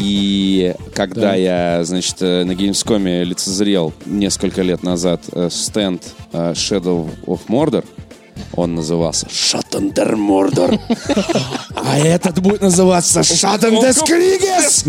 И 0.01 0.75
когда 0.93 1.33
я, 1.35 1.83
значит, 1.85 2.17
э, 2.21 2.43
на 2.43 2.51
Gamescom 2.51 3.23
лицезрел 3.23 3.93
несколько 4.05 4.61
лет 4.61 4.83
назад 4.83 5.21
э, 5.31 5.47
стенд 5.51 6.03
э, 6.33 6.51
Shadow 6.53 7.09
of 7.25 7.39
Mordor, 7.47 7.85
он 8.53 8.75
назывался 8.75 9.27
der 9.27 10.15
Mordor. 10.15 10.79
А 11.75 11.97
этот 11.99 12.39
будет 12.39 12.61
называться 12.61 13.19
des 13.21 14.03
Krieges. 14.03 14.85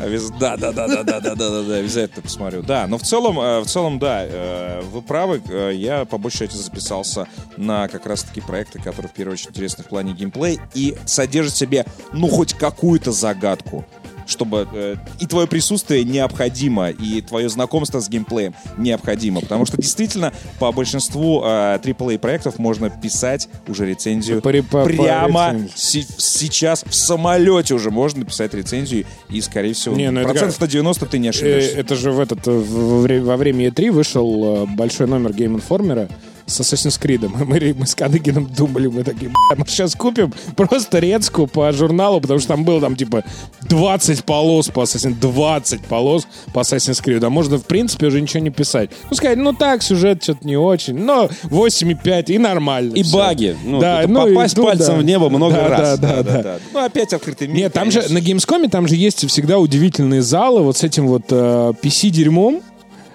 Обяз- 0.00 0.32
Да, 0.40 0.56
да, 0.56 0.72
да, 0.72 0.88
да, 0.88 1.02
да, 1.04 1.20
да, 1.20 1.34
да, 1.34 1.50
да, 1.50 1.62
да, 1.62 1.74
обязательно 1.76 2.20
посмотрю. 2.22 2.62
Да, 2.62 2.86
но 2.88 2.98
в 2.98 3.02
целом, 3.02 3.38
э, 3.38 3.60
в 3.60 3.66
целом, 3.66 3.98
да, 4.00 4.24
э, 4.26 4.82
вы 4.92 5.02
правы. 5.02 5.40
Э, 5.48 5.70
Я 5.72 6.04
по 6.04 6.18
большей 6.18 6.48
части 6.48 6.60
записался 6.60 7.26
на 7.56 7.86
как 7.88 8.04
раз-таки 8.06 8.40
проекты, 8.40 8.80
которые 8.80 9.08
в 9.08 9.12
первую 9.14 9.34
очередь 9.34 9.50
интересны 9.50 9.84
в 9.84 9.86
плане 9.86 10.12
геймплей 10.12 10.58
и 10.74 10.96
содержат 11.06 11.54
в 11.54 11.58
себе, 11.58 11.86
ну, 12.12 12.28
хоть 12.28 12.54
какую-то 12.54 13.12
загадку 13.12 13.84
чтобы 14.26 14.66
э, 14.72 14.96
и 15.20 15.26
твое 15.26 15.46
присутствие 15.46 16.04
необходимо, 16.04 16.90
и 16.90 17.20
твое 17.20 17.48
знакомство 17.48 18.00
с 18.00 18.08
геймплеем 18.08 18.54
необходимо. 18.78 19.40
Потому 19.40 19.66
что 19.66 19.76
действительно 19.76 20.32
по 20.58 20.72
большинству 20.72 21.42
э, 21.44 21.78
AAA 21.82 22.18
проектов 22.18 22.58
можно 22.58 22.90
писать 22.90 23.48
уже 23.68 23.86
рецензию 23.86 24.40
По 24.42 24.50
по- 24.52 24.62
по 24.62 24.84
прямо 24.84 25.52
рецензии. 25.52 25.72
се- 25.74 26.06
сейчас 26.18 26.84
в 26.84 26.94
самолете 26.94 27.74
уже 27.74 27.90
можно 27.90 28.20
написать 28.20 28.54
рецензию, 28.54 29.06
и, 29.28 29.40
скорее 29.40 29.74
всего, 29.74 29.94
Не, 29.96 30.10
ну 30.10 30.22
процентов 30.22 30.60
на 30.60 30.66
90 30.66 31.06
ты 31.06 31.18
не 31.18 31.28
Э, 31.28 31.30
ошибешься. 31.30 31.78
Это 31.78 31.94
же 31.96 32.10
в 32.12 32.20
этот, 32.20 32.46
э, 32.46 32.50
во 32.50 33.00
вре- 33.00 33.20
во 33.22 33.36
время 33.36 33.66
E3 33.68 33.90
вышел 33.90 34.66
большой 34.76 35.06
номер 35.06 35.30
Game 35.30 35.60
Informer 35.60 36.10
с 36.46 36.60
Assassin's 36.60 37.00
Creed. 37.00 37.28
Мы, 37.28 37.74
мы, 37.78 37.86
с 37.86 37.94
Кадыгином 37.94 38.46
думали, 38.46 38.86
мы 38.88 39.02
такие, 39.02 39.30
«Бля, 39.30 39.56
мы 39.56 39.66
сейчас 39.66 39.94
купим 39.94 40.32
просто 40.56 40.98
рецку 40.98 41.46
по 41.46 41.72
журналу, 41.72 42.20
потому 42.20 42.38
что 42.38 42.48
там 42.48 42.64
было 42.64 42.80
там 42.80 42.96
типа 42.96 43.24
20 43.68 44.24
полос 44.24 44.68
по 44.68 44.80
Assassin's 44.82 45.14
20 45.18 45.80
полос 45.82 46.26
по 46.52 46.60
Assassin's 46.60 47.02
Creed. 47.02 47.24
А 47.24 47.30
можно, 47.30 47.56
в 47.58 47.64
принципе, 47.64 48.06
уже 48.06 48.20
ничего 48.20 48.40
не 48.42 48.50
писать. 48.50 48.90
Ну, 49.10 49.16
сказать, 49.16 49.38
ну 49.38 49.52
так, 49.52 49.82
сюжет 49.82 50.22
что-то 50.22 50.46
не 50.46 50.56
очень, 50.56 50.96
но 50.98 51.28
8,5 51.44 52.24
и 52.32 52.38
нормально. 52.38 52.94
И 52.94 53.02
всё. 53.02 53.16
баги. 53.18 53.56
Ну, 53.64 53.80
Да, 53.80 54.04
ну 54.06 54.26
и- 54.26 54.34
попасть 54.34 54.56
ну 54.56 54.64
пальцем 54.64 54.94
да. 54.94 55.00
в 55.00 55.04
небо 55.04 55.28
много 55.28 55.54
Да, 55.54 55.68
раз. 55.68 55.98
да, 55.98 56.22
да, 56.22 56.42
да. 56.42 56.58
Ну, 56.72 56.84
опять 56.84 57.12
открытый 57.12 57.48
мир. 57.48 57.56
Нет, 57.56 57.72
там 57.72 57.90
же 57.90 58.02
конечно. 58.02 58.20
на 58.20 58.22
Gamescom 58.22 58.68
там 58.70 58.86
же 58.88 58.96
есть 58.96 59.26
всегда 59.28 59.58
удивительные 59.58 60.22
залы 60.22 60.62
вот 60.62 60.76
с 60.76 60.82
этим 60.84 61.06
вот 61.06 61.24
э, 61.30 61.72
PC-дерьмом. 61.82 62.62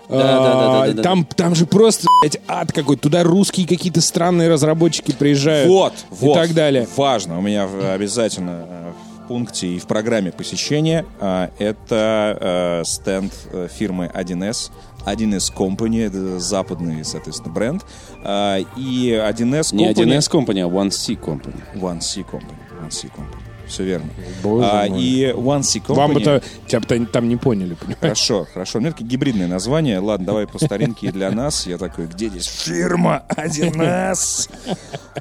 Да, 0.09 0.39
да, 0.39 0.85
да, 0.87 0.93
да. 0.93 1.03
Там, 1.03 1.23
там 1.23 1.55
же 1.55 1.65
просто, 1.65 2.07
блядь, 2.21 2.39
ад 2.47 2.71
какой-то. 2.71 3.03
Туда 3.03 3.23
русские 3.23 3.67
какие-то 3.67 4.01
странные 4.01 4.49
разработчики 4.49 5.11
приезжают. 5.11 5.69
Вот, 5.69 5.93
и 5.93 6.25
вот. 6.25 6.33
так 6.33 6.53
далее. 6.53 6.87
Важно. 6.95 7.37
У 7.37 7.41
меня 7.41 7.67
обязательно 7.93 8.65
э, 8.67 8.91
в 9.23 9.27
пункте 9.27 9.67
и 9.67 9.79
в 9.79 9.85
программе 9.85 10.31
посещения 10.31 11.05
а, 11.19 11.51
это 11.59 12.81
э, 12.81 12.83
стенд 12.85 13.31
э, 13.51 13.67
фирмы 13.71 14.11
1С. 14.13 14.71
1С 15.05 15.53
Company, 15.55 16.07
это 16.07 16.39
западный, 16.39 17.05
соответственно, 17.05 17.53
бренд. 17.53 17.85
И 18.75 19.17
1С 19.17 19.73
Company... 19.73 19.75
Не 19.75 19.93
1С 19.93 20.29
Company, 20.29 20.59
а 20.59 20.67
1C 20.67 21.19
Company. 21.19 21.61
One 21.75 22.01
C 22.01 22.21
Company. 22.21 22.57
One 22.81 22.91
C 22.91 23.07
Company. 23.07 23.48
Все 23.69 23.83
верно. 23.83 24.09
Боже 24.43 24.67
А, 24.69 24.87
мой. 24.87 25.01
и 25.01 25.25
One 25.31 25.63
C 25.63 25.79
Company... 25.79 25.93
Вам 25.95 26.17
это, 26.17 26.41
тебя 26.67 26.79
бы 26.81 27.05
там- 27.05 27.29
не 27.29 27.37
поняли, 27.37 27.75
понимаешь? 27.75 27.97
Хорошо, 28.01 28.47
хорошо. 28.51 28.79
У 28.79 28.81
меня 28.81 28.91
такое 28.91 29.07
гибридное 29.07 29.47
название. 29.47 29.99
Ладно, 29.99 30.25
давай 30.25 30.47
по 30.47 30.57
старинке 30.57 31.07
и 31.07 31.11
для 31.11 31.29
нас. 31.31 31.67
Я 31.67 31.77
такой, 31.77 32.07
где 32.07 32.29
здесь 32.29 32.45
фирма 32.47 33.23
1С? 33.29 34.49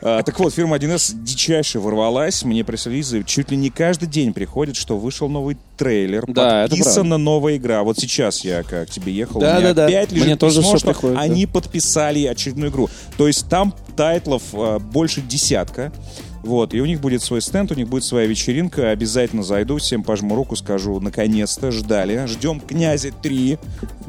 А, 0.02 0.22
так 0.22 0.38
вот, 0.38 0.54
фирма 0.54 0.76
1С 0.76 1.12
дичайше 1.14 1.78
ворвалась. 1.80 2.42
Мне 2.44 2.64
пресс-релизы 2.64 3.22
чуть 3.24 3.50
ли 3.50 3.56
не 3.56 3.70
каждый 3.70 4.08
день 4.08 4.32
приходит, 4.32 4.76
что 4.76 4.96
вышел 4.98 5.28
новый 5.28 5.56
трейлер, 5.76 6.24
Да, 6.26 6.64
это 6.64 6.70
подписана 6.70 7.18
новая 7.18 7.56
игра. 7.56 7.82
Вот 7.82 7.98
сейчас 7.98 8.44
я 8.44 8.62
как 8.62 8.88
к 8.88 8.90
тебе 8.90 9.12
ехал, 9.12 9.40
Да, 9.40 9.56
у 9.56 9.60
меня 9.60 9.74
да, 9.74 9.82
да. 9.82 9.86
опять 9.86 10.10
лежит 10.12 10.26
Мне 10.26 10.36
тоже 10.36 10.60
письмо, 10.60 10.76
что 10.78 10.86
приходит, 10.88 11.16
да. 11.16 11.22
они 11.22 11.46
подписали 11.46 12.24
очередную 12.26 12.70
игру. 12.70 12.88
То 13.16 13.26
есть 13.26 13.48
там 13.48 13.74
тайтлов 13.96 14.42
а, 14.54 14.78
больше 14.78 15.20
десятка. 15.20 15.92
Вот, 16.42 16.72
и 16.74 16.80
у 16.80 16.86
них 16.86 17.00
будет 17.00 17.22
свой 17.22 17.40
стенд, 17.42 17.72
у 17.72 17.74
них 17.74 17.88
будет 17.88 18.04
своя 18.04 18.26
вечеринка. 18.26 18.90
Обязательно 18.90 19.42
зайду, 19.42 19.78
всем 19.78 20.02
пожму 20.02 20.34
руку, 20.34 20.56
скажу, 20.56 20.98
наконец-то, 21.00 21.70
ждали. 21.70 22.26
Ждем 22.26 22.60
князя 22.60 23.10
3, 23.10 23.58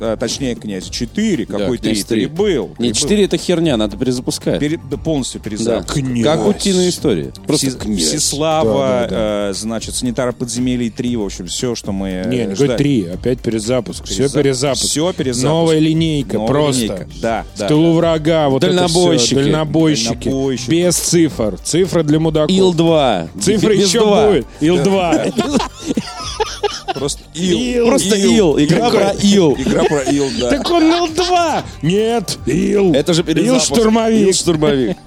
а, 0.01 0.17
точнее, 0.17 0.55
князя 0.55 0.89
4. 0.89 1.45
Какой 1.45 1.77
3? 1.77 1.93
«Князь 1.93 2.05
3». 2.05 2.27
был. 2.27 2.71
Не, 2.79 2.93
4 2.93 3.25
это 3.25 3.37
херня, 3.37 3.77
надо 3.77 3.97
перезапускать. 3.97 4.59
Пере- 4.59 4.79
да, 4.89 4.97
полностью 4.97 5.41
Да. 5.41 5.49
перезапуск. 5.49 5.93
Как 6.23 6.47
утиная 6.47 6.89
история. 6.89 7.31
Просто 7.45 7.69
Все- 7.69 7.77
князь. 7.77 8.03
Всеслава, 8.03 8.73
Да, 8.73 9.07
да, 9.09 9.49
э, 9.49 9.53
значит, 9.53 9.95
санитара 9.95 10.31
подземелий 10.31 10.89
3, 10.89 11.15
в 11.17 11.23
общем, 11.25 11.47
все, 11.47 11.75
что 11.75 11.91
мы 11.91 12.09
э, 12.09 12.29
Не, 12.29 12.45
не 12.45 12.53
говорит 12.55 12.77
три, 12.77 13.05
опять 13.05 13.39
перезапуск. 13.39 14.05
Все 14.05 14.23
Перезап- 14.25 14.41
перезапуск. 14.43 14.85
всё 14.85 15.13
перезапуск. 15.13 15.43
Новая 15.45 15.79
линейка, 15.79 16.33
Новая 16.33 16.47
просто. 16.47 16.81
линейка. 16.83 17.07
Да, 17.21 17.45
В 17.55 17.59
да, 17.59 17.67
тылу 17.67 17.87
да. 17.93 17.97
врага, 17.97 18.49
вот 18.49 18.61
Дальнобойщики. 18.61 19.33
это 19.33 19.41
всё. 19.43 19.51
Дальнобойщики. 19.51 20.13
Дальнобойщики. 20.29 20.69
Без 20.71 20.95
цифр. 20.95 21.57
Цифры 21.63 22.03
для 22.03 22.19
мудаков. 22.19 22.49
Ил-2. 22.55 23.29
Цифры 23.41 23.77
Без 23.77 23.87
еще 23.87 23.99
два. 23.99 24.27
будет. 24.29 24.47
Ил-2. 24.61 25.33
Просто 26.99 27.23
ил. 27.33 27.87
Просто 27.87 28.15
Ил. 28.15 28.59
Игра 28.59 28.89
про 28.89 29.11
Ил. 29.21 29.55
Игра 29.57 29.83
про 29.83 30.01
ил, 30.03 30.25
да. 30.39 30.49
Так 30.49 30.69
он 30.69 30.83
Ил-2. 30.83 31.63
Нет, 31.81 32.37
Ил. 32.45 32.93
Это 32.93 33.13
же 33.13 33.23
перезапуск. 33.23 33.71
Ил-штурмовик. 33.71 34.27
Ил-штурмовик. 34.27 34.97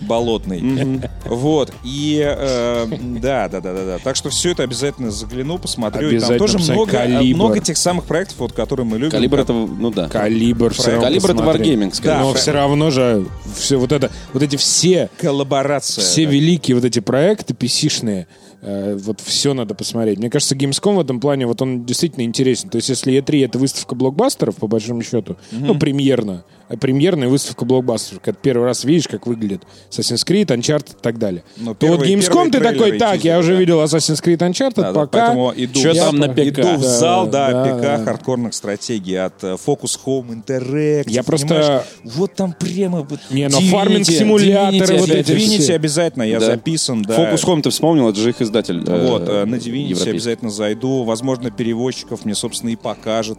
болотный. 0.00 1.00
Вот. 1.24 1.72
И 1.84 2.22
э, 2.24 2.86
да, 3.20 3.48
да, 3.48 3.60
да, 3.60 3.74
да, 3.74 3.84
да. 3.84 3.98
Так 3.98 4.16
что 4.16 4.30
все 4.30 4.52
это 4.52 4.62
обязательно 4.62 5.10
загляну, 5.10 5.58
посмотрю. 5.58 6.10
И 6.10 6.18
там 6.18 6.38
тоже 6.38 6.58
много, 6.58 6.90
э, 6.90 6.94
«Калибр». 6.94 7.36
много 7.36 7.60
тех 7.60 7.76
самых 7.76 8.04
проектов, 8.04 8.38
вот, 8.38 8.52
которые 8.52 8.86
мы 8.86 8.98
любим. 8.98 9.10
Калибр 9.10 9.40
это, 9.40 9.52
ну 9.52 9.90
да. 9.90 10.08
Калибр. 10.08 10.72
всё 10.72 10.92
равно 10.92 11.02
Калибр 11.02 11.30
это. 11.30 11.42
Wargaming, 11.42 11.94
скорее 11.94 12.20
Но 12.20 12.34
все 12.34 12.52
равно 12.52 12.90
же 12.90 13.26
все 13.56 13.76
вот 13.76 13.92
это, 13.92 14.10
вот 14.32 14.42
эти 14.42 14.56
все, 14.56 15.10
коллаборация. 15.18 16.02
все 16.02 16.24
да. 16.24 16.32
великие 16.32 16.74
вот 16.74 16.84
эти 16.84 17.00
проекты 17.00 17.54
PC-шные, 17.54 18.22
э, 18.22 18.26
вот 18.62 19.20
все 19.20 19.54
надо 19.54 19.74
посмотреть. 19.74 20.18
Мне 20.18 20.30
кажется, 20.30 20.56
Gamescom 20.56 20.96
в 20.96 21.00
этом 21.00 21.20
плане, 21.20 21.46
вот 21.46 21.62
он 21.62 21.84
действительно 21.84 22.24
интересен. 22.24 22.68
То 22.68 22.76
есть, 22.76 22.88
если 22.88 23.12
E3 23.14 23.44
это 23.44 23.58
выставка 23.58 23.94
блокбастеров, 23.94 24.56
по 24.56 24.66
большому 24.66 25.02
счету, 25.02 25.36
ну, 25.52 25.78
премьерно, 25.78 26.44
премьерная 26.80 27.28
выставка 27.28 27.64
блокбастеров, 27.64 28.20
когда 28.22 28.38
первый 28.42 28.64
раз 28.64 28.84
видишь, 28.84 29.08
как 29.08 29.26
выглядит 29.26 29.62
Assassin's 29.90 30.26
Creed, 30.26 30.46
Uncharted 30.46 30.92
и 30.92 31.02
так 31.02 31.18
далее. 31.18 31.42
Ну, 31.56 31.74
то 31.74 31.86
вот 31.86 32.00
первый- 32.02 32.14
Gamescom 32.14 32.50
ты 32.50 32.60
такой, 32.60 32.98
так, 32.98 33.24
я 33.24 33.38
уже 33.38 33.54
да. 33.54 33.60
видел 33.60 33.82
Assassin's 33.82 34.22
Creed 34.22 34.38
Uncharted, 34.38 34.74
Да, 34.76 34.92
да, 34.92 35.00
пока... 35.00 35.18
поэтому 35.26 35.52
иду, 35.56 35.80
в- 35.80 35.94
там 35.94 36.16
на 36.18 36.28
ПК? 36.28 36.38
иду 36.40 36.62
в 36.76 36.82
Да, 36.82 36.88
зал, 36.88 37.26
да, 37.26 37.50
да, 37.52 37.64
ПК 37.76 37.82
да. 37.82 38.04
хардкорных 38.04 38.54
стратегий 38.54 39.14
от 39.16 39.42
э, 39.44 39.56
Focus 39.66 39.98
Home 40.04 40.42
Interactive. 40.44 41.10
Я 41.10 41.22
просто-? 41.22 41.84
Вот 42.04 42.34
там 42.34 42.52
прямо... 42.52 43.02
вот 43.02 43.20
Не, 43.30 43.48
ну 43.48 43.58
Divinity, 43.60 43.70
фарминг-симуляторы, 43.70 44.96
Divinity 44.96 44.98
вот 45.00 45.08
эти 45.10 45.30
Divinity 45.32 45.72
обязательно, 45.74 46.22
я 46.24 46.40
Да. 46.40 46.46
записан, 46.46 47.02
да. 47.02 47.14
Фокус 47.14 47.44
Home 47.44 47.62
ты 47.62 47.70
вспомнил, 47.70 48.08
это 48.08 48.18
же 48.20 48.30
их 48.30 48.40
издатель. 48.42 48.82
э, 48.86 49.08
Вот, 49.08 49.28
э, 49.28 49.44
на 49.44 49.54
Divinity 49.56 50.08
обязательно 50.10 50.50
зайду. 50.50 51.04
Возможно, 51.04 51.50
переводчиков 51.50 52.24
мне, 52.24 52.34
собственно, 52.34 52.70
и 52.70 52.76
покажет. 52.76 53.38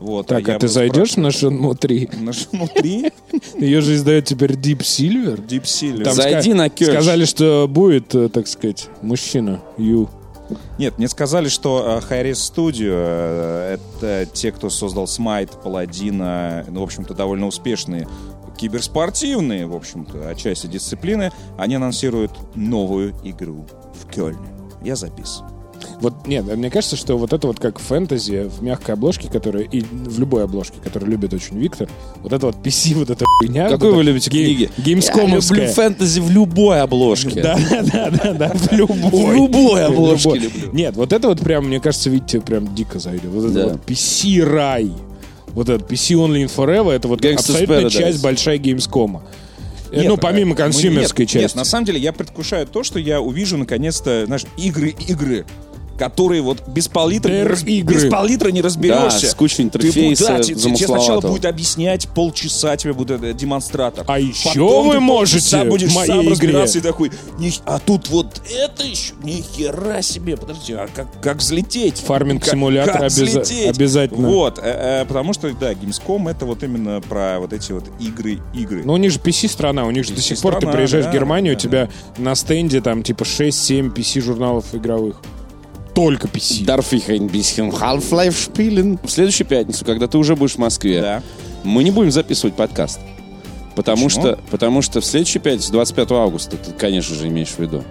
Вот, 0.00 0.26
Так, 0.26 0.46
а 0.48 0.58
ты 0.58 0.68
зайдешь 0.68 1.16
на 1.16 1.28
Shenmue 1.28 1.74
3? 1.76 2.06
спрашивать. 2.12 2.20
На 2.22 2.30
Shenmue 2.30 2.70
3? 2.74 3.12
Ее 3.58 3.80
же 3.80 3.94
издает 3.94 4.26
теперь 4.26 4.52
Deep 4.52 4.80
Silver. 4.80 5.44
Deep 5.46 5.62
Silver. 5.62 6.04
Там 6.04 6.14
Зайди 6.14 6.50
ска- 6.50 6.54
на 6.54 6.66
Curse. 6.66 6.92
Сказали, 6.92 7.24
что 7.24 7.66
будет, 7.68 8.14
э, 8.14 8.28
так 8.28 8.46
сказать, 8.46 8.88
мужчина. 9.02 9.62
Ю. 9.78 10.08
Нет, 10.78 10.98
мне 10.98 11.08
сказали, 11.08 11.48
что 11.48 12.00
Studio 12.32 12.92
э, 12.92 13.76
это 14.00 14.26
те, 14.32 14.52
кто 14.52 14.70
создал 14.70 15.04
Smite, 15.04 15.60
Паладина, 15.62 16.64
ну, 16.68 16.80
в 16.80 16.84
общем-то, 16.84 17.14
довольно 17.14 17.46
успешные 17.46 18.06
киберспортивные, 18.58 19.66
в 19.66 19.74
общем-то, 19.74 20.28
отчасти 20.28 20.66
дисциплины. 20.66 21.30
Они 21.58 21.74
анонсируют 21.74 22.32
новую 22.54 23.14
игру 23.24 23.66
в 23.94 24.10
Кёльне. 24.10 24.48
Я 24.82 24.96
записан. 24.96 25.46
Вот, 26.00 26.26
нет, 26.26 26.44
мне 26.44 26.70
кажется, 26.70 26.96
что 26.96 27.16
вот 27.16 27.32
это 27.32 27.46
вот 27.46 27.58
как 27.58 27.78
фэнтези 27.78 28.50
в 28.50 28.62
мягкой 28.62 28.94
обложке, 28.94 29.28
которая 29.30 29.62
и 29.64 29.80
в 29.80 30.18
любой 30.18 30.44
обложке, 30.44 30.76
которую 30.82 31.10
любит 31.10 31.32
очень 31.32 31.58
Виктор, 31.58 31.88
вот 32.18 32.32
это 32.32 32.46
вот 32.46 32.56
PC, 32.56 32.94
вот 32.98 33.10
эта 33.10 33.24
хуйня. 33.24 33.68
Какой 33.70 33.90
вот 33.90 33.96
вы 33.96 34.02
любите 34.04 34.30
ге- 34.30 34.44
книги? 34.44 34.70
Геймскомовская. 34.76 35.58
Я 35.58 35.64
люблю 35.66 35.74
фэнтези 35.74 36.20
в 36.20 36.30
любой 36.30 36.80
обложке. 36.80 37.40
Да, 37.42 37.58
да, 37.92 38.10
да, 38.10 38.32
да, 38.32 38.52
в 38.54 38.72
любой. 38.72 39.10
В 39.10 39.32
любой 39.34 39.84
обложке 39.86 40.38
люблю. 40.38 40.72
Нет, 40.72 40.96
вот 40.96 41.12
это 41.12 41.28
вот 41.28 41.40
прям, 41.40 41.66
мне 41.66 41.80
кажется, 41.80 42.10
видите, 42.10 42.40
прям 42.40 42.74
дико 42.74 42.98
зайдет. 42.98 43.30
Вот 43.30 43.50
это 43.50 43.68
вот 43.68 43.80
PC-рай. 43.86 44.92
Вот 45.48 45.70
этот 45.70 45.90
PC 45.90 46.16
Only 46.16 46.44
in 46.44 46.54
Forever, 46.54 46.90
это 46.90 47.08
вот 47.08 47.22
Paradise. 47.22 47.88
часть 47.90 48.22
большая 48.22 48.58
геймскома. 48.58 49.22
Э, 49.90 50.00
Нет, 50.00 50.08
ну, 50.08 50.16
помимо 50.16 50.52
э, 50.54 50.56
консюмерской 50.56 51.24
нет, 51.24 51.30
части. 51.30 51.44
Нет, 51.44 51.54
на 51.54 51.64
самом 51.64 51.86
деле 51.86 51.98
я 52.00 52.12
предвкушаю 52.12 52.66
то, 52.66 52.82
что 52.82 52.98
я 52.98 53.20
увижу 53.20 53.56
наконец-то, 53.56 54.26
знаешь, 54.26 54.44
игры-игры, 54.56 55.46
которые 55.98 56.42
вот 56.42 56.66
без 56.68 56.88
пол-литра, 56.88 57.30
R-игры. 57.32 57.94
без 57.94 58.10
пол-литра 58.10 58.50
не 58.50 58.60
разберешься. 58.62 59.22
Да, 59.22 59.28
с 59.28 59.34
кучей 59.34 59.68
Ты 59.70 59.78
да, 59.78 60.40
те- 60.40 60.54
те- 60.54 60.54
тебе 60.54 60.76
сначала 60.76 61.20
будет 61.20 61.44
объяснять 61.46 62.08
полчаса, 62.08 62.76
тебе 62.76 62.92
будет 62.92 63.22
э, 63.22 63.32
демонстратор. 63.32 64.04
А 64.08 64.18
еще 64.18 64.48
Потом 64.50 64.88
вы 64.88 65.00
можете 65.00 65.64
будешь 65.64 65.90
в 65.90 65.94
моей 65.94 66.08
сам 66.08 66.20
игре. 66.20 66.30
разбираться 66.30 66.78
и 66.78 66.80
такой, 66.80 67.10
«Ни- 67.38 67.52
а 67.64 67.78
тут 67.78 68.08
вот 68.08 68.40
это 68.50 68.84
еще, 68.86 69.14
ни 69.22 69.40
хера 69.42 70.02
себе, 70.02 70.36
подожди, 70.36 70.72
а 70.74 70.88
как, 70.94 71.06
как 71.20 71.38
взлететь? 71.38 71.98
Фарминг-симулятор 72.06 73.02
обяза- 73.04 73.68
обязательно. 73.68 74.28
Вот, 74.28 74.58
э, 74.58 75.02
э, 75.02 75.04
потому 75.06 75.32
что, 75.32 75.50
да, 75.52 75.72
Gamescom 75.72 76.30
это 76.30 76.46
вот 76.46 76.62
именно 76.62 77.00
про 77.00 77.38
вот 77.40 77.52
эти 77.52 77.72
вот 77.72 77.84
игры-игры. 78.00 78.82
Ну, 78.84 78.92
у 78.94 78.96
них 78.96 79.12
же 79.12 79.18
PC-страна, 79.18 79.84
у 79.86 79.90
них 79.90 80.04
же 80.04 80.12
до 80.14 80.20
сих 80.20 80.40
пор 80.40 80.58
ты 80.60 80.66
приезжаешь 80.66 81.04
да, 81.06 81.10
в 81.10 81.14
Германию, 81.14 81.54
да, 81.54 81.58
у 81.58 81.60
тебя 81.60 81.88
на 82.18 82.34
стенде 82.34 82.80
там 82.80 83.02
типа 83.02 83.24
6-7 83.24 83.92
PC-журналов 83.92 84.66
игровых. 84.74 85.20
Только 85.96 86.28
PC. 86.28 86.66
Darf 86.66 86.92
ich 86.92 87.08
ein 87.10 87.26
bisschen 87.28 87.72
Half-Life 87.72 88.36
spielen? 88.38 88.98
В 89.02 89.10
следующую 89.10 89.46
пятницу, 89.46 89.82
когда 89.82 90.06
ты 90.06 90.18
уже 90.18 90.36
будешь 90.36 90.56
в 90.56 90.58
Москве, 90.58 91.00
Да. 91.00 91.22
мы 91.64 91.82
не 91.84 91.90
будем 91.90 92.10
записывать 92.10 92.54
подкаст. 92.54 93.00
Потому 93.74 94.04
Почему? 94.04 94.20
что, 94.22 94.38
потому 94.50 94.82
что 94.82 95.00
в 95.00 95.06
следующую 95.06 95.40
пятницу, 95.40 95.72
25 95.72 96.12
августа, 96.12 96.58
ты, 96.58 96.72
конечно 96.72 97.14
же, 97.14 97.28
имеешь 97.28 97.48
в 97.48 97.58
виду, 97.60 97.82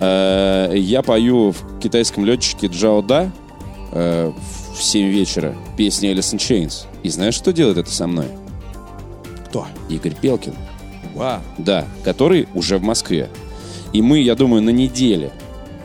э, 0.00 0.74
я 0.76 1.00
пою 1.00 1.52
в 1.52 1.78
китайском 1.80 2.26
летчике 2.26 2.66
Джао 2.66 3.00
Да 3.00 3.32
э, 3.92 4.32
в 4.76 4.82
7 4.82 5.08
вечера 5.08 5.56
песни 5.78 6.10
Alice 6.12 6.34
in 6.34 6.38
Chains. 6.38 6.84
И 7.02 7.08
знаешь, 7.08 7.34
что 7.34 7.54
делает 7.54 7.78
это 7.78 7.90
со 7.90 8.06
мной? 8.06 8.26
Кто? 9.48 9.66
Игорь 9.88 10.14
Пелкин. 10.14 10.54
Вау. 11.14 11.40
Да, 11.56 11.86
который 12.04 12.48
уже 12.54 12.76
в 12.76 12.82
Москве. 12.82 13.30
И 13.94 14.02
мы, 14.02 14.20
я 14.20 14.34
думаю, 14.34 14.62
на 14.62 14.70
неделе 14.70 15.32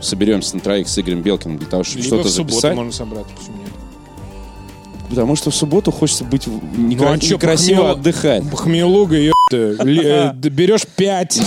соберемся 0.00 0.54
на 0.56 0.60
троих 0.60 0.88
с 0.88 0.98
Игорем 0.98 1.22
Белкиным 1.22 1.58
для 1.58 1.66
того, 1.68 1.84
чтобы 1.84 2.02
Либо 2.04 2.16
что-то 2.16 2.28
в 2.28 2.32
субботу 2.32 2.54
записать. 2.54 2.76
можно 2.76 2.92
собраться, 2.92 3.32
почему 3.36 3.56
нет? 3.58 3.72
Потому 5.08 5.36
что 5.36 5.50
в 5.50 5.54
субботу 5.54 5.92
хочется 5.92 6.24
быть 6.24 6.46
некра- 6.48 7.06
Ну, 7.06 7.12
а 7.12 7.16
некрасиво 7.16 7.76
похмел- 7.82 7.90
отдыхать. 7.92 8.42
Хмелуга, 8.54 9.16
ёпта. 9.16 9.84
Ли- 9.84 10.00
э, 10.02 10.32
д- 10.34 10.48
Берешь 10.50 10.86
5 10.96 11.40